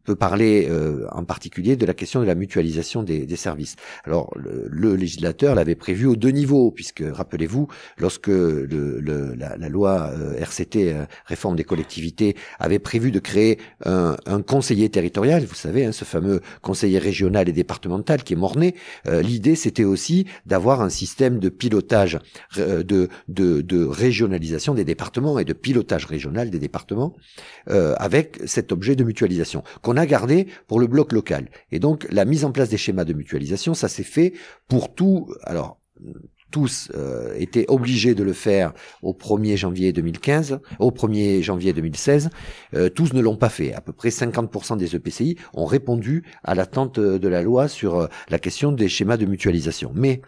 peux 0.04 0.16
parler 0.16 0.70
en 1.12 1.26
particulier 1.26 1.76
de 1.76 1.86
la 1.86 1.94
question 1.94 2.22
de 2.22 2.26
la 2.26 2.36
mutualisation 2.36 3.04
des, 3.04 3.26
des 3.26 3.36
services. 3.36 3.76
Alors, 4.06 4.32
le, 4.38 4.68
le 4.70 4.96
législateur 4.96 5.56
l'avait 5.56 5.76
prévu 5.76 6.06
aux 6.06 6.16
deux 6.16 6.30
niveaux, 6.30 6.72
puisque, 6.72 7.04
rappelez-vous, 7.06 7.68
lorsque 7.98 8.28
le, 8.28 9.02
la, 9.36 9.58
la, 9.58 9.70
loi 9.70 10.12
RCT 10.38 10.96
réforme 11.26 11.56
des 11.56 11.64
collectivités, 11.64 12.36
avait 12.60 12.80
prévu 12.80 13.12
de 13.12 13.20
créer 13.20 13.60
un, 13.86 14.16
conseiller 14.42 14.90
territorial, 14.90 15.46
vous 15.46 15.56
savez, 15.56 15.86
hein, 15.86 15.92
ce 15.92 16.06
fameux 16.06 16.42
conseiller 16.62 17.00
régional 17.00 17.50
et 17.50 17.54
départemental 17.54 18.24
qui 18.24 18.34
est 18.34 18.38
morné. 18.38 18.76
Euh, 19.08 19.22
l'idée, 19.22 19.56
c'était 19.56 19.84
aussi 19.84 20.26
d'avoir 20.46 20.82
un 20.82 20.90
système 20.90 21.40
de 21.40 21.50
pilotage, 21.50 22.20
euh, 22.58 22.84
de, 22.84 23.86
régionalisation 23.86 24.74
des 24.74 24.86
départements 24.86 25.40
et 25.40 25.46
de 25.46 25.54
pilotage 25.54 26.06
régional 26.06 26.50
des 26.50 26.60
départements, 26.60 27.16
euh, 27.70 27.96
avec 27.98 28.40
cet 28.46 28.72
objet 28.72 28.96
de 28.96 29.04
mutualisation 29.04 29.64
qu'on 29.82 29.98
a 29.98 30.06
gardé 30.06 30.48
pour 30.68 30.80
le 30.80 30.88
bloc 30.88 31.12
local. 31.12 31.50
Et 31.72 31.80
donc, 31.80 32.08
la 32.10 32.26
mise 32.26 32.46
en 32.46 32.52
place 32.52 32.70
des 32.70 32.78
schémas 32.78 33.06
de 33.06 33.14
mutualisation, 33.14 33.74
ça 33.74 33.88
s'est 33.88 34.04
fait 34.04 34.34
pour 34.68 34.94
tout. 34.94 35.34
Alors, 35.44 35.80
tous 36.52 36.92
euh, 36.96 37.34
étaient 37.38 37.66
obligés 37.68 38.16
de 38.16 38.24
le 38.24 38.34
faire 38.34 38.74
au 39.02 39.14
1er 39.14 39.58
janvier 39.58 39.94
2015, 39.94 40.60
au 40.80 40.92
1er 40.92 41.42
janvier 41.42 41.74
2016. 41.74 42.30
Euh, 42.74 42.90
tous 42.90 43.14
ne 43.14 43.22
l'ont 43.22 43.38
pas 43.38 43.50
fait. 43.50 43.74
À 43.74 43.82
peu 43.82 43.94
près 43.94 44.10
50% 44.10 44.78
des 44.78 44.96
EPCI 44.96 45.38
ont 45.54 45.66
répondu 45.66 46.24
à 46.44 46.56
l'attente 46.56 47.00
de 47.00 47.28
la 47.28 47.42
loi 47.42 47.68
sur 47.68 47.96
euh, 47.96 48.08
la 48.30 48.40
question 48.40 48.72
des 48.72 48.90
schémas 48.90 49.18
de 49.18 49.26
mutualisation. 49.26 49.92
Mais 49.94 50.22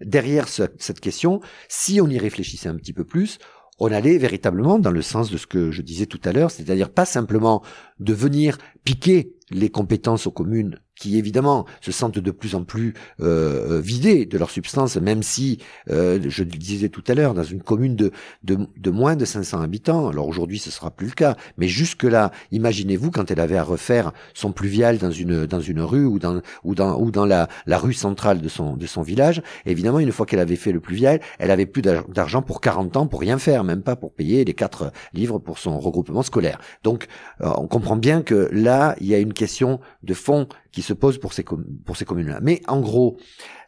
derrière 0.00 0.48
cette 0.48 1.00
question, 1.00 1.40
si 1.68 2.00
on 2.00 2.08
y 2.08 2.18
réfléchissait 2.18 2.68
un 2.68 2.76
petit 2.76 2.92
peu 2.92 3.04
plus, 3.04 3.38
on 3.78 3.90
allait 3.90 4.18
véritablement 4.18 4.78
dans 4.78 4.90
le 4.92 5.02
sens 5.02 5.30
de 5.30 5.36
ce 5.36 5.46
que 5.46 5.70
je 5.70 5.82
disais 5.82 6.06
tout 6.06 6.20
à 6.24 6.32
l'heure, 6.32 6.50
c'est-à-dire 6.50 6.90
pas 6.90 7.04
simplement 7.04 7.62
de 7.98 8.12
venir 8.12 8.58
piquer 8.84 9.34
les 9.50 9.70
compétences 9.70 10.26
aux 10.26 10.30
communes 10.30 10.78
qui 11.02 11.18
évidemment 11.18 11.66
se 11.80 11.90
sentent 11.90 12.20
de 12.20 12.30
plus 12.30 12.54
en 12.54 12.62
plus 12.62 12.94
euh, 13.20 13.80
vidées 13.82 14.24
de 14.24 14.38
leur 14.38 14.50
substance, 14.50 14.96
même 14.96 15.24
si, 15.24 15.58
euh, 15.90 16.20
je 16.28 16.44
le 16.44 16.50
disais 16.50 16.90
tout 16.90 17.02
à 17.08 17.14
l'heure, 17.14 17.34
dans 17.34 17.42
une 17.42 17.60
commune 17.60 17.96
de, 17.96 18.12
de, 18.44 18.56
de, 18.76 18.90
moins 18.92 19.16
de 19.16 19.24
500 19.24 19.62
habitants, 19.62 20.08
alors 20.08 20.28
aujourd'hui 20.28 20.60
ce 20.60 20.70
sera 20.70 20.92
plus 20.92 21.08
le 21.08 21.12
cas, 21.12 21.36
mais 21.58 21.66
jusque-là, 21.66 22.30
imaginez-vous 22.52 23.10
quand 23.10 23.32
elle 23.32 23.40
avait 23.40 23.56
à 23.56 23.64
refaire 23.64 24.12
son 24.32 24.52
pluvial 24.52 24.98
dans 24.98 25.10
une, 25.10 25.44
dans 25.44 25.60
une 25.60 25.80
rue 25.80 26.06
ou 26.06 26.20
dans, 26.20 26.40
ou 26.62 26.76
dans, 26.76 26.96
ou 27.00 27.10
dans 27.10 27.26
la, 27.26 27.48
rue 27.66 27.94
centrale 27.94 28.40
de 28.40 28.48
son, 28.48 28.76
de 28.76 28.86
son 28.86 29.02
village, 29.02 29.42
évidemment, 29.66 29.98
une 29.98 30.12
fois 30.12 30.24
qu'elle 30.24 30.38
avait 30.38 30.54
fait 30.54 30.70
le 30.70 30.78
pluvial, 30.78 31.18
elle 31.40 31.50
avait 31.50 31.66
plus 31.66 31.82
d'argent 31.82 32.42
pour 32.42 32.60
40 32.60 32.96
ans 32.96 33.06
pour 33.08 33.18
rien 33.18 33.38
faire, 33.38 33.64
même 33.64 33.82
pas 33.82 33.96
pour 33.96 34.12
payer 34.12 34.44
les 34.44 34.54
quatre 34.54 34.92
livres 35.14 35.40
pour 35.40 35.58
son 35.58 35.80
regroupement 35.80 36.22
scolaire. 36.22 36.60
Donc, 36.84 37.08
euh, 37.40 37.50
on 37.56 37.66
comprend 37.66 37.96
bien 37.96 38.22
que 38.22 38.48
là, 38.52 38.94
il 39.00 39.08
y 39.08 39.16
a 39.16 39.18
une 39.18 39.32
question 39.32 39.80
de 40.04 40.14
fond 40.14 40.46
qui 40.72 40.82
se 40.82 40.92
pose 40.94 41.18
pour 41.18 41.32
ces, 41.32 41.44
pour 41.44 41.96
ces 41.96 42.04
communes-là. 42.04 42.40
Mais 42.42 42.62
en 42.66 42.80
gros, 42.80 43.18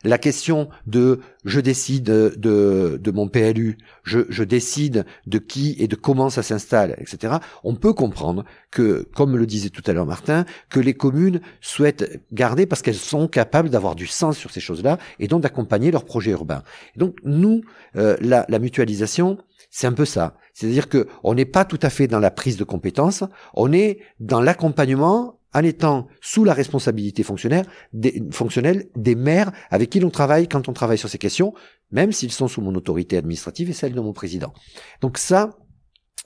la 0.05 0.19
question 0.19 0.69
de 0.87 1.21
je 1.45 1.61
décide 1.61 2.05
de, 2.05 2.99
de 3.01 3.11
mon 3.11 3.29
PLU, 3.29 3.79
je, 4.03 4.21
je 4.31 4.43
décide 4.43 5.05
de 5.27 5.39
qui 5.39 5.77
et 5.79 5.87
de 5.87 5.97
comment 5.97 6.31
ça 6.31 6.43
s'installe, 6.43 6.97
etc., 6.99 7.35
on 7.63 7.75
peut 7.75 7.93
comprendre 7.93 8.45
que, 8.71 9.07
comme 9.15 9.37
le 9.37 9.47
disait 9.47 9.71
tout 9.71 9.83
à 9.87 9.93
l'heure 9.93 10.07
Martin, 10.07 10.45
que 10.71 10.81
les 10.81 10.95
communes 10.95 11.41
souhaitent 11.61 12.23
garder 12.33 12.67
parce 12.67 12.83
qu'elles 12.83 12.95
sont 12.95 13.29
capables 13.29 13.71
d'avoir 13.71 13.95
du 13.95 14.07
sens 14.07 14.37
sur 14.37 14.51
ces 14.51 14.61
choses-là 14.61 14.99
et 15.19 15.29
donc 15.29 15.43
d'accompagner 15.43 15.91
leurs 15.91 16.05
projets 16.05 16.33
urbains. 16.33 16.63
donc 16.97 17.17
nous, 17.25 17.63
euh, 17.97 18.17
la, 18.21 18.47
la 18.49 18.59
mutualisation, 18.59 19.39
c'est 19.71 19.87
un 19.87 19.93
peu 19.93 20.05
ça. 20.05 20.37
C'est-à-dire 20.53 20.89
que 20.89 21.09
on 21.23 21.35
n'est 21.35 21.45
pas 21.45 21.65
tout 21.65 21.81
à 21.83 21.91
fait 21.91 22.07
dans 22.07 22.21
la 22.21 22.31
prise 22.31 22.57
de 22.57 22.65
compétences, 22.65 23.25
on 23.55 23.73
est 23.73 23.99
dans 24.21 24.41
l'accompagnement 24.41 25.41
en 25.55 25.63
étant 25.63 26.09
sous 26.21 26.45
la 26.45 26.53
responsabilité 26.53 27.23
fonctionnaire, 27.23 27.65
des, 27.93 28.23
fonctionnelle 28.31 28.89
des 28.97 29.15
maires 29.15 29.53
avec 29.71 29.91
qui 29.91 30.01
l'on 30.01 30.11
travaille 30.11 30.49
quand 30.49 30.69
on 30.69 30.73
travaille 30.73 30.99
sur 30.99 31.09
ces 31.09 31.19
questions, 31.19 31.55
même 31.91 32.13
s'ils 32.13 32.33
sont 32.33 32.49
sous 32.49 32.61
mon 32.61 32.75
autorité 32.75 33.17
administrative 33.17 33.71
et 33.71 33.73
celle 33.73 33.95
de 33.95 34.01
mon 34.01 34.13
président. 34.13 34.53
Donc 35.01 35.19
ça, 35.19 35.57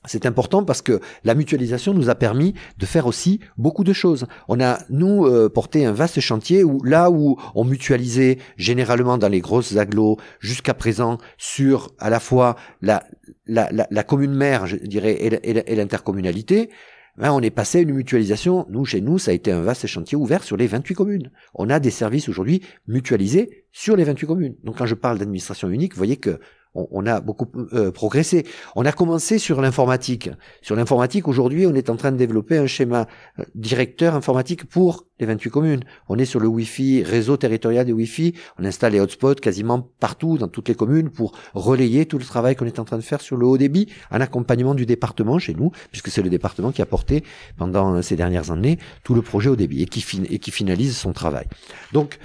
c'est 0.04 0.26
important 0.26 0.64
parce 0.64 0.80
que 0.80 1.00
la 1.24 1.34
mutualisation 1.34 1.92
nous 1.92 2.08
a 2.08 2.14
permis 2.14 2.54
de 2.78 2.86
faire 2.86 3.06
aussi 3.06 3.40
beaucoup 3.56 3.84
de 3.84 3.92
choses. 3.92 4.26
On 4.46 4.60
a, 4.60 4.78
nous, 4.90 5.26
euh, 5.26 5.48
porté 5.48 5.84
un 5.84 5.92
vaste 5.92 6.20
chantier 6.20 6.62
où 6.62 6.82
là 6.84 7.10
où 7.10 7.36
on 7.54 7.64
mutualisait 7.64 8.38
généralement 8.56 9.18
dans 9.18 9.28
les 9.28 9.40
grosses 9.40 9.76
agglos 9.76 10.16
jusqu'à 10.38 10.74
présent 10.74 11.18
sur 11.36 11.90
à 11.98 12.10
la 12.10 12.20
fois 12.20 12.56
la, 12.80 13.04
la, 13.46 13.70
la, 13.72 14.02
commune 14.04 14.34
mère, 14.34 14.66
je 14.66 14.76
dirais, 14.76 15.12
et 15.12 15.74
l'intercommunalité, 15.74 16.70
ben, 17.18 17.32
on 17.32 17.40
est 17.40 17.50
passé 17.50 17.78
à 17.78 17.80
une 17.80 17.92
mutualisation. 17.92 18.64
Nous, 18.70 18.84
chez 18.84 19.00
nous, 19.00 19.18
ça 19.18 19.32
a 19.32 19.34
été 19.34 19.50
un 19.50 19.60
vaste 19.60 19.88
chantier 19.88 20.16
ouvert 20.16 20.44
sur 20.44 20.56
les 20.56 20.68
28 20.68 20.94
communes. 20.94 21.30
On 21.52 21.68
a 21.68 21.80
des 21.80 21.90
services 21.90 22.28
aujourd'hui 22.28 22.62
mutualisés 22.86 23.64
sur 23.72 23.96
les 23.96 24.04
28 24.04 24.26
communes. 24.26 24.54
Donc 24.62 24.78
quand 24.78 24.86
je 24.86 24.94
parle 24.94 25.18
d'administration 25.18 25.68
unique, 25.68 25.94
vous 25.94 25.98
voyez 25.98 26.16
que 26.16 26.38
on, 26.74 27.06
a 27.06 27.20
beaucoup 27.20 27.46
euh, 27.72 27.90
progressé. 27.90 28.46
On 28.76 28.84
a 28.84 28.92
commencé 28.92 29.38
sur 29.38 29.60
l'informatique. 29.60 30.30
Sur 30.62 30.76
l'informatique, 30.76 31.28
aujourd'hui, 31.28 31.66
on 31.66 31.74
est 31.74 31.90
en 31.90 31.96
train 31.96 32.12
de 32.12 32.16
développer 32.16 32.58
un 32.58 32.66
schéma 32.66 33.06
euh, 33.38 33.44
directeur 33.54 34.14
informatique 34.14 34.64
pour 34.64 35.06
les 35.20 35.26
28 35.26 35.50
communes. 35.50 35.80
On 36.08 36.18
est 36.18 36.24
sur 36.24 36.40
le 36.40 36.46
Wi-Fi, 36.46 37.02
réseau 37.02 37.36
territorial 37.36 37.86
de 37.86 37.92
Wi-Fi. 37.92 38.34
On 38.58 38.64
installe 38.64 38.92
les 38.92 39.00
hotspots 39.00 39.36
quasiment 39.36 39.80
partout 40.00 40.38
dans 40.38 40.48
toutes 40.48 40.68
les 40.68 40.74
communes 40.74 41.10
pour 41.10 41.32
relayer 41.54 42.06
tout 42.06 42.18
le 42.18 42.24
travail 42.24 42.54
qu'on 42.54 42.66
est 42.66 42.78
en 42.78 42.84
train 42.84 42.98
de 42.98 43.02
faire 43.02 43.20
sur 43.20 43.36
le 43.36 43.46
haut 43.46 43.58
débit, 43.58 43.88
en 44.10 44.20
accompagnement 44.20 44.74
du 44.74 44.86
département 44.86 45.38
chez 45.38 45.54
nous, 45.54 45.72
puisque 45.90 46.08
c'est 46.08 46.22
le 46.22 46.30
département 46.30 46.70
qui 46.70 46.82
a 46.82 46.86
porté 46.86 47.24
pendant 47.56 48.00
ces 48.02 48.16
dernières 48.16 48.50
années 48.50 48.78
tout 49.02 49.14
le 49.14 49.22
projet 49.22 49.50
haut 49.50 49.56
débit 49.56 49.82
et 49.82 49.86
qui, 49.86 50.04
et 50.30 50.38
qui 50.38 50.50
finalise 50.50 50.96
son 50.96 51.12
travail. 51.12 51.46
Donc, 51.92 52.18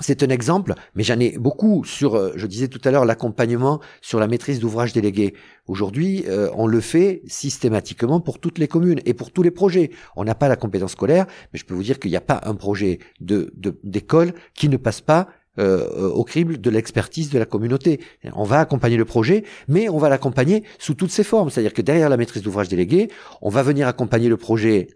c'est 0.00 0.22
un 0.22 0.28
exemple, 0.28 0.74
mais 0.94 1.02
j'en 1.02 1.18
ai 1.18 1.38
beaucoup 1.38 1.84
sur, 1.84 2.14
euh, 2.14 2.32
je 2.36 2.46
disais 2.46 2.68
tout 2.68 2.80
à 2.84 2.90
l'heure, 2.90 3.04
l'accompagnement 3.04 3.80
sur 4.00 4.20
la 4.20 4.26
maîtrise 4.26 4.60
d'ouvrage 4.60 4.92
délégué. 4.92 5.34
Aujourd'hui, 5.66 6.24
euh, 6.28 6.50
on 6.54 6.66
le 6.66 6.80
fait 6.80 7.22
systématiquement 7.26 8.20
pour 8.20 8.38
toutes 8.38 8.58
les 8.58 8.68
communes 8.68 9.00
et 9.04 9.14
pour 9.14 9.32
tous 9.32 9.42
les 9.42 9.50
projets. 9.50 9.90
On 10.16 10.24
n'a 10.24 10.34
pas 10.34 10.48
la 10.48 10.56
compétence 10.56 10.92
scolaire, 10.92 11.26
mais 11.52 11.58
je 11.58 11.64
peux 11.64 11.74
vous 11.74 11.82
dire 11.82 11.98
qu'il 11.98 12.10
n'y 12.10 12.16
a 12.16 12.22
pas 12.22 12.40
un 12.44 12.54
projet 12.54 12.98
d'école 13.20 14.32
qui 14.54 14.68
ne 14.68 14.76
passe 14.76 15.00
pas 15.00 15.28
euh, 15.58 16.08
au 16.10 16.22
crible 16.22 16.60
de 16.60 16.70
l'expertise 16.70 17.30
de 17.30 17.38
la 17.38 17.44
communauté. 17.44 18.00
On 18.34 18.44
va 18.44 18.60
accompagner 18.60 18.96
le 18.96 19.04
projet, 19.04 19.42
mais 19.66 19.88
on 19.88 19.98
va 19.98 20.08
l'accompagner 20.08 20.62
sous 20.78 20.94
toutes 20.94 21.10
ses 21.10 21.24
formes. 21.24 21.50
C'est-à-dire 21.50 21.74
que 21.74 21.82
derrière 21.82 22.08
la 22.08 22.16
maîtrise 22.16 22.42
d'ouvrage 22.42 22.68
délégué, 22.68 23.10
on 23.42 23.48
va 23.48 23.64
venir 23.64 23.88
accompagner 23.88 24.28
le 24.28 24.36
projet 24.36 24.86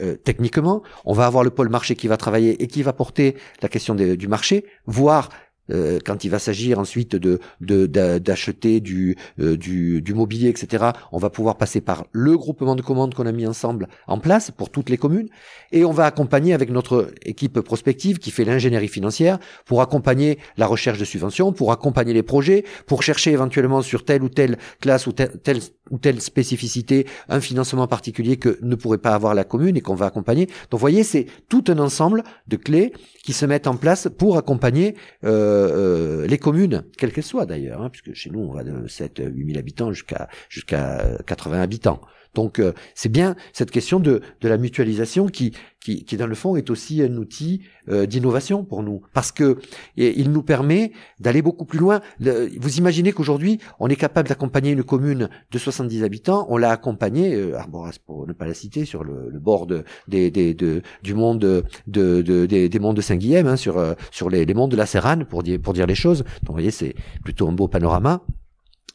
euh, 0.00 0.16
techniquement. 0.16 0.82
On 1.04 1.12
va 1.12 1.26
avoir 1.26 1.44
le 1.44 1.50
pôle 1.50 1.68
marché 1.68 1.94
qui 1.96 2.08
va 2.08 2.16
travailler 2.16 2.62
et 2.62 2.66
qui 2.66 2.82
va 2.82 2.92
porter 2.92 3.36
la 3.62 3.68
question 3.68 3.94
du 3.94 4.28
marché, 4.28 4.64
voire 4.86 5.28
euh, 5.70 5.98
quand 6.04 6.24
il 6.24 6.28
va 6.28 6.38
s'agir 6.38 6.78
ensuite 6.78 7.16
de 7.16 7.40
d'acheter 7.60 8.80
du, 8.80 9.16
euh, 9.38 9.56
du, 9.56 10.02
du 10.02 10.14
mobilier, 10.14 10.48
etc. 10.48 10.90
On 11.12 11.18
va 11.18 11.30
pouvoir 11.30 11.56
passer 11.56 11.80
par 11.80 12.06
le 12.12 12.36
groupement 12.36 12.74
de 12.74 12.82
commandes 12.82 13.14
qu'on 13.14 13.26
a 13.26 13.32
mis 13.32 13.46
ensemble 13.46 13.88
en 14.06 14.18
place 14.18 14.50
pour 14.50 14.70
toutes 14.70 14.90
les 14.90 14.96
communes, 14.96 15.28
et 15.72 15.84
on 15.84 15.92
va 15.92 16.06
accompagner 16.06 16.54
avec 16.54 16.70
notre 16.70 17.10
équipe 17.24 17.60
prospective 17.60 18.18
qui 18.18 18.30
fait 18.30 18.44
l'ingénierie 18.44 18.88
financière 18.88 19.38
pour 19.64 19.82
accompagner 19.82 20.38
la 20.56 20.66
recherche 20.66 20.98
de 20.98 21.04
subventions, 21.04 21.52
pour 21.52 21.72
accompagner 21.72 22.12
les 22.12 22.22
projets, 22.22 22.64
pour 22.86 23.02
chercher 23.02 23.32
éventuellement 23.32 23.82
sur 23.82 24.04
telle 24.04 24.22
ou 24.22 24.28
telle 24.28 24.58
classe 24.80 25.06
ou 25.06 25.12
telle, 25.12 25.60
ou 25.90 25.98
telle 25.98 26.20
spécificité 26.20 27.06
un 27.28 27.40
financement 27.40 27.86
particulier 27.86 28.36
que 28.36 28.58
ne 28.62 28.74
pourrait 28.74 28.98
pas 28.98 29.14
avoir 29.14 29.34
la 29.34 29.44
commune 29.44 29.76
et 29.76 29.80
qu'on 29.80 29.94
va 29.94 30.06
accompagner. 30.06 30.46
Donc 30.46 30.72
vous 30.72 30.78
voyez, 30.78 31.02
c'est 31.02 31.26
tout 31.48 31.64
un 31.68 31.78
ensemble 31.78 32.22
de 32.48 32.56
clés 32.56 32.92
qui 33.22 33.32
se 33.32 33.46
mettent 33.46 33.66
en 33.66 33.76
place 33.76 34.08
pour 34.16 34.36
accompagner 34.36 34.94
euh, 35.24 35.59
euh, 35.60 36.26
les 36.26 36.38
communes, 36.38 36.84
quelles 36.96 37.12
qu'elles 37.12 37.24
soient 37.24 37.46
d'ailleurs, 37.46 37.82
hein, 37.82 37.90
puisque 37.90 38.14
chez 38.14 38.30
nous 38.30 38.40
on 38.40 38.52
va 38.52 38.64
de 38.64 38.86
7 38.86 39.22
8 39.24 39.46
000 39.46 39.58
habitants 39.58 39.92
jusqu'à 39.92 40.28
jusqu'à 40.48 41.18
80 41.26 41.60
habitants. 41.60 42.00
Donc 42.34 42.58
euh, 42.58 42.72
c'est 42.94 43.08
bien 43.08 43.36
cette 43.52 43.70
question 43.70 44.00
de, 44.00 44.20
de 44.40 44.48
la 44.48 44.56
mutualisation 44.56 45.26
qui, 45.26 45.52
qui, 45.80 46.04
qui, 46.04 46.16
dans 46.16 46.26
le 46.26 46.34
fond, 46.34 46.56
est 46.56 46.70
aussi 46.70 47.02
un 47.02 47.16
outil 47.16 47.62
euh, 47.88 48.06
d'innovation 48.06 48.64
pour 48.64 48.82
nous, 48.82 49.02
parce 49.14 49.32
que 49.32 49.58
il 49.96 50.30
nous 50.30 50.42
permet 50.42 50.92
d'aller 51.18 51.42
beaucoup 51.42 51.64
plus 51.64 51.78
loin. 51.78 52.00
vous 52.20 52.78
imaginez 52.78 53.12
qu'aujourd'hui, 53.12 53.58
on 53.78 53.88
est 53.88 53.96
capable 53.96 54.28
d'accompagner 54.28 54.72
une 54.72 54.84
commune 54.84 55.28
de 55.50 55.58
70 55.58 56.04
habitants, 56.04 56.46
on 56.50 56.56
l'a 56.58 56.70
accompagné, 56.70 57.34
euh, 57.34 57.58
Arboras 57.58 57.96
pour 58.06 58.26
ne 58.26 58.32
pas 58.32 58.46
la 58.46 58.54
citer, 58.54 58.84
sur 58.84 59.04
le, 59.04 59.30
le 59.30 59.38
bord 59.38 59.66
de, 59.66 59.84
des, 60.08 60.30
des, 60.30 60.54
de, 60.54 60.82
du 61.02 61.14
monde 61.14 61.38
de, 61.38 61.64
de, 61.86 62.46
des, 62.46 62.68
des 62.68 62.78
monts 62.78 62.92
de 62.94 63.00
Saint-Guilhem, 63.00 63.46
hein, 63.46 63.56
sur, 63.56 63.78
euh, 63.78 63.94
sur 64.10 64.28
les, 64.28 64.44
les 64.44 64.54
monts 64.54 64.68
de 64.68 64.76
la 64.76 64.86
Serrane, 64.86 65.24
pour 65.24 65.42
dire, 65.42 65.58
pour 65.60 65.72
dire 65.72 65.86
les 65.86 65.94
choses. 65.94 66.18
Donc 66.18 66.48
vous 66.48 66.54
voyez, 66.54 66.70
c'est 66.70 66.94
plutôt 67.24 67.48
un 67.48 67.52
beau 67.52 67.68
panorama. 67.68 68.22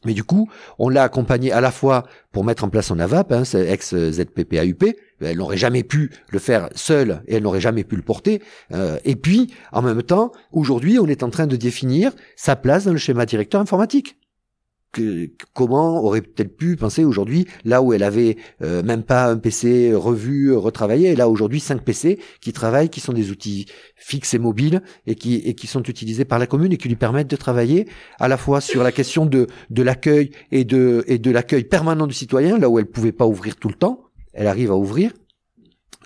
Mais 0.06 0.14
du 0.14 0.24
coup, 0.24 0.48
on 0.78 0.88
l'a 0.88 1.02
accompagné 1.02 1.52
à 1.52 1.60
la 1.60 1.70
fois 1.70 2.04
pour 2.32 2.44
mettre 2.44 2.64
en 2.64 2.68
place 2.68 2.86
son 2.86 2.98
AVAP, 2.98 3.32
hein, 3.32 3.42
ex-ZPPAUP, 3.42 4.84
elle 5.20 5.38
n'aurait 5.38 5.56
jamais 5.56 5.82
pu 5.82 6.10
le 6.30 6.38
faire 6.38 6.68
seule 6.74 7.22
et 7.26 7.36
elle 7.36 7.42
n'aurait 7.42 7.60
jamais 7.60 7.84
pu 7.84 7.96
le 7.96 8.02
porter. 8.02 8.42
Euh, 8.72 8.98
et 9.04 9.16
puis, 9.16 9.52
en 9.72 9.82
même 9.82 10.02
temps, 10.02 10.32
aujourd'hui, 10.52 10.98
on 10.98 11.06
est 11.06 11.22
en 11.22 11.30
train 11.30 11.46
de 11.46 11.56
définir 11.56 12.12
sa 12.36 12.56
place 12.56 12.84
dans 12.84 12.92
le 12.92 12.98
schéma 12.98 13.26
directeur 13.26 13.60
informatique 13.60 14.16
comment 15.52 16.02
aurait-elle 16.02 16.48
pu 16.48 16.76
penser 16.76 17.04
aujourd'hui, 17.04 17.46
là 17.64 17.82
où 17.82 17.92
elle 17.92 18.02
avait 18.02 18.36
euh, 18.62 18.82
même 18.82 19.02
pas 19.02 19.26
un 19.26 19.36
PC 19.36 19.94
revu, 19.94 20.54
retravaillé, 20.54 21.10
et 21.10 21.16
là 21.16 21.28
aujourd'hui 21.28 21.60
cinq 21.60 21.82
PC 21.82 22.18
qui 22.40 22.52
travaillent, 22.52 22.88
qui 22.88 23.00
sont 23.00 23.12
des 23.12 23.30
outils 23.30 23.66
fixes 23.96 24.34
et 24.34 24.38
mobiles 24.38 24.82
et 25.06 25.14
qui, 25.14 25.66
sont 25.66 25.82
utilisés 25.82 26.24
par 26.24 26.38
la 26.38 26.46
commune 26.46 26.72
et 26.72 26.76
qui 26.76 26.88
lui 26.88 26.96
permettent 26.96 27.30
de 27.30 27.36
travailler 27.36 27.88
à 28.20 28.28
la 28.28 28.36
fois 28.36 28.60
sur 28.60 28.82
la 28.82 28.92
question 28.92 29.26
de, 29.26 29.48
de 29.70 29.82
l'accueil 29.82 30.30
et 30.52 30.64
de, 30.64 31.04
et 31.08 31.18
de 31.18 31.30
l'accueil 31.30 31.64
permanent 31.64 32.06
du 32.06 32.14
citoyen, 32.14 32.58
là 32.58 32.68
où 32.68 32.78
elle 32.78 32.86
pouvait 32.86 33.12
pas 33.12 33.26
ouvrir 33.26 33.56
tout 33.56 33.68
le 33.68 33.74
temps, 33.74 34.04
elle 34.32 34.46
arrive 34.46 34.70
à 34.70 34.76
ouvrir 34.76 35.12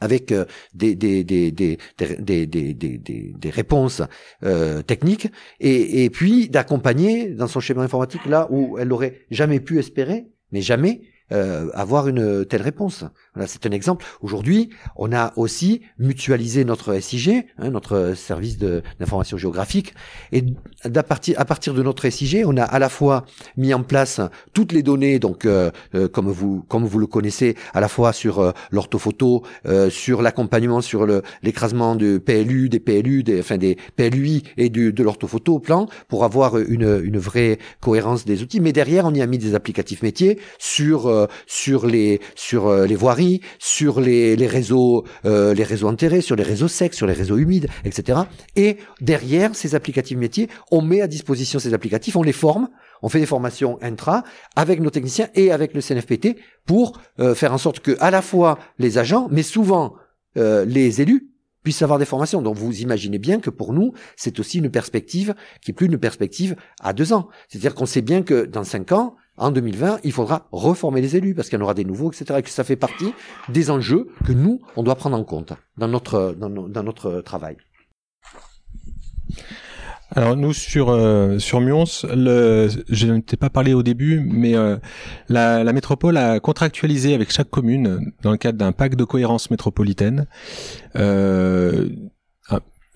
avec 0.00 0.32
des, 0.74 0.94
des, 0.94 1.24
des, 1.24 1.50
des, 1.52 1.78
des, 1.98 2.46
des, 2.46 2.74
des, 2.74 3.34
des 3.38 3.50
réponses 3.50 4.02
euh, 4.42 4.82
techniques, 4.82 5.28
et, 5.60 6.04
et 6.04 6.10
puis 6.10 6.48
d'accompagner 6.48 7.28
dans 7.28 7.46
son 7.46 7.60
schéma 7.60 7.82
informatique 7.82 8.26
là 8.26 8.48
où 8.50 8.78
elle 8.78 8.88
n'aurait 8.88 9.26
jamais 9.30 9.60
pu 9.60 9.78
espérer, 9.78 10.26
mais 10.52 10.62
jamais, 10.62 11.02
euh, 11.32 11.68
avoir 11.74 12.08
une 12.08 12.44
telle 12.44 12.62
réponse. 12.62 13.04
Voilà, 13.34 13.46
c'est 13.46 13.66
un 13.66 13.70
exemple. 13.70 14.04
Aujourd'hui, 14.20 14.70
on 14.96 15.12
a 15.12 15.32
aussi 15.36 15.82
mutualisé 15.98 16.64
notre 16.64 16.98
SIG, 17.00 17.46
hein, 17.58 17.70
notre 17.70 18.14
service 18.14 18.58
d'information 18.58 19.36
géographique, 19.36 19.94
et 20.32 20.44
à 20.84 21.02
partir, 21.02 21.38
à 21.38 21.44
partir 21.44 21.74
de 21.74 21.82
notre 21.82 22.08
SIG, 22.08 22.42
on 22.46 22.56
a 22.56 22.64
à 22.64 22.78
la 22.78 22.88
fois 22.88 23.24
mis 23.56 23.72
en 23.74 23.82
place 23.82 24.20
toutes 24.52 24.72
les 24.72 24.82
données, 24.82 25.18
donc 25.18 25.44
euh, 25.44 25.70
euh, 25.94 26.08
comme 26.08 26.30
vous 26.30 26.62
comme 26.68 26.84
vous 26.84 26.98
le 26.98 27.06
connaissez, 27.06 27.56
à 27.74 27.80
la 27.80 27.88
fois 27.88 28.12
sur 28.12 28.40
euh, 28.40 28.52
l'orthophoto, 28.70 29.42
sur 29.90 30.22
l'accompagnement, 30.22 30.80
sur 30.80 31.06
l'écrasement 31.42 31.94
du 31.94 32.20
PLU, 32.20 32.68
des 32.68 32.80
PLU, 32.80 33.22
des 33.22 33.40
enfin 33.40 33.58
des 33.58 33.76
PLUI 33.96 34.42
et 34.56 34.68
du, 34.68 34.92
de 34.92 35.02
l'orthophoto 35.02 35.54
au 35.54 35.58
plan, 35.58 35.86
pour 36.08 36.24
avoir 36.24 36.58
une 36.58 37.00
une 37.04 37.18
vraie 37.18 37.58
cohérence 37.80 38.24
des 38.24 38.42
outils. 38.42 38.60
Mais 38.60 38.72
derrière, 38.72 39.04
on 39.04 39.14
y 39.14 39.22
a 39.22 39.26
mis 39.26 39.38
des 39.38 39.54
applicatifs 39.54 40.02
métiers 40.02 40.38
sur 40.58 41.19
euh, 41.20 41.26
sur 41.46 41.86
les 41.86 42.20
sur 42.34 42.66
euh, 42.66 42.86
les 42.86 42.96
voiries, 42.96 43.40
sur 43.58 44.00
les, 44.00 44.36
les 44.36 44.46
réseaux 44.46 45.04
euh, 45.24 45.54
les 45.54 45.64
réseaux 45.64 45.88
enterrés, 45.88 46.20
sur 46.20 46.36
les 46.36 46.42
réseaux 46.42 46.68
secs, 46.68 46.94
sur 46.94 47.06
les 47.06 47.12
réseaux 47.12 47.36
humides, 47.36 47.68
etc. 47.84 48.20
Et 48.56 48.78
derrière 49.00 49.54
ces 49.54 49.74
applicatifs 49.74 50.18
métiers, 50.18 50.48
on 50.70 50.82
met 50.82 51.00
à 51.00 51.06
disposition 51.06 51.58
ces 51.58 51.74
applicatifs, 51.74 52.16
on 52.16 52.22
les 52.22 52.32
forme, 52.32 52.68
on 53.02 53.08
fait 53.08 53.20
des 53.20 53.26
formations 53.26 53.78
intra 53.82 54.24
avec 54.56 54.80
nos 54.80 54.90
techniciens 54.90 55.28
et 55.34 55.52
avec 55.52 55.74
le 55.74 55.80
CNFPT 55.80 56.36
pour 56.66 57.00
faire 57.34 57.52
en 57.52 57.58
sorte 57.58 57.80
que 57.80 57.96
à 58.00 58.10
la 58.10 58.22
fois 58.22 58.58
les 58.78 58.98
agents, 58.98 59.28
mais 59.30 59.42
souvent 59.42 59.94
les 60.36 61.00
élus 61.00 61.30
puissent 61.62 61.82
avoir 61.82 61.98
des 61.98 62.04
formations. 62.04 62.42
Donc 62.42 62.56
vous 62.56 62.80
imaginez 62.80 63.18
bien 63.18 63.40
que 63.40 63.50
pour 63.50 63.72
nous, 63.72 63.92
c'est 64.16 64.38
aussi 64.40 64.58
une 64.58 64.70
perspective 64.70 65.34
qui 65.62 65.70
est 65.70 65.74
plus 65.74 65.86
une 65.86 65.98
perspective 65.98 66.56
à 66.80 66.92
deux 66.92 67.12
ans. 67.12 67.28
C'est-à-dire 67.48 67.74
qu'on 67.74 67.86
sait 67.86 68.02
bien 68.02 68.22
que 68.22 68.44
dans 68.44 68.64
cinq 68.64 68.92
ans, 68.92 69.16
en 69.40 69.50
2020, 69.50 70.00
il 70.04 70.12
faudra 70.12 70.46
reformer 70.52 71.00
les 71.00 71.16
élus 71.16 71.34
parce 71.34 71.48
qu'il 71.48 71.58
y 71.58 71.62
en 71.62 71.64
aura 71.64 71.74
des 71.74 71.84
nouveaux, 71.84 72.12
etc. 72.12 72.38
Et 72.38 72.42
que 72.42 72.50
ça 72.50 72.62
fait 72.62 72.76
partie 72.76 73.12
des 73.48 73.70
enjeux 73.70 74.08
que 74.24 74.32
nous, 74.32 74.60
on 74.76 74.82
doit 74.82 74.94
prendre 74.94 75.16
en 75.16 75.24
compte 75.24 75.54
dans 75.78 75.88
notre, 75.88 76.36
dans, 76.38 76.82
notre 76.82 77.22
travail. 77.22 77.56
Alors 80.12 80.36
nous 80.36 80.52
sur 80.52 80.90
euh, 80.90 81.38
sur 81.38 81.60
Mions, 81.60 81.84
je 81.84 83.06
ne 83.06 83.20
pas 83.20 83.48
parlé 83.48 83.74
au 83.74 83.84
début, 83.84 84.20
mais 84.20 84.56
euh, 84.56 84.76
la, 85.28 85.72
métropole 85.72 86.16
a 86.16 86.40
contractualisé 86.40 87.14
avec 87.14 87.30
chaque 87.30 87.48
commune 87.48 88.12
dans 88.22 88.32
le 88.32 88.36
cadre 88.36 88.58
d'un 88.58 88.72
pacte 88.72 88.98
de 88.98 89.04
cohérence 89.04 89.52
métropolitaine. 89.52 90.26
Euh, 90.96 91.88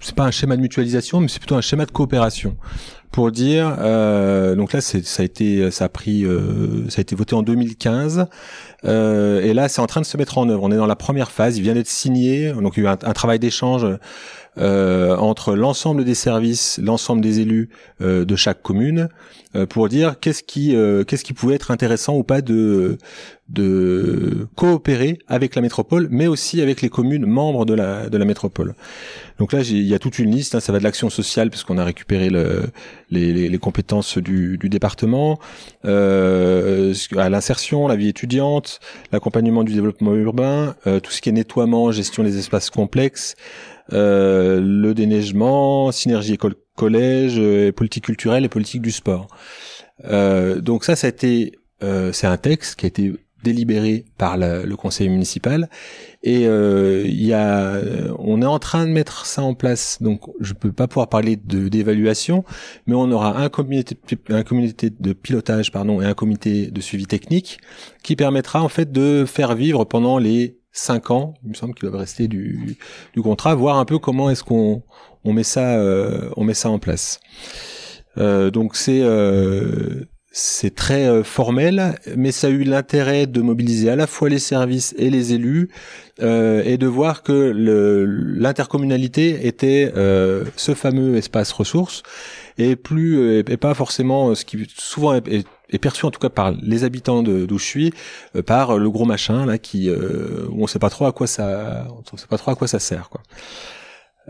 c'est 0.04 0.14
pas 0.14 0.24
un 0.24 0.30
schéma 0.30 0.56
de 0.56 0.60
mutualisation, 0.60 1.20
mais 1.20 1.28
c'est 1.28 1.38
plutôt 1.38 1.56
un 1.56 1.60
schéma 1.60 1.86
de 1.86 1.90
coopération. 1.90 2.56
Pour 3.10 3.30
dire 3.30 3.76
euh, 3.78 4.56
donc 4.56 4.72
là 4.72 4.80
c'est 4.80 5.04
ça 5.06 5.22
a 5.22 5.24
été 5.24 5.70
ça 5.70 5.84
a 5.84 5.88
pris 5.88 6.24
euh, 6.24 6.88
ça 6.88 6.98
a 6.98 7.02
été 7.02 7.14
voté 7.14 7.36
en 7.36 7.42
2015 7.42 8.26
euh, 8.84 9.40
et 9.40 9.54
là 9.54 9.68
c'est 9.68 9.80
en 9.80 9.86
train 9.86 10.00
de 10.00 10.06
se 10.06 10.16
mettre 10.16 10.36
en 10.36 10.48
œuvre. 10.48 10.64
On 10.64 10.72
est 10.72 10.76
dans 10.76 10.86
la 10.86 10.96
première 10.96 11.30
phase. 11.30 11.56
Il 11.56 11.62
vient 11.62 11.74
d'être 11.74 11.88
signé. 11.88 12.52
Donc 12.52 12.76
il 12.76 12.82
y 12.82 12.86
a 12.86 12.90
eu 12.90 12.92
un, 12.92 12.98
un 13.08 13.12
travail 13.12 13.38
d'échange 13.38 13.86
entre 14.56 15.54
l'ensemble 15.54 16.04
des 16.04 16.14
services, 16.14 16.78
l'ensemble 16.82 17.20
des 17.20 17.40
élus 17.40 17.70
euh, 18.00 18.24
de 18.24 18.36
chaque 18.36 18.62
commune, 18.62 19.08
euh, 19.56 19.66
pour 19.66 19.88
dire 19.88 20.16
qu'est-ce 20.20 20.42
qui, 20.42 20.74
qu'est-ce 21.06 21.24
qui 21.24 21.32
pouvait 21.32 21.54
être 21.54 21.70
intéressant 21.70 22.16
ou 22.16 22.22
pas 22.22 22.40
de 22.40 22.98
de 23.50 24.48
coopérer 24.56 25.18
avec 25.28 25.54
la 25.54 25.60
métropole, 25.60 26.08
mais 26.10 26.26
aussi 26.26 26.62
avec 26.62 26.80
les 26.80 26.88
communes 26.88 27.26
membres 27.26 27.66
de 27.66 27.74
la 27.74 28.08
de 28.08 28.16
la 28.16 28.24
métropole. 28.24 28.74
Donc 29.38 29.52
là, 29.52 29.60
il 29.60 29.82
y 29.82 29.94
a 29.94 29.98
toute 29.98 30.18
une 30.18 30.30
liste. 30.30 30.54
Hein, 30.54 30.60
ça 30.60 30.72
va 30.72 30.78
de 30.78 30.84
l'action 30.84 31.10
sociale 31.10 31.50
puisqu'on 31.50 31.76
a 31.76 31.84
récupéré 31.84 32.30
le, 32.30 32.62
les, 33.10 33.48
les, 33.50 33.58
compétences 33.58 34.16
du, 34.16 34.56
du 34.56 34.68
département, 34.70 35.38
euh, 35.84 36.94
à 37.18 37.28
l'insertion, 37.28 37.86
la 37.86 37.96
vie 37.96 38.08
étudiante, 38.08 38.80
l'accompagnement 39.12 39.62
du 39.62 39.74
développement 39.74 40.14
urbain, 40.14 40.74
tout 41.02 41.10
ce 41.10 41.20
qui 41.20 41.28
est 41.28 41.32
nettoiement, 41.32 41.92
gestion 41.92 42.22
des 42.22 42.38
espaces 42.38 42.70
complexes, 42.70 43.36
euh, 43.92 44.60
le 44.62 44.94
déneigement, 44.94 45.92
synergie 45.92 46.34
école-collège, 46.34 47.34
euh, 47.38 47.72
politique 47.72 48.04
culturelle 48.04 48.44
et 48.44 48.48
politique 48.48 48.82
du 48.82 48.92
sport. 48.92 49.28
Euh, 50.04 50.60
donc 50.60 50.84
ça, 50.84 50.96
ça 50.96 51.06
a 51.06 51.10
été, 51.10 51.52
c'est 52.12 52.26
un 52.26 52.38
texte 52.38 52.76
qui 52.76 52.86
a 52.86 52.88
été 52.88 53.12
délibéré 53.42 54.06
par 54.16 54.38
le 54.38 54.74
conseil 54.74 55.10
municipal 55.10 55.68
et 56.22 56.44
il 56.44 57.22
y 57.22 57.34
a 57.34 57.78
on 58.18 58.40
est 58.40 58.46
en 58.46 58.58
train 58.58 58.86
de 58.86 58.90
mettre 58.90 59.26
ça 59.26 59.42
en 59.42 59.52
place 59.52 59.98
donc 60.00 60.22
je 60.40 60.54
peux 60.54 60.72
pas 60.72 60.88
pouvoir 60.88 61.10
parler 61.10 61.36
d'évaluation 61.36 62.42
mais 62.86 62.94
on 62.94 63.10
aura 63.10 63.36
un 63.36 63.50
comité 63.50 63.98
un 64.30 64.44
comité 64.44 64.88
de 64.88 65.12
pilotage 65.12 65.72
pardon 65.72 66.00
et 66.00 66.06
un 66.06 66.14
comité 66.14 66.70
de 66.70 66.80
suivi 66.80 67.04
technique 67.04 67.58
qui 68.02 68.16
permettra 68.16 68.62
en 68.62 68.70
fait 68.70 68.90
de 68.90 69.26
faire 69.26 69.54
vivre 69.54 69.84
pendant 69.84 70.16
les 70.16 70.56
5 70.74 71.10
ans, 71.12 71.34
il 71.44 71.50
me 71.50 71.54
semble 71.54 71.72
qu'il 71.74 71.88
doit 71.88 72.00
rester 72.00 72.28
du, 72.28 72.76
du 73.14 73.22
contrat, 73.22 73.54
voir 73.54 73.78
un 73.78 73.84
peu 73.84 73.98
comment 73.98 74.28
est-ce 74.28 74.44
qu'on 74.44 74.82
on 75.24 75.32
met 75.32 75.44
ça 75.44 75.78
euh, 75.78 76.28
on 76.36 76.44
met 76.44 76.52
ça 76.52 76.68
en 76.68 76.78
place. 76.78 77.20
Euh, 78.18 78.50
donc 78.50 78.76
c'est 78.76 79.00
euh, 79.02 80.04
c'est 80.30 80.74
très 80.74 81.06
euh, 81.06 81.22
formel, 81.22 81.94
mais 82.16 82.32
ça 82.32 82.48
a 82.48 82.50
eu 82.50 82.64
l'intérêt 82.64 83.26
de 83.26 83.40
mobiliser 83.40 83.88
à 83.88 83.96
la 83.96 84.08
fois 84.08 84.28
les 84.28 84.40
services 84.40 84.94
et 84.98 85.10
les 85.10 85.32
élus 85.32 85.70
et 86.20 86.76
de 86.76 86.86
voir 86.86 87.24
que 87.24 87.52
l'intercommunalité 87.56 89.48
était 89.48 89.92
ce 90.56 90.74
fameux 90.74 91.16
espace 91.16 91.50
ressources 91.50 92.04
et 92.56 92.76
plus 92.76 93.40
et 93.40 93.56
pas 93.56 93.74
forcément 93.74 94.32
ce 94.36 94.44
qui 94.44 94.64
souvent 94.76 95.14
est 95.14 95.46
perçu 95.78 96.06
en 96.06 96.10
tout 96.10 96.20
cas 96.20 96.28
par 96.28 96.52
les 96.52 96.84
habitants 96.84 97.22
d'où 97.22 97.58
je 97.58 97.64
suis 97.64 97.92
euh, 98.36 98.42
par 98.42 98.78
le 98.78 98.90
gros 98.90 99.04
machin 99.04 99.46
là 99.46 99.58
qui 99.58 99.88
euh, 99.88 100.48
on 100.52 100.66
sait 100.66 100.78
pas 100.78 100.90
trop 100.90 101.06
à 101.06 101.12
quoi 101.12 101.26
ça 101.26 101.86
on 102.12 102.16
sait 102.16 102.26
pas 102.26 102.38
trop 102.38 102.50
à 102.50 102.54
quoi 102.54 102.68
ça 102.68 102.78
sert 102.78 103.08
quoi. 103.08 103.22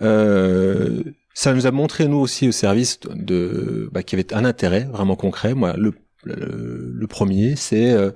Euh, 0.03 1.03
ça 1.35 1.53
nous 1.53 1.67
a 1.67 1.71
montré 1.71 2.09
nous 2.09 2.19
aussi 2.19 2.49
au 2.49 2.53
service 2.53 3.01
de 3.01 3.89
bah, 3.93 4.03
qu'il 4.03 4.19
y 4.19 4.23
avait 4.23 4.35
un 4.35 4.45
intérêt 4.45 4.89
vraiment 4.91 5.17
concret. 5.17 5.55
Moi, 5.55 5.75
le, 5.77 5.95
le, 6.25 7.07
premier, 7.07 7.55
c'est 7.55 7.93
euh, 7.93 8.11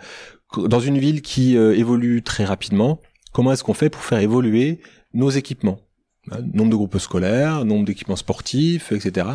dans 0.57 0.81
une 0.81 0.99
ville 0.99 1.23
qui 1.23 1.57
évolue 1.57 2.23
très 2.23 2.45
rapidement, 2.45 3.01
comment 3.33 3.53
est-ce 3.53 3.63
qu'on 3.63 3.75
fait 3.75 3.91
pour 3.91 4.03
faire 4.03 4.19
évoluer 4.19 4.81
nos 5.15 5.31
équipements? 5.31 5.81
Nombre 6.53 6.71
de 6.71 6.77
groupes 6.77 6.99
scolaires, 6.99 7.65
nombre 7.65 7.85
d'équipements 7.85 8.17
sportifs, 8.17 8.93
etc. 8.93 9.27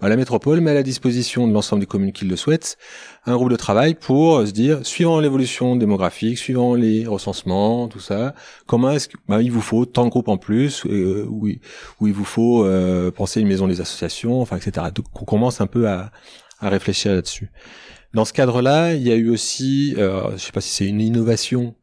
Bah, 0.00 0.08
la 0.08 0.16
métropole 0.16 0.60
met 0.60 0.70
à 0.70 0.74
la 0.74 0.82
disposition 0.82 1.46
de 1.46 1.52
l'ensemble 1.52 1.80
des 1.80 1.86
communes 1.86 2.12
qui 2.12 2.24
le 2.24 2.36
souhaitent 2.36 2.78
un 3.26 3.36
groupe 3.36 3.50
de 3.50 3.56
travail 3.56 3.94
pour 3.94 4.46
se 4.46 4.52
dire, 4.52 4.84
suivant 4.86 5.20
l'évolution 5.20 5.76
démographique, 5.76 6.38
suivant 6.38 6.74
les 6.74 7.06
recensements, 7.06 7.88
tout 7.88 8.00
ça, 8.00 8.34
comment 8.66 8.90
est-ce 8.92 9.08
que 9.08 9.16
bah, 9.28 9.42
il 9.42 9.52
vous 9.52 9.60
faut 9.60 9.84
tant 9.84 10.04
de 10.04 10.10
groupes 10.10 10.28
en 10.28 10.38
plus, 10.38 10.86
euh, 10.86 11.26
où, 11.28 11.46
il 11.46 12.12
vous 12.12 12.24
faut 12.24 12.64
euh, 12.64 13.10
penser 13.10 13.40
une 13.40 13.48
maison 13.48 13.68
des 13.68 13.80
associations, 13.80 14.40
enfin, 14.40 14.56
etc. 14.56 14.86
Donc 14.94 15.06
on 15.20 15.24
commence 15.24 15.60
un 15.60 15.66
peu 15.66 15.88
à, 15.88 16.10
à 16.60 16.68
réfléchir 16.68 17.12
là-dessus. 17.12 17.50
Dans 18.12 18.24
ce 18.24 18.32
cadre-là, 18.32 18.94
il 18.94 19.02
y 19.02 19.12
a 19.12 19.14
eu 19.14 19.30
aussi, 19.30 19.94
euh, 19.96 20.32
je 20.32 20.38
sais 20.38 20.52
pas 20.52 20.60
si 20.60 20.70
c'est 20.70 20.86
une 20.86 21.00
innovation 21.00 21.74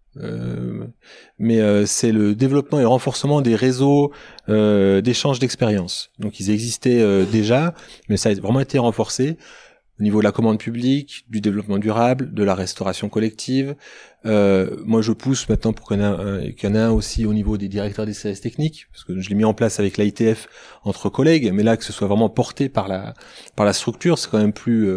mais 1.40 1.60
euh, 1.60 1.86
c'est 1.86 2.12
le 2.12 2.36
développement 2.36 2.80
et 2.80 2.86
renforcement 2.86 3.42
des 3.42 3.56
réseaux 3.56 4.12
euh, 4.50 5.02
d'échange 5.02 5.40
d'expériences. 5.40 6.12
Donc 6.20 6.40
ils 6.40 6.50
existaient 6.50 7.26
déjà, 7.26 7.74
mais 8.10 8.18
ça 8.18 8.30
a 8.30 8.34
vraiment 8.34 8.60
été 8.60 8.78
renforcé 8.78 9.38
au 10.00 10.04
niveau 10.04 10.20
de 10.20 10.26
la 10.26 10.32
commande 10.32 10.60
publique, 10.60 11.26
du 11.28 11.42
développement 11.42 11.80
durable, 11.80 12.32
de 12.32 12.44
la 12.44 12.54
restauration 12.54 13.10
collective. 13.10 13.76
moi, 14.26 15.02
je 15.02 15.12
pousse 15.12 15.50
maintenant 15.50 15.74
pour 15.74 15.88
qu'il 15.88 16.00
y, 16.00 16.04
en 16.04 16.76
ait 16.76 16.78
un 16.78 16.92
aussi 16.92 17.26
au 17.26 17.34
niveau 17.34 17.58
des 17.58 17.68
directeurs 17.68 18.06
des 18.06 18.14
services 18.14 18.42
techniques, 18.42 18.88
parce 18.92 19.04
que 19.04 19.20
je 19.20 19.30
l'ai 19.30 19.36
mis 19.36 19.44
en 19.44 19.56
place 19.56 19.80
avec 19.80 19.98
l'ITF 19.98 20.50
entre 20.84 21.10
collègues, 21.10 21.52
mais 21.52 21.64
là 21.64 21.78
que 21.78 21.84
ce 21.84 21.94
soit 21.94 22.08
vraiment 22.08 22.30
porté 22.30 22.70
par 22.70 22.88
la 22.88 23.16
par 23.56 23.66
la 23.66 23.74
structure, 23.74 24.20
c'est 24.20 24.30
quand 24.30 24.38
même 24.38 24.54
plus 24.54 24.88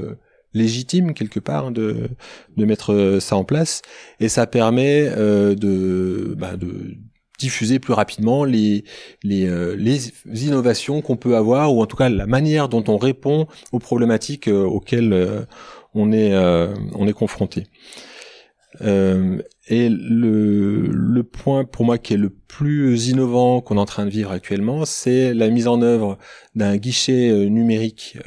légitime 0.55 1.15
quelque 1.15 1.41
part 1.41 1.71
de, 1.71 2.09
de 2.57 2.65
mettre 2.65 2.93
euh, 2.93 3.21
ça 3.21 3.37
en 3.37 3.45
place 3.45 3.83
et 4.19 4.29
ça 4.29 4.47
permet 4.47 5.09
euh, 5.09 5.55
de, 5.55 6.35
bah, 6.37 6.57
de 6.57 6.97
diffuser 7.39 7.79
plus 7.79 7.93
rapidement 7.93 8.45
les 8.45 8.85
les, 9.23 9.47
euh, 9.47 9.75
les 9.77 10.13
innovations 10.27 11.01
qu'on 11.01 11.17
peut 11.17 11.37
avoir 11.37 11.75
ou 11.75 11.83
en 11.83 11.87
tout 11.87 11.97
cas 11.97 12.09
la 12.09 12.27
manière 12.27 12.69
dont 12.69 12.85
on 12.89 12.99
répond 12.99 13.47
aux 13.73 13.79
problématiques 13.79 14.49
auxquelles 14.49 15.47
on 15.95 16.13
est 16.13 16.35
on 16.37 17.07
est 17.07 17.13
confronté. 17.15 17.69
et 18.83 19.89
le, 19.89 20.87
le 20.87 21.23
point 21.23 21.65
pour 21.65 21.87
moi 21.87 21.97
qui 21.97 22.13
est 22.13 22.19
le 22.19 22.29
plus 22.29 23.09
innovant 23.09 23.63
qu'on 23.63 23.77
est 23.77 23.81
en 23.81 23.87
train 23.87 24.05
de 24.05 24.11
vivre 24.11 24.33
actuellement, 24.33 24.85
c'est 24.85 25.33
la 25.33 25.49
mise 25.49 25.67
en 25.67 25.81
œuvre 25.81 26.19
d'un 26.55 26.77
guichet 26.77 27.49
numérique 27.49 28.19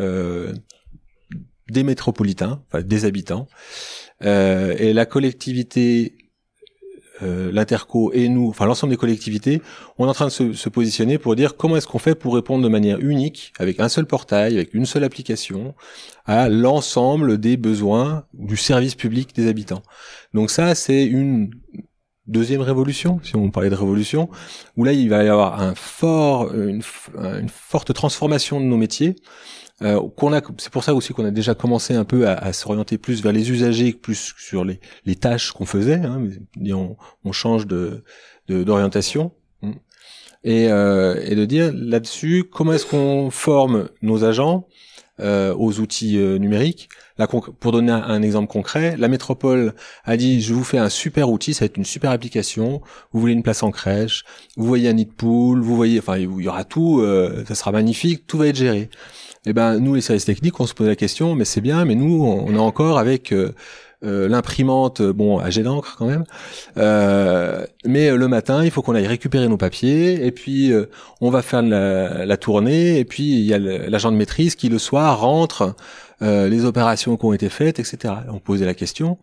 des 1.74 1.84
métropolitains, 1.84 2.62
des 2.86 3.04
habitants, 3.04 3.48
euh, 4.24 4.74
et 4.78 4.94
la 4.94 5.06
collectivité, 5.06 6.16
euh, 7.22 7.52
l'interco 7.52 8.12
et 8.14 8.30
nous, 8.30 8.50
enfin 8.50 8.66
l'ensemble 8.66 8.92
des 8.92 8.98
collectivités, 8.98 9.62
on 9.98 10.06
est 10.06 10.10
en 10.10 10.14
train 10.14 10.28
de 10.28 10.54
se, 10.54 10.70
positionner 10.70 11.18
pour 11.18 11.36
dire 11.36 11.58
comment 11.58 11.76
est-ce 11.76 11.88
qu'on 11.88 12.00
fait 12.00 12.16
pour 12.16 12.36
répondre 12.36 12.64
de 12.64 12.70
manière 12.70 13.00
unique, 13.00 13.54
avec 13.60 13.80
un 13.80 13.90
seul 13.90 14.06
portail, 14.06 14.56
avec 14.56 14.74
une 14.74 14.86
seule 14.86 15.04
application, 15.04 15.74
à 16.26 16.48
l'ensemble 16.48 17.38
des 17.40 17.58
besoins 17.58 18.26
du 18.34 18.56
service 18.56 18.96
public 18.96 19.36
des 19.36 19.48
habitants. 19.48 19.84
Donc 20.34 20.50
ça, 20.50 20.76
c'est 20.76 21.04
une 21.04 21.52
deuxième 22.28 22.62
révolution, 22.62 23.20
si 23.24 23.36
on 23.36 23.52
parlait 23.52 23.70
de 23.70 23.76
révolution, 23.76 24.30
où 24.78 24.84
là 24.84 24.94
il 24.94 25.10
va 25.10 25.24
y 25.24 25.28
avoir 25.28 25.62
un 25.62 25.74
une 26.04 27.50
forte 27.50 27.94
transformation 27.94 28.60
de 28.60 28.66
nos 28.66 28.78
métiers. 28.78 29.16
Euh, 29.82 30.00
c'est 30.60 30.72
pour 30.72 30.84
ça 30.84 30.94
aussi 30.94 31.14
qu'on 31.14 31.26
a 31.26 31.32
déjà 31.32 31.56
commencé 31.56 31.96
un 31.96 32.06
peu 32.06 32.28
à, 32.28 32.34
à 32.34 32.54
s'orienter 32.54 32.98
plus 32.98 33.24
vers 33.24 33.32
les 33.32 33.52
usagers, 33.52 33.94
plus 33.94 34.34
sur 34.38 34.64
les, 34.64 34.80
les 35.06 35.16
tâches 35.16 35.52
qu'on 35.52 35.66
faisait. 35.66 35.96
Hein, 35.96 36.28
on, 36.72 36.96
on 37.24 37.32
change 37.32 37.68
de, 37.68 38.04
d'orientation. 38.48 39.32
Et, 40.46 40.68
euh, 40.70 41.24
et 41.26 41.36
de 41.36 41.46
dire 41.46 41.72
là-dessus 41.74 42.44
comment 42.52 42.74
est-ce 42.74 42.86
qu'on 42.86 43.30
forme 43.32 43.88
nos 44.02 44.26
agents 44.26 44.68
euh, 45.22 45.56
aux 45.56 45.80
outils 45.80 46.18
euh, 46.18 46.38
numériques? 46.38 46.90
Là, 47.18 47.28
pour 47.28 47.72
donner 47.72 47.92
un, 47.92 48.22
exemple 48.24 48.52
concret, 48.52 48.98
la 48.98 49.08
métropole 49.08 49.74
a 50.04 50.18
dit 50.18 50.42
je 50.42 50.54
vous 50.54 50.64
fais 50.64 50.80
un 50.80 50.90
super 50.90 51.30
outil, 51.30 51.54
ça 51.54 51.60
va 51.62 51.68
être 51.68 51.78
une 51.78 51.86
super 51.86 52.12
application. 52.12 52.82
Vous 53.12 53.22
voulez 53.22 53.34
une 53.34 53.44
place 53.44 53.64
en 53.64 53.72
crèche, 53.72 54.26
vous 54.58 54.66
voyez 54.66 54.90
un 54.90 54.94
nid 54.94 55.06
de 55.06 55.12
poule, 55.12 55.62
vous 55.62 55.76
voyez, 55.76 56.00
enfin 56.00 56.18
il 56.18 56.42
y 56.42 56.48
aura 56.50 56.66
tout, 56.66 57.00
euh, 57.00 57.46
ça 57.48 57.56
sera 57.56 57.72
magnifique, 57.72 58.28
tout 58.28 58.40
va 58.40 58.48
être 58.48 58.56
géré 58.58 58.90
eh 59.46 59.54
ben 59.54 59.80
nous 59.80 59.94
les 59.96 60.02
services 60.02 60.26
techniques 60.26 60.60
on 60.60 60.68
se 60.68 60.74
pose 60.74 60.88
la 60.88 60.96
question 60.96 61.36
mais 61.36 61.46
c'est 61.46 61.62
bien 61.62 61.86
mais 61.86 61.96
nous 61.96 62.24
on 62.24 62.54
est 62.54 62.60
encore 62.60 62.98
avec 62.98 63.34
euh, 63.34 63.54
euh, 64.04 64.28
l'imprimante 64.28 65.02
bon 65.02 65.40
à 65.40 65.50
jet 65.50 65.64
d'encre 65.64 65.96
quand 65.98 66.06
même. 66.06 66.26
Euh, 66.78 67.66
mais 67.86 68.12
le 68.12 68.28
matin 68.28 68.64
il 68.64 68.72
faut 68.72 68.82
qu'on 68.82 68.96
aille 68.96 69.08
récupérer 69.08 69.48
nos 69.48 69.58
papiers 69.58 70.26
et 70.26 70.32
puis 70.32 70.72
on 71.22 71.30
va 71.30 71.42
faire 71.42 71.62
la, 71.62 72.26
la, 72.26 72.38
tournée 72.38 73.00
et 73.00 73.06
puis 73.06 73.24
il 73.24 73.46
y 73.46 73.54
a 73.54 73.60
l'agent 73.60 74.12
de 74.12 74.18
maîtrise 74.18 74.56
qui 74.56 74.70
le 74.70 74.80
soir 74.80 75.20
rentre 75.20 75.76
les 76.22 76.66
opérations 76.66 77.18
qui 77.18 77.26
ont 77.26 77.34
été 77.34 77.50
faites 77.50 77.80
etc 77.80 78.14
on 78.30 78.40
posait 78.40 78.66
la 78.66 78.74
question 78.74 79.18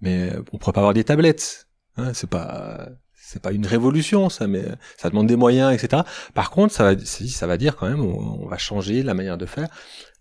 mais 0.00 0.32
on 0.52 0.58
pourrait 0.58 0.72
pas 0.72 0.80
avoir 0.80 0.94
des 0.94 1.04
tablettes 1.04 1.68
hein, 1.96 2.12
c'est 2.12 2.28
pas 2.28 2.88
c'est 3.34 3.42
pas 3.42 3.50
une 3.50 3.66
révolution, 3.66 4.28
ça, 4.28 4.46
mais 4.46 4.62
ça 4.96 5.10
demande 5.10 5.26
des 5.26 5.34
moyens, 5.34 5.74
etc. 5.74 6.02
Par 6.34 6.50
contre, 6.50 6.72
ça 6.72 6.94
va, 6.94 7.00
ça 7.04 7.46
va 7.48 7.56
dire 7.56 7.74
quand 7.74 7.88
même, 7.88 8.00
on, 8.00 8.46
va 8.46 8.58
changer 8.58 9.02
la 9.02 9.12
manière 9.12 9.36
de 9.36 9.44
faire 9.44 9.66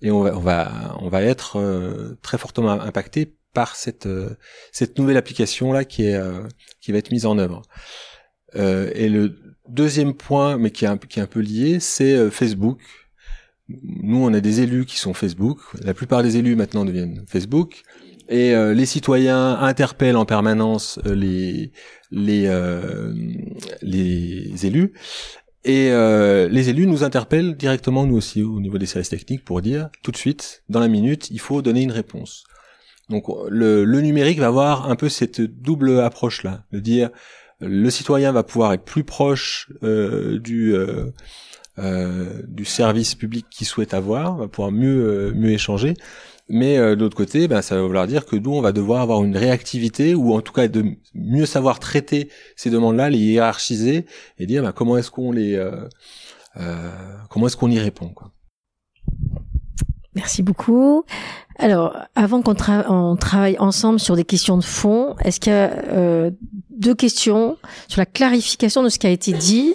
et 0.02 0.10
on 0.10 0.24
va, 0.24 0.36
on 0.36 0.40
va, 0.40 0.98
on 1.00 1.10
va 1.10 1.22
être 1.22 1.60
euh, 1.60 2.18
très 2.24 2.40
fortement 2.40 2.72
impacté 2.72 3.36
par 3.54 3.76
cette 3.76 4.08
euh, 4.08 4.36
cette 4.72 4.98
nouvelle 4.98 5.18
application 5.18 5.72
là 5.72 5.86
qui 5.86 6.08
est 6.08 6.16
euh, 6.16 6.42
qui 6.82 6.92
va 6.92 6.98
être 6.98 7.12
mise 7.12 7.28
en 7.28 7.38
œuvre. 7.38 7.62
et 8.56 9.10
le 9.10 9.36
deuxième 9.70 10.16
point, 10.16 10.58
mais 10.58 10.72
qui 10.72 10.86
est 10.86 10.88
un, 10.88 10.98
qui 10.98 11.20
est 11.20 11.24
un 11.24 11.28
peu 11.28 11.40
lié, 11.40 11.80
c'est 11.80 12.32
Facebook. 12.32 12.80
nous, 13.70 14.24
on 14.26 14.34
a 14.34 14.40
des 14.40 14.62
élus 14.62 14.86
qui 14.86 14.98
sont 14.98 15.14
Facebook. 15.14 15.60
La 15.84 15.94
plupart 15.94 16.24
des 16.24 16.38
élus 16.38 16.56
maintenant 16.56 16.84
deviennent 16.84 17.24
Facebook. 17.28 17.84
Et 18.30 18.54
euh, 18.56 18.74
les 18.74 18.86
citoyens 18.86 19.60
interpellent 19.60 20.18
en 20.18 20.26
permanence 20.26 21.00
euh, 21.06 21.16
les 21.16 21.72
les 22.12 22.46
euh, 22.48 23.14
les 23.82 24.66
élus. 24.66 24.94
Et 25.66 25.92
les 25.92 26.70
élus 26.70 26.88
nous 26.88 27.06
interpellent 27.06 27.56
directement 27.56 28.06
nous 28.06 28.18
aussi 28.18 28.44
au 28.44 28.60
niveau 28.60 28.78
des 28.78 28.86
services 28.86 29.08
techniques 29.08 29.46
pour 29.46 29.62
dire 29.62 29.88
tout 30.02 30.12
de 30.12 30.18
suite, 30.18 30.62
dans 30.68 30.82
la 30.82 30.90
minute, 30.90 31.32
il 31.32 31.40
faut 31.40 31.62
donner 31.62 31.84
une 31.84 31.92
réponse. 31.94 32.44
Donc 33.10 33.28
le, 33.48 33.86
le 33.86 34.02
numérique 34.02 34.40
va 34.40 34.48
avoir 34.48 34.92
un 34.92 34.98
peu 34.98 35.08
cette 35.08 35.40
double 35.40 36.02
approche 36.02 36.44
là, 36.44 36.66
de 36.74 36.82
dire 36.82 37.12
le 37.62 37.90
citoyen 37.90 38.34
va 38.34 38.44
pouvoir 38.44 38.74
être 38.74 38.84
plus 38.84 39.06
proche 39.06 39.72
du 39.82 40.76
euh, 41.80 42.44
du 42.48 42.66
service 42.66 43.16
public 43.16 43.48
qu'il 43.50 43.66
souhaite 43.66 43.96
avoir, 43.96 44.38
va 44.38 44.48
pouvoir 44.48 44.72
mieux 44.72 45.08
euh, 45.08 45.34
mieux 45.34 45.50
échanger. 45.50 45.96
Mais 46.50 46.78
euh, 46.78 46.96
de 46.96 47.02
l'autre 47.02 47.16
côté, 47.16 47.48
ben, 47.48 47.62
ça 47.62 47.76
va 47.76 47.82
vouloir 47.82 48.08
dire 48.08 48.26
que 48.26 48.36
nous, 48.36 48.52
on 48.52 48.62
va 48.62 48.72
devoir 48.72 49.02
avoir 49.02 49.24
une 49.24 49.38
réactivité 49.38 50.14
ou 50.14 50.34
en 50.34 50.42
tout 50.42 50.54
cas 50.54 50.68
de 50.68 50.86
mieux 51.14 51.46
savoir 51.46 51.80
traiter 51.80 52.30
ces 52.56 52.70
demandes-là, 52.70 53.10
les 53.10 53.18
hiérarchiser 53.18 54.06
et 54.38 54.46
dire 54.46 54.64
ben, 54.64 54.72
comment 54.72 54.98
est-ce 54.98 55.12
qu'on 55.12 55.32
les 55.32 55.60
comment 57.30 57.48
est-ce 57.48 57.58
qu'on 57.58 57.72
y 57.72 57.80
répond. 57.80 58.10
Quoi. 58.10 58.32
Merci 60.16 60.44
beaucoup. 60.44 61.04
Alors, 61.58 61.98
avant 62.16 62.42
qu'on 62.42 62.54
travaille 63.16 63.58
ensemble 63.58 64.00
sur 64.00 64.16
des 64.16 64.24
questions 64.24 64.58
de 64.58 64.64
fond, 64.64 65.16
est-ce 65.24 65.40
qu'il 65.40 65.52
y 65.52 65.56
a 65.56 66.30
deux 66.70 66.94
questions 66.94 67.58
sur 67.88 68.00
la 68.00 68.06
clarification 68.06 68.84
de 68.84 68.90
ce 68.90 69.00
qui 69.00 69.08
a 69.08 69.10
été 69.10 69.34
dit, 69.34 69.74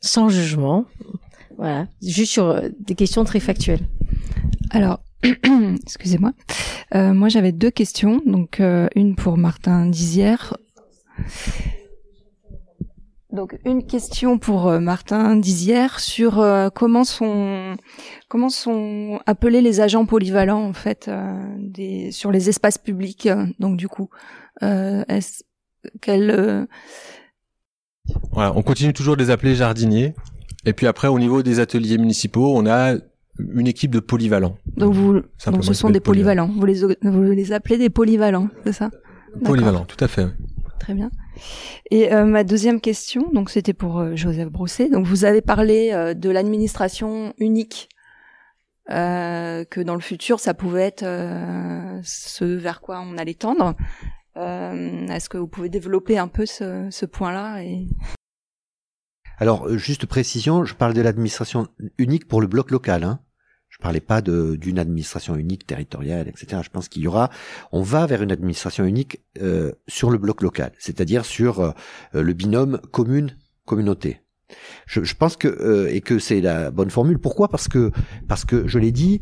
sans 0.00 0.28
jugement? 0.28 0.86
Voilà, 1.56 1.86
juste 2.02 2.32
sur 2.32 2.46
euh, 2.46 2.68
des 2.80 2.94
questions 2.94 3.24
très 3.24 3.40
factuelles. 3.40 3.86
Alors, 4.70 5.00
excusez-moi. 5.82 6.32
Euh, 6.94 7.12
moi, 7.14 7.28
j'avais 7.28 7.52
deux 7.52 7.70
questions. 7.70 8.20
Donc, 8.26 8.60
euh, 8.60 8.88
une 8.94 9.16
pour 9.16 9.36
Martin 9.36 9.86
Dizière. 9.86 10.56
Donc, 13.32 13.58
une 13.64 13.86
question 13.86 14.38
pour 14.38 14.70
Martin 14.80 15.36
Dizière 15.36 16.00
sur 16.00 16.42
comment 16.74 17.04
sont 17.04 17.76
comment 18.28 18.48
sont 18.48 19.20
appelés 19.26 19.60
les 19.60 19.80
agents 19.80 20.06
polyvalents 20.06 20.64
en 20.64 20.72
fait 20.72 21.10
des, 21.58 22.12
sur 22.12 22.30
les 22.30 22.48
espaces 22.48 22.78
publics. 22.78 23.28
donc, 23.58 23.76
du 23.76 23.88
coup, 23.88 24.08
est-ce 24.62 25.42
voilà, 28.32 28.56
on 28.56 28.62
continue 28.62 28.92
toujours 28.92 29.16
de 29.16 29.22
les 29.22 29.30
appeler 29.30 29.54
jardiniers. 29.54 30.14
Et 30.64 30.72
puis 30.72 30.86
après, 30.86 31.08
au 31.08 31.18
niveau 31.18 31.42
des 31.42 31.60
ateliers 31.60 31.98
municipaux, 31.98 32.56
on 32.56 32.66
a 32.66 32.96
une 33.38 33.66
équipe 33.66 33.90
de 33.90 34.00
polyvalents. 34.00 34.56
Donc 34.76 34.94
vous, 34.94 35.20
donc 35.46 35.64
ce 35.64 35.74
sont 35.74 35.90
des 35.90 36.00
polyvalents. 36.00 36.48
Vous 36.48 36.64
les 36.64 36.82
vous 37.02 37.22
les 37.22 37.52
appelez 37.52 37.78
des 37.78 37.90
polyvalents, 37.90 38.48
c'est 38.64 38.72
ça? 38.72 38.90
Polyvalents, 39.44 39.84
tout 39.84 40.02
à 40.02 40.08
fait. 40.08 40.26
Très 40.78 40.94
bien. 40.94 41.10
Et 41.90 42.12
euh, 42.12 42.24
ma 42.24 42.44
deuxième 42.44 42.80
question, 42.80 43.30
donc 43.32 43.50
c'était 43.50 43.74
pour 43.74 43.98
euh, 43.98 44.14
Joseph 44.14 44.48
Brousset. 44.48 44.88
Donc 44.88 45.06
vous 45.06 45.24
avez 45.24 45.42
parlé 45.42 45.90
euh, 45.92 46.14
de 46.14 46.30
l'administration 46.30 47.34
unique, 47.38 47.88
que 48.88 49.82
dans 49.82 49.94
le 49.94 50.00
futur 50.00 50.38
ça 50.38 50.54
pouvait 50.54 50.84
être 50.84 51.04
ce 52.04 52.44
vers 52.44 52.80
quoi 52.80 53.00
on 53.00 53.18
allait 53.18 53.34
tendre. 53.34 53.74
Est-ce 54.36 55.28
que 55.28 55.38
vous 55.38 55.48
pouvez 55.48 55.68
développer 55.68 56.18
un 56.18 56.28
peu 56.28 56.46
ce, 56.46 56.86
ce 56.90 57.04
point-là 57.04 57.64
et 57.64 57.88
alors, 59.38 59.76
juste 59.76 60.06
précision, 60.06 60.64
je 60.64 60.74
parle 60.74 60.94
de 60.94 61.02
l'administration 61.02 61.68
unique 61.98 62.26
pour 62.26 62.40
le 62.40 62.46
bloc 62.46 62.70
local. 62.70 63.04
Hein. 63.04 63.20
Je 63.76 63.82
parlais 63.82 64.00
pas 64.00 64.22
d'une 64.22 64.78
administration 64.78 65.36
unique 65.36 65.66
territoriale, 65.66 66.28
etc. 66.28 66.62
Je 66.64 66.70
pense 66.70 66.88
qu'il 66.88 67.02
y 67.02 67.08
aura, 67.08 67.30
on 67.72 67.82
va 67.82 68.06
vers 68.06 68.22
une 68.22 68.32
administration 68.32 68.84
unique 68.84 69.20
euh, 69.42 69.72
sur 69.86 70.10
le 70.10 70.16
bloc 70.16 70.40
local, 70.40 70.72
c'est-à-dire 70.78 71.26
sur 71.26 71.60
euh, 71.60 71.72
le 72.14 72.32
binôme 72.32 72.80
commune-communauté. 72.90 74.20
Je, 74.86 75.14
pense 75.14 75.36
que 75.36 75.48
euh, 75.48 75.92
et 75.92 76.00
que 76.00 76.18
c'est 76.18 76.40
la 76.40 76.70
bonne 76.70 76.90
formule. 76.90 77.18
Pourquoi? 77.18 77.48
Parce 77.48 77.68
que 77.68 77.90
parce 78.28 78.44
que 78.44 78.68
je 78.68 78.78
l'ai 78.78 78.92
dit, 78.92 79.20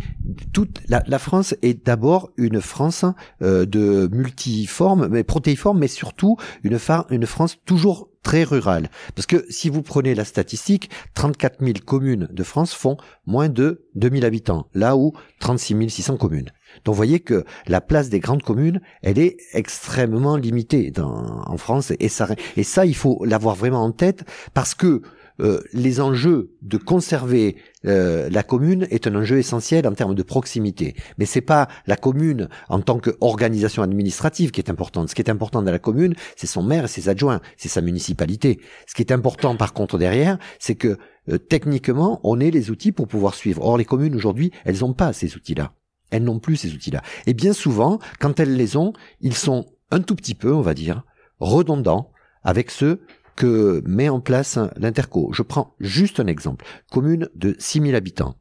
toute 0.53 0.81
la, 0.89 1.19
France 1.19 1.55
est 1.63 1.87
d'abord 1.87 2.31
une 2.37 2.61
France 2.61 3.05
euh, 3.43 3.65
de 3.65 4.09
multiforme, 4.13 5.09
mais 5.09 5.25
protéiforme, 5.25 5.79
mais 5.79 5.89
surtout 5.89 6.37
une, 6.63 6.79
une 7.11 7.27
France 7.27 7.57
toujours 7.65 8.11
très 8.23 8.45
rurale. 8.45 8.91
Parce 9.15 9.27
que 9.27 9.47
si 9.49 9.69
vous 9.71 9.83
prenez 9.83 10.15
la 10.15 10.25
statistique, 10.25 10.91
34 11.15 11.65
000 11.65 11.75
communes 11.85 12.29
de 12.31 12.43
France 12.43 12.75
font 12.75 12.97
moins 13.27 13.49
de 13.49 13.87
2000 13.95 14.25
habitants, 14.25 14.67
là 14.75 14.97
où 14.97 15.13
36 15.41 15.89
600 15.89 16.17
communes. 16.17 16.51
Donc 16.85 16.95
vous 16.95 16.97
voyez 16.97 17.21
que 17.21 17.45
la 17.67 17.81
place 17.81 18.09
des 18.09 18.21
grandes 18.21 18.43
communes, 18.43 18.81
elle 19.03 19.19
est 19.19 19.37
extrêmement 19.53 20.37
limitée 20.37 20.93
en 20.99 21.57
France 21.57 21.93
et 21.99 22.09
ça, 22.09 22.29
et 22.57 22.63
ça 22.63 22.87
il 22.87 22.97
faut 22.97 23.25
l'avoir 23.25 23.55
vraiment 23.55 23.83
en 23.83 23.93
tête 23.93 24.25
parce 24.53 24.75
que 24.75 25.03
euh, 25.41 25.61
les 25.73 26.01
enjeux 26.01 26.53
de 26.63 26.77
conserver 26.77 27.57
euh, 27.87 28.29
la 28.31 28.45
commune 28.45 28.87
est 28.91 29.09
un 29.09 29.17
enjeu 29.17 29.39
essentiel 29.39 29.85
en 29.89 29.93
termes 29.93 30.15
de 30.15 30.23
proximité. 30.23 30.95
Mais 31.19 31.27
c'est 31.27 31.41
pas 31.41 31.67
la 31.89 31.97
commune 31.97 32.49
en 32.69 32.81
tant 32.81 33.01
qu'organisation 33.01 33.83
administrative 33.83 34.53
qui 34.53 34.61
est 34.61 34.71
importante. 34.71 35.09
Ce 35.09 35.15
qui 35.17 35.23
est 35.23 35.31
important 35.31 35.61
dans 35.61 35.73
la 35.73 35.81
commune, 35.81 36.15
c'est 36.37 36.47
son 36.47 36.63
maire 36.63 36.85
et 36.85 36.89
ses 36.89 37.09
adjoints, 37.09 37.41
c'est 37.57 37.69
sa 37.69 37.81
municipalité. 37.81 38.61
Ce 38.87 38.95
qui 38.95 39.03
est 39.03 39.11
important 39.11 39.57
par 39.57 39.73
contre 39.73 39.99
derrière, 39.99 40.39
c'est 40.61 40.77
que 40.77 40.99
euh, 41.29 41.39
techniquement, 41.39 42.21
on 42.23 42.39
ait 42.39 42.53
les 42.53 42.71
outils 42.71 42.93
pour 42.93 43.09
pouvoir 43.09 43.35
suivre. 43.35 43.65
Or, 43.65 43.77
les 43.77 43.85
communes 43.85 44.15
aujourd'hui, 44.15 44.53
elles 44.65 44.81
n'ont 44.81 44.95
pas 44.95 45.13
ces 45.13 45.35
outils-là. 45.35 45.73
Elles 46.15 46.23
n'ont 46.23 46.39
plus 46.39 46.55
ces 46.55 46.73
outils-là. 46.73 47.03
Et 47.27 47.35
bien 47.35 47.53
souvent, 47.53 47.99
quand 48.21 48.39
elles 48.39 48.55
les 48.55 48.77
ont, 48.77 48.93
ils 49.21 49.35
sont 49.35 49.67
un 49.91 50.01
tout 50.01 50.15
petit 50.15 50.37
peu, 50.37 50.55
on 50.55 50.61
va 50.61 50.73
dire, 50.73 51.03
redondants 51.41 52.13
avec 52.45 52.71
ceux 52.71 53.01
que 53.35 53.83
met 53.85 54.09
en 54.09 54.21
place 54.21 54.61
l'Interco. 54.77 55.31
Je 55.33 55.43
prends 55.43 55.75
juste 55.81 56.21
un 56.21 56.29
exemple. 56.29 56.65
Commune 56.93 57.29
de 57.35 57.57
6000 57.59 57.97
habitants 57.97 58.37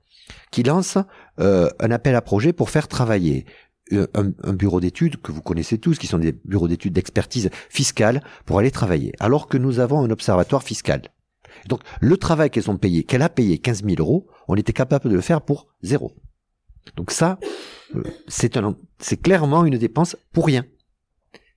qui 0.52 0.62
lance 0.62 1.00
euh, 1.40 1.68
un 1.80 1.90
appel 1.90 2.14
à 2.14 2.22
projet 2.22 2.54
pour 2.54 2.70
faire 2.70 2.88
travailler 2.88 3.48
euh, 3.92 4.06
un, 4.14 4.54
bureau 4.54 4.80
d'études 4.80 5.20
que 5.20 5.32
vous 5.32 5.42
connaissez 5.42 5.80
tous, 5.80 5.98
qui 5.98 6.06
sont 6.06 6.20
des 6.20 6.32
bureaux 6.46 6.68
d'études 6.68 6.94
d'expertise 6.94 7.50
fiscale, 7.70 8.22
pour 8.46 8.60
aller 8.60 8.70
travailler, 8.70 9.14
alors 9.20 9.48
que 9.48 9.58
nous 9.58 9.80
avons 9.80 10.04
un 10.04 10.12
observatoire 10.12 10.62
fiscal. 10.62 11.02
Donc 11.70 11.82
le 12.02 12.18
travail 12.18 12.52
qu'elles 12.52 12.70
ont 12.70 12.78
payé, 12.78 13.04
qu'elle 13.04 13.24
a 13.24 13.30
payé 13.30 13.58
15 13.58 13.84
000 13.84 13.96
euros, 13.98 14.28
on 14.48 14.56
était 14.56 14.74
capable 14.74 15.10
de 15.10 15.16
le 15.16 15.22
faire 15.22 15.42
pour 15.42 15.70
zéro. 15.82 16.14
Donc 16.96 17.12
ça, 17.12 17.40
euh, 17.96 18.04
c'est 18.28 18.58
un, 18.58 18.76
c'est 19.00 19.18
clairement 19.18 19.66
une 19.66 19.78
dépense 19.78 20.16
pour 20.32 20.46
rien. 20.46 20.66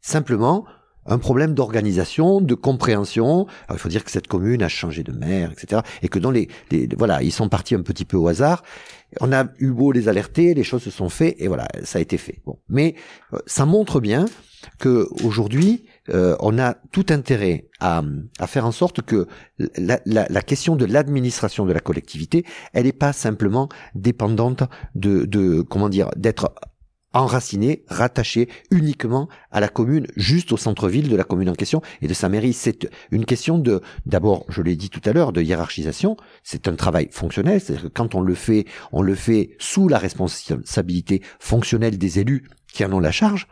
Simplement, 0.01 0.67
un 1.07 1.19
problème 1.19 1.55
d'organisation, 1.55 2.41
de 2.41 2.55
compréhension. 2.55 3.47
il 3.71 3.79
faut 3.79 3.89
dire 3.89 4.05
que 4.05 4.11
cette 4.11 4.27
commune 4.27 4.63
a 4.63 4.69
changé 4.69 5.03
de 5.03 5.13
maire, 5.13 5.53
etc. 5.53 5.83
Et 6.03 6.09
que 6.09 6.19
dans 6.19 6.31
les, 6.31 6.49
voilà, 6.97 7.23
ils 7.23 7.33
sont 7.33 7.49
partis 7.49 7.75
un 7.75 7.83
petit 7.83 8.05
peu 8.05 8.17
au 8.17 8.29
hasard. 8.29 8.63
On 9.21 9.33
a 9.33 9.47
eu 9.59 9.71
beau 9.71 9.93
les 9.93 10.09
alerter, 10.09 10.55
les 10.55 10.65
choses 10.65 10.83
se 10.83 10.91
sont 10.91 11.09
faites 11.09 11.37
et 11.39 11.49
voilà, 11.49 11.69
ça 11.85 11.99
a 11.99 12.03
été 12.03 12.19
fait. 12.19 12.41
Bon, 12.45 12.59
mais 12.69 12.95
euh, 13.33 13.39
ça 13.47 13.67
montre 13.67 14.01
bien 14.01 14.27
que 14.79 15.09
aujourd'hui, 15.23 15.86
euh, 16.11 16.37
on 16.41 16.59
a 16.59 16.75
tout 16.93 17.07
intérêt 17.11 17.69
à, 17.81 18.03
à, 18.39 18.47
faire 18.47 18.67
en 18.67 18.73
sorte 18.73 19.03
que 19.03 19.27
la, 19.59 20.43
question 20.43 20.77
de 20.77 20.85
l'administration 20.85 21.67
de 21.67 21.73
la 21.73 21.81
collectivité, 21.81 22.45
elle 22.73 22.85
n'est 22.85 22.93
pas 22.93 23.13
simplement 23.13 23.69
dépendante 23.95 24.63
de, 24.95 25.63
comment 25.63 25.89
dire, 25.89 26.11
d'être 26.17 26.55
enraciné, 27.13 27.85
rattaché 27.89 28.49
uniquement 28.71 29.29
à 29.51 29.61
la 29.61 29.69
commune, 29.69 30.07
juste 30.17 30.53
au 30.53 30.57
centre-ville 30.57 31.09
de 31.09 31.17
la 31.17 31.25
commune 31.25 31.49
en 31.49 31.55
question 31.55 31.81
et 32.03 32.09
de 32.09 32.15
sa 32.15 32.29
mairie. 32.29 32.53
C'est 32.53 32.91
une 33.11 33.25
question 33.25 33.59
de, 33.59 33.81
d'abord, 34.05 34.45
je 34.49 34.61
l'ai 34.61 34.77
dit 34.77 34.91
tout 34.91 35.01
à 35.05 35.13
l'heure, 35.13 35.33
de 35.33 35.41
hiérarchisation. 35.41 36.17
C'est 36.43 36.69
un 36.69 36.75
travail 36.75 37.09
fonctionnel, 37.11 37.61
c'est-à-dire 37.61 37.85
que 37.85 37.95
quand 37.95 38.15
on 38.15 38.21
le 38.21 38.35
fait, 38.35 38.67
on 38.93 39.01
le 39.01 39.15
fait 39.15 39.57
sous 39.59 39.89
la 39.89 39.99
responsabilité 39.99 41.23
fonctionnelle 41.41 41.97
des 41.97 42.19
élus 42.19 42.49
qui 42.73 42.85
en 42.85 42.93
ont 42.93 43.01
la 43.01 43.13
charge, 43.13 43.49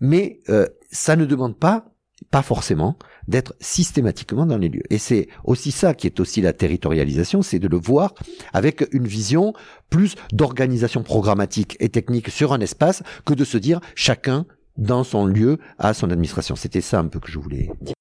mais 0.00 0.40
euh, 0.48 0.66
ça 0.90 1.16
ne 1.16 1.24
demande 1.24 1.56
pas, 1.56 1.86
pas 2.30 2.42
forcément, 2.42 2.96
d'être 3.28 3.54
systématiquement 3.60 4.46
dans 4.46 4.58
les 4.58 4.68
lieux. 4.68 4.82
Et 4.90 4.98
c'est 4.98 5.28
aussi 5.44 5.72
ça 5.72 5.94
qui 5.94 6.06
est 6.06 6.20
aussi 6.20 6.40
la 6.40 6.52
territorialisation, 6.52 7.42
c'est 7.42 7.58
de 7.58 7.68
le 7.68 7.76
voir 7.76 8.14
avec 8.52 8.86
une 8.92 9.06
vision 9.06 9.52
plus 9.90 10.14
d'organisation 10.32 11.02
programmatique 11.02 11.76
et 11.80 11.88
technique 11.88 12.30
sur 12.30 12.52
un 12.52 12.60
espace 12.60 13.02
que 13.24 13.34
de 13.34 13.44
se 13.44 13.58
dire 13.58 13.80
chacun 13.94 14.46
dans 14.76 15.04
son 15.04 15.26
lieu 15.26 15.58
à 15.78 15.94
son 15.94 16.10
administration. 16.10 16.56
C'était 16.56 16.80
ça 16.80 16.98
un 16.98 17.08
peu 17.08 17.20
que 17.20 17.30
je 17.30 17.38
voulais 17.38 17.70
dire. 17.80 17.94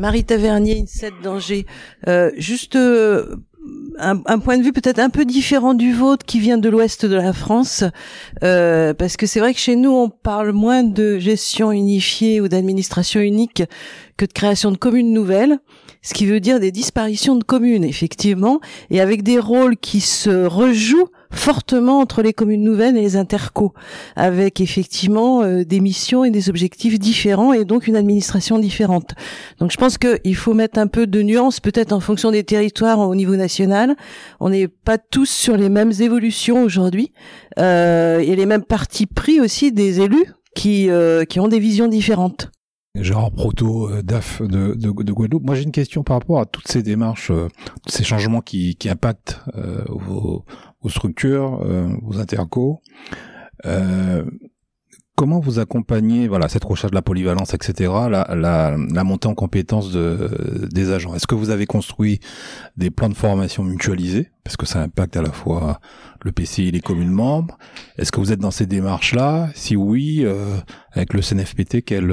Marie 0.00 0.24
Tavernier, 0.24 0.84
7 0.86 1.14
d'Angers. 1.22 1.66
Euh, 2.06 2.30
juste 2.36 2.76
un, 3.98 4.38
point 4.38 4.58
de 4.58 4.62
vue 4.62 4.72
peut-être 4.72 4.98
un 4.98 5.10
peu 5.10 5.24
différent 5.24 5.74
du 5.74 5.92
vôtre 5.92 6.24
qui 6.24 6.38
vient 6.40 6.58
de 6.58 6.68
l'ouest 6.68 7.04
de 7.04 7.16
la 7.16 7.32
France, 7.32 7.84
euh, 8.42 8.94
parce 8.94 9.16
que 9.16 9.26
c'est 9.26 9.40
vrai 9.40 9.54
que 9.54 9.60
chez 9.60 9.76
nous 9.76 9.90
on 9.90 10.08
parle 10.08 10.52
moins 10.52 10.82
de 10.82 11.18
gestion 11.18 11.72
unifiée 11.72 12.40
ou 12.40 12.48
d'administration 12.48 13.20
unique 13.20 13.64
que 14.16 14.24
de 14.24 14.32
création 14.32 14.70
de 14.70 14.76
communes 14.76 15.12
nouvelles, 15.12 15.58
ce 16.02 16.14
qui 16.14 16.26
veut 16.26 16.40
dire 16.40 16.60
des 16.60 16.70
disparitions 16.70 17.36
de 17.36 17.44
communes 17.44 17.84
effectivement, 17.84 18.60
et 18.90 19.00
avec 19.00 19.22
des 19.22 19.38
rôles 19.38 19.76
qui 19.76 20.00
se 20.00 20.46
rejouent 20.46 21.10
fortement 21.30 22.00
entre 22.00 22.22
les 22.22 22.32
communes 22.32 22.62
nouvelles 22.62 22.96
et 22.96 23.02
les 23.02 23.16
intercos, 23.16 23.72
avec 24.16 24.60
effectivement 24.60 25.42
euh, 25.42 25.64
des 25.64 25.80
missions 25.80 26.24
et 26.24 26.30
des 26.30 26.48
objectifs 26.48 26.98
différents 26.98 27.52
et 27.52 27.64
donc 27.64 27.86
une 27.86 27.96
administration 27.96 28.58
différente. 28.58 29.14
Donc 29.58 29.70
je 29.70 29.76
pense 29.76 29.98
qu'il 29.98 30.36
faut 30.36 30.54
mettre 30.54 30.78
un 30.78 30.86
peu 30.86 31.06
de 31.06 31.22
nuance 31.22 31.60
peut-être 31.60 31.92
en 31.92 32.00
fonction 32.00 32.30
des 32.30 32.44
territoires 32.44 32.98
au 33.00 33.14
niveau 33.14 33.36
national. 33.36 33.96
On 34.40 34.50
n'est 34.50 34.68
pas 34.68 34.98
tous 34.98 35.28
sur 35.28 35.56
les 35.56 35.68
mêmes 35.68 35.92
évolutions 36.00 36.62
aujourd'hui 36.62 37.12
euh, 37.58 38.18
et 38.18 38.36
les 38.36 38.46
mêmes 38.46 38.64
partis 38.64 39.06
pris 39.06 39.40
aussi 39.40 39.72
des 39.72 40.00
élus 40.00 40.26
qui, 40.54 40.90
euh, 40.90 41.24
qui 41.24 41.40
ont 41.40 41.48
des 41.48 41.60
visions 41.60 41.88
différentes. 41.88 42.50
Gérard 43.00 43.30
Proto, 43.30 43.90
euh, 43.90 44.02
DAF 44.02 44.42
de, 44.42 44.74
de, 44.74 44.90
de 44.90 45.12
Guadeloupe. 45.12 45.44
Moi, 45.44 45.54
j'ai 45.54 45.62
une 45.62 45.72
question 45.72 46.02
par 46.02 46.18
rapport 46.18 46.40
à 46.40 46.46
toutes 46.46 46.68
ces 46.68 46.82
démarches, 46.82 47.30
euh, 47.30 47.48
ces 47.86 48.04
changements 48.04 48.40
qui, 48.40 48.76
qui 48.76 48.88
impactent 48.88 49.40
euh, 49.56 49.84
vos, 49.88 50.44
vos, 50.82 50.88
structures, 50.88 51.60
euh, 51.62 51.88
vos 52.02 52.18
intercos. 52.18 52.80
Euh, 53.66 54.24
comment 55.16 55.40
vous 55.40 55.58
accompagnez 55.58 56.28
voilà, 56.28 56.48
cette 56.48 56.64
recherche 56.64 56.92
de 56.92 56.94
la 56.94 57.02
polyvalence, 57.02 57.54
etc., 57.54 57.92
la, 58.08 58.34
la, 58.34 58.76
la 58.76 59.04
montée 59.04 59.28
en 59.28 59.34
compétences 59.34 59.90
de, 59.92 60.68
des 60.72 60.90
agents? 60.92 61.14
Est-ce 61.14 61.26
que 61.26 61.34
vous 61.34 61.50
avez 61.50 61.66
construit 61.66 62.20
des 62.76 62.90
plans 62.90 63.08
de 63.08 63.14
formation 63.14 63.64
mutualisés? 63.64 64.30
Parce 64.44 64.56
que 64.56 64.66
ça 64.66 64.80
impacte 64.80 65.16
à 65.16 65.22
la 65.22 65.32
fois 65.32 65.80
le 66.22 66.32
PCI 66.32 66.68
et 66.68 66.70
les 66.70 66.80
communes 66.80 67.10
membres. 67.10 67.58
Est-ce 67.96 68.12
que 68.12 68.20
vous 68.20 68.32
êtes 68.32 68.40
dans 68.40 68.50
ces 68.50 68.66
démarches-là? 68.66 69.50
Si 69.54 69.76
oui, 69.76 70.20
euh, 70.22 70.56
avec 70.92 71.14
le 71.14 71.20
CNFPT, 71.20 71.82
quelle 71.82 72.12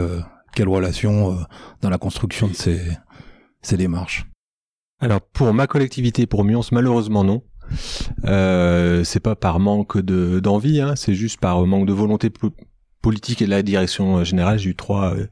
quelle 0.55 0.70
relation 0.70 1.34
euh, 1.34 1.43
dans 1.82 1.89
la 1.89 1.97
construction 1.99 2.47
de 2.47 2.53
ces, 2.53 2.82
ces 3.61 3.78
démarches? 3.78 4.26
Alors 4.99 5.22
pour 5.22 5.53
ma 5.53 5.68
collectivité, 5.68 6.26
pour 6.26 6.43
Mions, 6.45 6.61
malheureusement 6.72 7.24
non. 7.24 7.43
Euh, 8.26 9.03
c'est 9.03 9.20
pas 9.20 9.36
par 9.36 9.59
manque 9.59 9.97
de 9.97 10.39
d'envie, 10.39 10.82
hein, 10.82 10.95
c'est 10.95 11.16
juste 11.16 11.39
par 11.39 11.66
manque 11.66 11.86
de 11.86 11.93
volonté 11.93 12.32
politique 13.01 13.41
et 13.41 13.45
de 13.45 13.51
la 13.51 13.61
direction 13.61 14.24
générale. 14.24 14.59
J'ai 14.59 14.72
eu 14.72 14.76
trois 14.76 15.13
euh, 15.13 15.28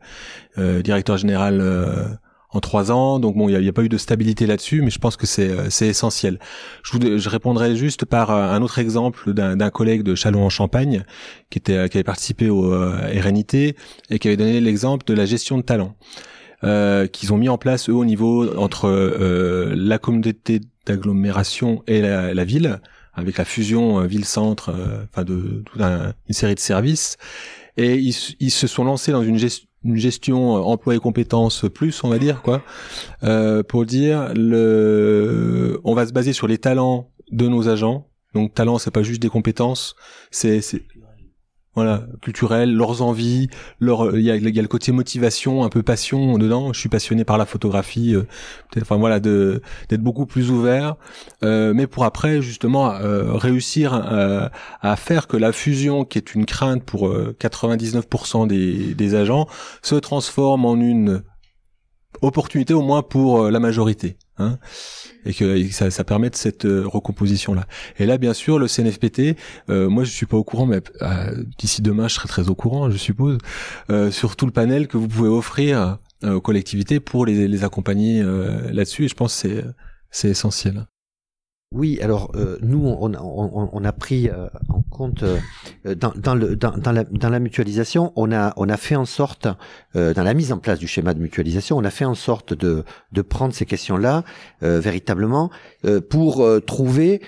euh 0.57 0.81
directeurs 0.81 1.17
généraux 1.17 1.43
euh, 1.43 2.05
en 2.53 2.59
trois 2.59 2.91
ans. 2.91 3.19
Donc 3.19 3.35
bon, 3.35 3.49
il 3.49 3.59
n'y 3.59 3.67
a, 3.67 3.69
a, 3.69 3.73
pas 3.73 3.83
eu 3.83 3.89
de 3.89 3.97
stabilité 3.97 4.45
là-dessus, 4.45 4.81
mais 4.81 4.89
je 4.89 4.99
pense 4.99 5.17
que 5.17 5.25
c'est 5.25 5.49
euh, 5.49 5.69
c'est 5.69 5.87
essentiel. 5.87 6.39
Je, 6.83 6.97
vous, 6.97 7.17
je 7.17 7.29
répondrai 7.29 7.75
juste 7.75 8.05
par 8.05 8.31
euh, 8.31 8.51
un 8.51 8.61
autre 8.61 8.79
exemple 8.79 9.33
d'un 9.33 9.69
collègue 9.69 10.03
de 10.03 10.15
Chalon 10.15 10.45
en 10.45 10.49
Champagne 10.49 11.03
qui 11.49 11.59
était 11.59 11.89
qui 11.89 11.97
avait 11.97 12.03
participé 12.03 12.49
au 12.49 12.71
euh, 12.71 12.95
RNIT 13.21 13.75
et 14.09 14.19
qui 14.19 14.27
avait 14.27 14.37
donné 14.37 14.61
l'exemple 14.61 15.05
de 15.05 15.13
la 15.13 15.25
gestion 15.25 15.57
de 15.57 15.63
talent. 15.63 15.95
Euh, 16.63 17.07
qu'ils 17.07 17.33
ont 17.33 17.37
mis 17.37 17.49
en 17.49 17.57
place 17.57 17.89
eux 17.89 17.93
au 17.93 18.05
niveau 18.05 18.55
entre 18.57 18.87
euh, 18.87 19.73
la 19.75 19.97
communauté 19.97 20.61
d'agglomération 20.85 21.83
et 21.87 22.01
la, 22.01 22.43
ville, 22.45 22.79
avec 23.13 23.37
la 23.37 23.45
fusion 23.45 23.99
euh, 23.99 24.05
ville-centre, 24.05 24.73
enfin 25.09 25.23
de 25.23 25.63
toute 25.65 25.81
un, 25.81 26.13
une 26.27 26.33
série 26.33 26.55
de 26.55 26.59
services, 26.59 27.17
et 27.75 27.95
ils, 27.95 28.15
ils 28.39 28.51
se 28.51 28.67
sont 28.67 28.83
lancés 28.83 29.11
dans 29.11 29.23
une 29.23 29.37
gestion 29.37 29.67
une 29.83 29.97
gestion 29.97 30.57
euh, 30.57 30.61
emploi 30.61 30.95
et 30.95 30.99
compétences 30.99 31.65
plus, 31.73 32.03
on 32.03 32.09
va 32.09 32.19
dire 32.19 32.41
quoi, 32.41 32.63
euh, 33.23 33.63
pour 33.63 33.85
dire 33.85 34.33
le, 34.35 35.79
on 35.83 35.93
va 35.93 36.07
se 36.07 36.13
baser 36.13 36.33
sur 36.33 36.47
les 36.47 36.57
talents 36.57 37.09
de 37.31 37.47
nos 37.47 37.67
agents. 37.67 38.07
Donc 38.33 38.53
talent, 38.53 38.79
c'est 38.79 38.91
pas 38.91 39.03
juste 39.03 39.21
des 39.21 39.29
compétences, 39.29 39.95
c'est 40.31 40.61
voilà, 41.75 42.03
culturel, 42.21 42.73
leurs 42.75 43.01
envies, 43.01 43.49
leur, 43.79 44.15
il 44.15 44.23
y 44.23 44.29
a, 44.29 44.35
y 44.35 44.59
a, 44.59 44.61
le 44.61 44.67
côté 44.67 44.91
motivation, 44.91 45.63
un 45.63 45.69
peu 45.69 45.81
passion 45.81 46.37
dedans. 46.37 46.71
Je 46.71 46.79
suis 46.79 46.89
passionné 46.89 47.23
par 47.25 47.37
la 47.37 47.45
photographie, 47.45 48.15
euh, 48.15 48.27
enfin 48.81 48.97
voilà, 48.97 49.19
de 49.19 49.61
d'être 49.89 50.01
beaucoup 50.01 50.25
plus 50.25 50.51
ouvert, 50.51 50.95
euh, 51.43 51.73
mais 51.73 51.87
pour 51.87 52.03
après 52.03 52.41
justement 52.41 52.91
euh, 52.91 53.33
réussir 53.33 53.93
euh, 53.93 54.47
à 54.81 54.95
faire 54.95 55.27
que 55.27 55.37
la 55.37 55.51
fusion, 55.51 56.05
qui 56.05 56.17
est 56.19 56.35
une 56.35 56.45
crainte 56.45 56.83
pour 56.83 57.11
99% 57.11 58.43
euh, 58.43 58.47
des, 58.47 58.93
des 58.93 59.15
agents, 59.15 59.47
se 59.81 59.95
transforme 59.95 60.65
en 60.65 60.75
une 60.75 61.23
opportunité 62.21 62.73
au 62.73 62.81
moins 62.81 63.01
pour 63.01 63.49
la 63.49 63.59
majorité. 63.59 64.17
Hein 64.37 64.57
et 65.25 65.33
que, 65.33 65.69
ça, 65.71 65.91
ça 65.91 66.03
permette 66.03 66.35
cette 66.35 66.65
euh, 66.65 66.83
recomposition 66.85 67.53
là. 67.53 67.65
Et 67.99 68.05
là, 68.05 68.17
bien 68.17 68.33
sûr, 68.33 68.59
le 68.59 68.67
CNFPT, 68.67 69.37
euh, 69.69 69.89
moi 69.89 70.03
je 70.03 70.11
suis 70.11 70.25
pas 70.25 70.37
au 70.37 70.43
courant, 70.43 70.65
mais 70.65 70.81
euh, 71.01 71.43
d'ici 71.57 71.81
demain, 71.81 72.07
je 72.07 72.15
serai 72.15 72.27
très 72.27 72.49
au 72.49 72.55
courant, 72.55 72.89
je 72.89 72.97
suppose, 72.97 73.37
euh, 73.89 74.11
sur 74.11 74.35
tout 74.35 74.45
le 74.45 74.51
panel 74.51 74.87
que 74.87 74.97
vous 74.97 75.07
pouvez 75.07 75.29
offrir 75.29 75.97
aux 76.23 76.39
collectivités 76.39 77.01
pour 77.01 77.25
les, 77.25 77.49
les 77.49 77.63
accompagner 77.65 78.23
là-dessus. 78.71 79.05
Et 79.05 79.07
je 79.09 79.13
pense 79.13 79.33
c'est 79.33 79.65
c'est 80.09 80.29
essentiel. 80.29 80.85
Oui, 81.73 81.97
alors 82.03 82.31
euh, 82.35 82.59
nous, 82.61 82.85
on, 82.85 83.11
on, 83.15 83.69
on, 83.73 83.83
a 83.83 83.91
pris 83.91 84.29
euh, 84.29 84.47
en 84.69 84.83
compte 84.83 85.23
euh, 85.23 85.95
dans, 85.95 86.13
dans, 86.15 86.35
le, 86.35 86.55
dans, 86.55 86.71
la, 86.91 87.03
dans, 87.03 87.29
la, 87.29 87.39
mutualisation, 87.39 88.13
on 88.15 88.31
a, 88.31 88.53
on 88.57 88.69
a 88.69 88.77
fait 88.77 88.95
en 88.95 89.05
sorte, 89.05 89.47
euh, 89.95 90.13
dans 90.13 90.21
la 90.21 90.35
mise 90.35 90.51
en 90.51 90.59
place 90.59 90.77
du 90.77 90.87
schéma 90.87 91.15
de 91.15 91.19
mutualisation, 91.19 91.75
on 91.75 91.83
a 91.83 91.89
fait 91.89 92.05
en 92.05 92.13
sorte 92.13 92.53
de, 92.53 92.83
de 93.11 93.21
prendre 93.23 93.55
ces 93.55 93.65
questions-là 93.65 94.23
euh, 94.61 94.79
véritablement 94.79 95.49
pour 96.09 96.47
trouver 96.65 97.21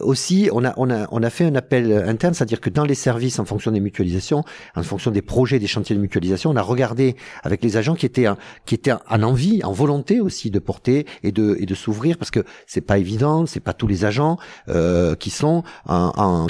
aussi, 0.00 0.50
on 0.52 0.62
a, 0.64 0.74
on, 0.76 0.90
a, 0.90 1.08
on 1.10 1.22
a 1.22 1.30
fait 1.30 1.46
un 1.46 1.54
appel 1.54 1.90
interne, 2.06 2.34
c'est-à-dire 2.34 2.60
que 2.60 2.68
dans 2.68 2.84
les 2.84 2.94
services, 2.94 3.38
en 3.38 3.46
fonction 3.46 3.70
des 3.70 3.80
mutualisations, 3.80 4.44
en 4.76 4.82
fonction 4.82 5.10
des 5.10 5.22
projets, 5.22 5.58
des 5.58 5.66
chantiers 5.66 5.96
de 5.96 6.00
mutualisation, 6.00 6.50
on 6.50 6.56
a 6.56 6.62
regardé 6.62 7.16
avec 7.42 7.64
les 7.64 7.78
agents 7.78 7.94
qui 7.94 8.04
étaient, 8.04 8.26
qui 8.66 8.74
étaient 8.74 8.92
en 8.92 9.22
envie, 9.22 9.64
en 9.64 9.72
volonté 9.72 10.20
aussi 10.20 10.50
de 10.50 10.58
porter 10.58 11.06
et 11.22 11.32
de, 11.32 11.56
et 11.58 11.64
de 11.64 11.74
s'ouvrir, 11.74 12.18
parce 12.18 12.30
que 12.30 12.44
c'est 12.66 12.82
pas 12.82 12.98
évident 12.98 13.46
c'est 13.52 13.60
pas 13.60 13.72
tous 13.72 13.86
les 13.86 14.04
agents 14.04 14.38
euh, 14.68 15.14
qui 15.14 15.30
sont 15.30 15.62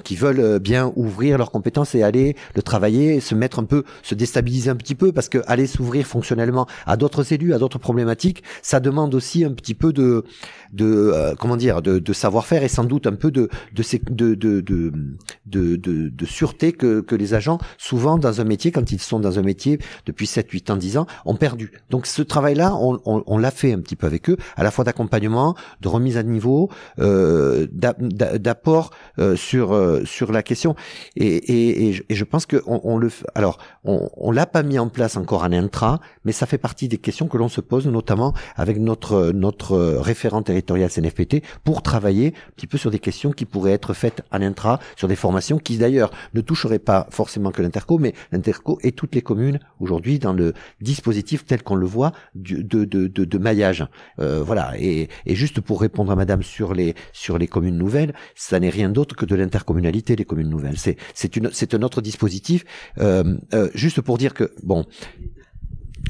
qui 0.05 0.17
veulent 0.17 0.59
bien 0.59 0.93
ouvrir 0.97 1.39
leurs 1.39 1.51
compétences 1.51 1.95
et 1.95 2.03
aller 2.03 2.37
le 2.55 2.63
travailler, 2.63 3.21
se 3.21 3.35
mettre 3.35 3.59
un 3.59 3.65
peu, 3.65 3.85
se 4.03 4.15
déstabiliser 4.15 4.71
un 4.71 4.77
petit 4.77 4.95
peu 4.95 5.13
parce 5.13 5.29
que 5.29 5.39
aller 5.47 5.67
s'ouvrir 5.67 6.07
fonctionnellement 6.07 6.67
à 6.87 6.97
d'autres 6.97 7.33
élus, 7.33 7.55
à 7.55 7.59
d'autres 7.59 7.79
problématiques, 7.79 8.43
ça 8.63 8.81
demande 8.81 9.15
aussi 9.15 9.45
un 9.45 9.53
petit 9.53 9.75
peu 9.75 9.93
de 9.93 10.25
de 10.73 10.87
euh, 10.87 11.35
comment 11.39 11.57
dire 11.57 11.83
de, 11.83 11.99
de 11.99 12.13
savoir-faire 12.13 12.63
et 12.63 12.69
sans 12.69 12.85
doute 12.85 13.07
un 13.07 13.15
peu 13.15 13.31
de 13.31 13.49
de, 13.73 13.83
de, 14.11 14.35
de, 14.35 14.61
de, 14.61 15.77
de, 15.77 16.09
de, 16.09 16.27
sûreté 16.27 16.73
que, 16.73 17.01
que 17.01 17.15
les 17.15 17.35
agents 17.35 17.59
souvent 17.79 18.17
dans 18.17 18.41
un 18.41 18.45
métier 18.45 18.71
quand 18.73 18.91
ils 18.93 19.01
sont 19.01 19.21
dans 19.21 19.39
un 19.39 19.43
métier 19.43 19.79
depuis 20.07 20.27
7 20.27 20.51
8 20.51 20.71
ans 20.71 20.77
10 20.77 20.97
ans 20.99 21.07
ont 21.27 21.37
perdu. 21.37 21.73
Donc 21.91 22.07
ce 22.07 22.23
travail 22.23 22.55
là 22.55 22.75
on, 22.75 23.01
on, 23.05 23.23
on 23.27 23.39
l'a 23.39 23.51
fait 23.51 23.73
un 23.73 23.81
petit 23.81 23.97
peu 23.97 24.07
avec 24.07 24.31
eux 24.31 24.37
à 24.57 24.63
la 24.63 24.71
fois 24.71 24.85
d'accompagnement, 24.85 25.55
de 25.81 25.89
remise 25.89 26.17
à 26.17 26.23
niveau, 26.23 26.71
d'apport 26.99 28.91
euh, 29.19 29.37
sur 29.37 29.73
euh, 29.73 30.05
sur 30.05 30.33
la 30.33 30.43
question. 30.43 30.75
Et, 31.17 31.27
et, 31.27 31.89
et, 31.89 31.93
je, 31.93 32.03
et 32.09 32.15
je 32.15 32.25
pense 32.25 32.47
que 32.47 32.63
on, 32.67 32.81
on 32.85 32.99
le 32.99 33.11
alors 33.35 33.59
on, 33.85 34.11
on 34.17 34.31
l'a 34.31 34.47
pas 34.47 34.63
mis 34.63 34.79
en 34.79 34.89
place 34.89 35.17
encore 35.17 35.43
en 35.45 35.53
intra 35.53 36.01
mais 36.25 36.33
ça 36.33 36.47
fait 36.47 36.59
partie 36.59 36.89
des 36.89 36.99
questions 36.99 37.29
que 37.29 37.37
l'on 37.37 37.49
se 37.49 37.61
pose 37.61 37.87
notamment 37.87 38.35
avec 38.57 38.79
notre 38.79 39.33
notre 39.33 39.77
référent 39.77 40.43
territorial 40.43 40.91
CNFPT 40.91 41.43
pour 41.65 41.83
travailler 41.83 42.29
un 42.29 42.53
petit 42.57 42.67
peu 42.67 42.79
sur 42.79 42.91
des 42.91 42.99
questions 42.99 43.33
qui 43.33 43.45
pourraient 43.45 43.73
être 43.73 43.95
faites 43.95 44.23
en 44.31 44.43
intra 44.43 44.79
sur 44.97 45.09
des 45.09 45.17
formations 45.17 45.59
qui 45.59 45.79
d'ailleurs 45.79 46.11
ne 46.35 46.41
toucheraient 46.41 46.79
pas 46.79 47.07
forcément 47.11 47.51
que 47.51 47.63
l'interco 47.63 47.99
mais 47.99 48.15
l'interco 48.33 48.79
et 48.83 48.93
toutes 48.93 49.15
les 49.15 49.23
communes 49.23 49.59
aujourd'hui 49.81 50.19
dans 50.19 50.33
le 50.33 50.53
dispositif 50.81 51.45
tel 51.47 51.63
qu'on 51.63 51.75
le 51.75 51.87
voit 51.87 52.13
de, 52.35 52.63
de, 52.63 52.85
de, 52.85 53.25
de 53.25 53.39
maillage. 53.39 53.87
Euh, 54.19 54.43
voilà. 54.43 54.73
Et, 54.79 55.09
et 55.27 55.35
juste 55.35 55.61
pour 55.61 55.81
répondre 55.81 56.13
à 56.13 56.17
madame 56.17 56.43
sur 56.43 56.75
les 56.75 56.82
sur 57.13 57.39
les 57.39 57.49
communes 57.49 57.79
nouvelles, 57.79 58.15
ça 58.35 58.59
n'est 58.61 58.71
rien 58.71 58.89
d'autre 58.89 59.15
que 59.17 59.27
de 59.27 59.35
l'intercommunalité 59.35 60.17
les 60.17 60.25
communes 60.25 60.49
nouvelles. 60.49 60.79
C'est 60.79 60.97
c'est 61.15 61.37
une 61.37 61.51
c'est 61.53 61.75
un 61.75 61.83
autre 61.83 62.01
dispositif. 62.01 62.65
Euh, 62.99 63.37
euh, 63.55 63.69
juste 63.75 64.01
pour 64.01 64.19
dire 64.19 64.35
que 64.35 64.53
bon, 64.63 64.85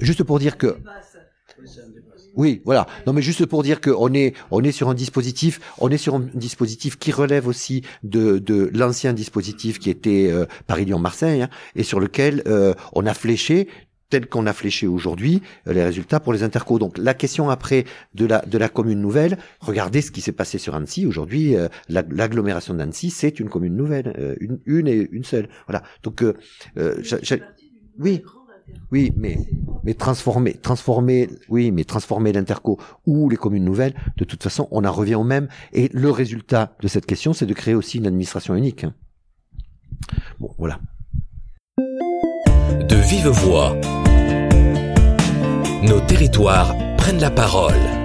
juste 0.00 0.22
pour 0.22 0.38
dire 0.38 0.56
que 0.58 0.76
oui, 2.34 2.62
voilà. 2.64 2.86
Non, 3.06 3.12
mais 3.12 3.20
juste 3.20 3.44
pour 3.44 3.62
dire 3.62 3.82
qu'on 3.82 4.14
est, 4.14 4.34
on 4.50 4.64
est 4.64 4.72
sur 4.72 4.88
un 4.88 4.94
dispositif, 4.94 5.60
on 5.78 5.90
est 5.90 5.98
sur 5.98 6.14
un 6.14 6.24
dispositif 6.32 6.98
qui 6.98 7.12
relève 7.12 7.46
aussi 7.46 7.82
de, 8.04 8.38
de 8.38 8.70
l'ancien 8.72 9.12
dispositif 9.12 9.78
qui 9.78 9.90
était 9.90 10.30
euh, 10.32 10.46
Paris-Lyon-Marseille, 10.66 11.42
hein, 11.42 11.50
et 11.76 11.82
sur 11.82 12.00
lequel 12.00 12.42
on 12.94 13.04
a 13.04 13.12
fléché 13.12 13.68
tel 14.12 14.26
qu'on 14.26 14.46
a 14.46 14.52
fléché 14.52 14.86
aujourd'hui 14.86 15.40
euh, 15.66 15.72
les 15.72 15.82
résultats 15.82 16.20
pour 16.20 16.34
les 16.34 16.42
intercos. 16.42 16.78
Donc 16.78 16.98
la 16.98 17.14
question 17.14 17.48
après 17.48 17.86
de 18.14 18.26
la 18.26 18.42
de 18.42 18.58
la 18.58 18.68
commune 18.68 19.00
nouvelle, 19.00 19.38
regardez 19.60 20.02
ce 20.02 20.10
qui 20.10 20.20
s'est 20.20 20.36
passé 20.42 20.58
sur 20.58 20.74
Annecy 20.74 21.06
aujourd'hui. 21.06 21.56
Euh, 21.56 21.68
l'agglomération 21.88 22.74
d'Annecy, 22.74 23.08
c'est 23.08 23.40
une 23.40 23.48
commune 23.48 23.74
nouvelle, 23.74 24.14
euh, 24.18 24.36
une, 24.38 24.58
une 24.66 24.86
et 24.86 25.08
une 25.10 25.24
seule. 25.24 25.48
Voilà. 25.66 25.82
Donc 26.02 26.22
oui. 27.98 28.22
Oui, 28.90 29.12
mais 29.16 29.36
mais 29.84 29.94
transformer, 29.94 30.54
transformer, 30.54 31.28
oui, 31.48 31.72
mais 31.72 31.84
transformer 31.84 32.32
l'interco 32.32 32.78
ou 33.06 33.28
les 33.28 33.36
communes 33.36 33.64
nouvelles, 33.64 33.94
de 34.16 34.24
toute 34.24 34.42
façon, 34.42 34.68
on 34.70 34.84
en 34.84 34.92
revient 34.92 35.16
au 35.16 35.24
même. 35.24 35.48
Et 35.72 35.90
le 35.92 36.10
résultat 36.10 36.76
de 36.80 36.88
cette 36.88 37.04
question, 37.04 37.32
c'est 37.32 37.44
de 37.46 37.54
créer 37.54 37.74
aussi 37.74 37.98
une 37.98 38.06
administration 38.06 38.54
unique. 38.54 38.86
Bon, 40.38 40.54
voilà. 40.58 40.78
De 42.92 42.98
vive 42.98 43.30
voix. 43.30 43.74
Nos 45.82 46.00
territoires 46.00 46.74
prennent 46.98 47.22
la 47.22 47.30
parole. 47.30 48.01